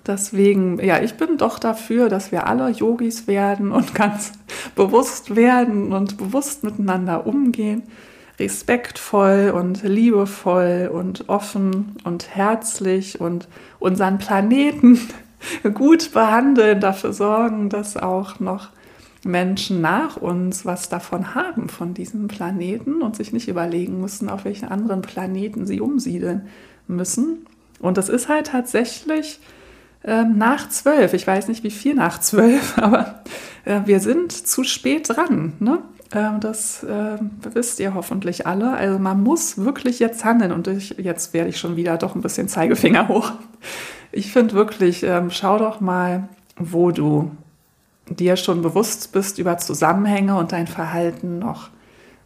Deswegen, 0.06 0.84
ja, 0.84 1.02
ich 1.02 1.16
bin 1.16 1.38
doch 1.38 1.60
dafür, 1.60 2.10
dass 2.10 2.32
wir 2.32 2.48
alle 2.48 2.70
Yogis 2.70 3.28
werden 3.28 3.72
und 3.72 3.94
ganz 3.96 4.32
bewusst 4.76 5.36
werden 5.36 5.94
und 5.94 6.18
bewusst 6.18 6.64
miteinander 6.64 7.28
umgehen, 7.28 7.84
respektvoll 8.40 9.54
und 9.54 9.84
liebevoll 9.84 10.90
und 10.92 11.28
offen 11.28 11.98
und 12.04 12.36
herzlich 12.36 13.20
und 13.20 13.48
unseren 13.80 14.18
Planeten 14.18 15.00
gut 15.74 16.12
behandeln, 16.14 16.80
dafür 16.80 17.14
sorgen, 17.14 17.70
dass 17.70 17.98
auch 17.98 18.40
noch 18.40 18.70
Menschen 19.26 19.82
nach 19.82 20.18
uns 20.18 20.66
was 20.66 20.90
davon 20.90 21.36
haben 21.36 21.68
von 21.68 21.94
diesem 21.94 22.28
Planeten 22.28 23.02
und 23.02 23.16
sich 23.16 23.34
nicht 23.34 23.50
überlegen 23.50 24.00
müssen, 24.00 24.30
auf 24.30 24.46
welchen 24.46 24.70
anderen 24.70 25.02
Planeten 25.02 25.66
sie 25.66 25.82
umsiedeln 25.82 26.48
müssen. 26.88 27.46
Und 27.80 27.98
das 27.98 28.10
ist 28.10 28.30
halt 28.30 28.48
tatsächlich 28.48 29.40
ähm, 30.10 30.38
nach 30.38 30.70
zwölf. 30.70 31.14
Ich 31.14 31.26
weiß 31.26 31.48
nicht, 31.48 31.64
wie 31.64 31.72
viel 31.72 31.94
nach 31.94 32.20
zwölf, 32.20 32.78
aber 32.82 33.22
äh, 33.66 33.82
wir 33.86 34.00
sind 34.00 34.32
zu 34.32 34.64
spät 34.64 35.08
dran. 35.10 35.54
Ne? 35.60 35.80
Äh, 36.12 36.40
das 36.40 36.84
äh, 36.84 37.18
wisst 37.54 37.80
ihr 37.80 37.94
hoffentlich 37.94 38.48
alle. 38.48 38.74
Also 38.74 38.98
man 38.98 39.22
muss 39.22 39.60
wirklich 39.60 40.00
jetzt 40.00 40.26
handeln 40.26 40.52
und 40.52 40.68
ich, 40.68 40.96
jetzt 40.98 41.34
werde 41.34 41.50
ich 41.50 41.60
schon 41.60 41.76
wieder 41.76 41.98
doch 41.98 42.16
ein 42.16 42.22
bisschen 42.22 42.48
Zeigefinger 42.48 43.08
hoch. 43.08 43.32
Ich 44.12 44.32
finde 44.34 44.56
wirklich, 44.56 45.04
ähm, 45.04 45.30
schau 45.30 45.60
doch 45.60 45.80
mal, 45.80 46.28
wo 46.58 46.90
du 46.90 47.32
dir 48.10 48.36
schon 48.36 48.64
bewusst 48.64 49.12
bist 49.12 49.38
über 49.38 49.60
Zusammenhänge 49.60 50.36
und 50.36 50.52
dein 50.52 50.66
Verhalten 50.66 51.38
noch 51.38 51.70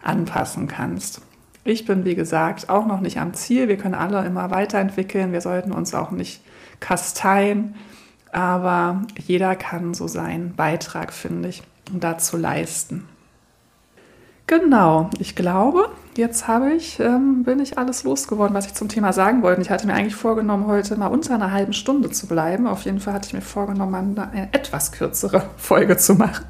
anpassen 0.02 0.68
kannst. 0.70 1.22
Ich 1.66 1.86
bin, 1.86 2.06
wie 2.06 2.16
gesagt, 2.16 2.70
auch 2.70 2.86
noch 2.86 3.02
nicht 3.02 3.20
am 3.20 3.34
Ziel. 3.34 3.68
Wir 3.68 3.78
können 3.78 3.96
alle 3.96 4.26
immer 4.26 4.50
weiterentwickeln. 4.50 5.34
Wir 5.34 5.42
sollten 5.42 5.74
uns 5.74 5.94
auch 5.94 6.12
nicht 6.12 6.42
kasteien. 6.84 7.76
Aber 8.32 9.04
jeder 9.26 9.56
kann 9.56 9.94
so 9.94 10.08
seinen 10.08 10.56
Beitrag, 10.56 11.14
finde 11.14 11.50
ich, 11.50 11.64
dazu 11.92 12.36
leisten. 12.36 13.08
Genau, 14.46 15.10
ich 15.20 15.36
glaube, 15.36 15.90
jetzt 16.18 16.48
habe 16.48 16.74
ich, 16.74 17.00
ähm, 17.00 17.44
bin 17.44 17.60
ich 17.60 17.78
alles 17.78 18.04
losgeworden, 18.04 18.54
was 18.54 18.66
ich 18.66 18.74
zum 18.74 18.90
Thema 18.90 19.14
sagen 19.14 19.42
wollte. 19.42 19.62
Ich 19.62 19.70
hatte 19.70 19.88
mir 19.88 19.94
eigentlich 19.94 20.16
vorgenommen, 20.16 20.68
heute 20.68 20.98
mal 20.98 21.08
unter 21.08 21.36
einer 21.36 21.52
halben 21.52 21.74
Stunde 21.74 22.10
zu 22.10 22.28
bleiben. 22.28 22.68
Auf 22.68 22.84
jeden 22.84 23.00
Fall 23.00 23.14
hatte 23.14 23.28
ich 23.28 23.34
mir 23.34 23.42
vorgenommen, 23.42 24.20
eine 24.20 24.54
etwas 24.54 24.92
kürzere 24.92 25.44
Folge 25.58 25.96
zu 25.96 26.16
machen. 26.16 26.46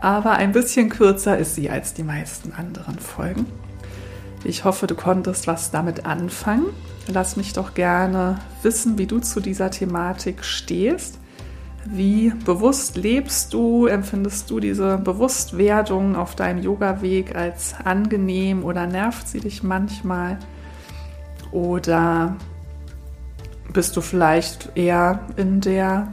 Aber 0.00 0.32
ein 0.32 0.52
bisschen 0.52 0.90
kürzer 0.90 1.38
ist 1.38 1.54
sie 1.54 1.70
als 1.70 1.94
die 1.94 2.04
meisten 2.04 2.52
anderen 2.52 2.98
Folgen. 2.98 3.46
Ich 4.44 4.64
hoffe, 4.64 4.86
du 4.86 4.94
konntest 4.94 5.46
was 5.46 5.70
damit 5.70 6.06
anfangen. 6.06 6.66
Lass 7.06 7.36
mich 7.36 7.52
doch 7.52 7.74
gerne 7.74 8.38
wissen, 8.62 8.98
wie 8.98 9.06
du 9.06 9.18
zu 9.18 9.40
dieser 9.40 9.70
Thematik 9.70 10.44
stehst. 10.44 11.18
Wie 11.84 12.30
bewusst 12.44 12.96
lebst 12.96 13.52
du? 13.54 13.86
Empfindest 13.86 14.50
du 14.50 14.60
diese 14.60 14.98
Bewusstwerdung 14.98 16.16
auf 16.16 16.34
deinem 16.34 16.62
Yoga-Weg 16.62 17.34
als 17.34 17.74
angenehm 17.82 18.62
oder 18.64 18.86
nervt 18.86 19.28
sie 19.28 19.40
dich 19.40 19.62
manchmal? 19.62 20.38
Oder 21.50 22.36
bist 23.72 23.96
du 23.96 24.00
vielleicht 24.00 24.76
eher 24.76 25.20
in 25.36 25.60
der 25.60 26.08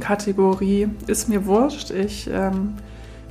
Kategorie, 0.00 0.88
ist 1.06 1.28
mir 1.28 1.46
wurscht, 1.46 1.90
ich 1.90 2.28
ähm, 2.32 2.74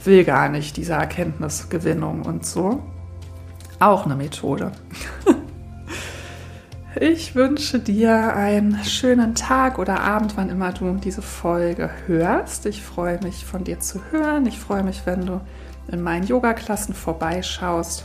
will 0.03 0.23
gar 0.23 0.49
nicht 0.49 0.77
diese 0.77 0.93
Erkenntnisgewinnung 0.93 2.23
und 2.23 2.45
so? 2.45 2.81
Auch 3.81 4.05
eine 4.05 4.15
Methode. 4.15 4.71
Ich 6.99 7.35
wünsche 7.35 7.79
dir 7.79 8.35
einen 8.35 8.83
schönen 8.83 9.33
Tag 9.33 9.79
oder 9.79 10.01
Abend, 10.01 10.35
wann 10.35 10.49
immer 10.49 10.73
du 10.73 10.93
diese 10.95 11.21
Folge 11.21 11.89
hörst. 12.05 12.65
Ich 12.65 12.83
freue 12.83 13.17
mich 13.23 13.45
von 13.45 13.63
dir 13.63 13.79
zu 13.79 14.01
hören. 14.11 14.45
Ich 14.45 14.59
freue 14.59 14.83
mich, 14.83 15.05
wenn 15.05 15.25
du 15.25 15.39
in 15.89 16.01
meinen 16.01 16.27
Yoga-Klassen 16.27 16.93
vorbeischaust 16.93 18.03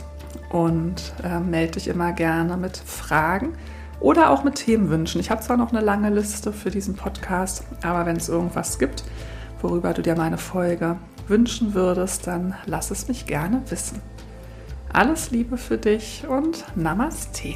und 0.51 1.13
äh, 1.21 1.39
melde 1.39 1.73
dich 1.73 1.89
immer 1.89 2.13
gerne 2.13 2.55
mit 2.55 2.77
Fragen 2.77 3.53
oder 3.99 4.29
auch 4.29 4.45
mit 4.45 4.55
Themenwünschen. 4.55 5.19
Ich 5.19 5.31
habe 5.31 5.41
zwar 5.41 5.57
noch 5.57 5.73
eine 5.73 5.81
lange 5.81 6.09
Liste 6.09 6.53
für 6.53 6.71
diesen 6.71 6.95
Podcast, 6.95 7.63
aber 7.83 8.05
wenn 8.05 8.15
es 8.15 8.29
irgendwas 8.29 8.79
gibt, 8.79 9.03
worüber 9.61 9.93
du 9.93 10.01
dir 10.01 10.15
meine 10.15 10.37
Folge 10.37 10.95
wünschen 11.27 11.73
würdest, 11.73 12.25
dann 12.25 12.55
lass 12.65 12.89
es 12.89 13.09
mich 13.09 13.25
gerne 13.25 13.61
wissen. 13.69 14.01
Alles 14.97 15.29
Liebe 15.29 15.57
für 15.57 15.77
dich 15.77 16.25
und 16.27 16.65
Namaste. 16.75 17.53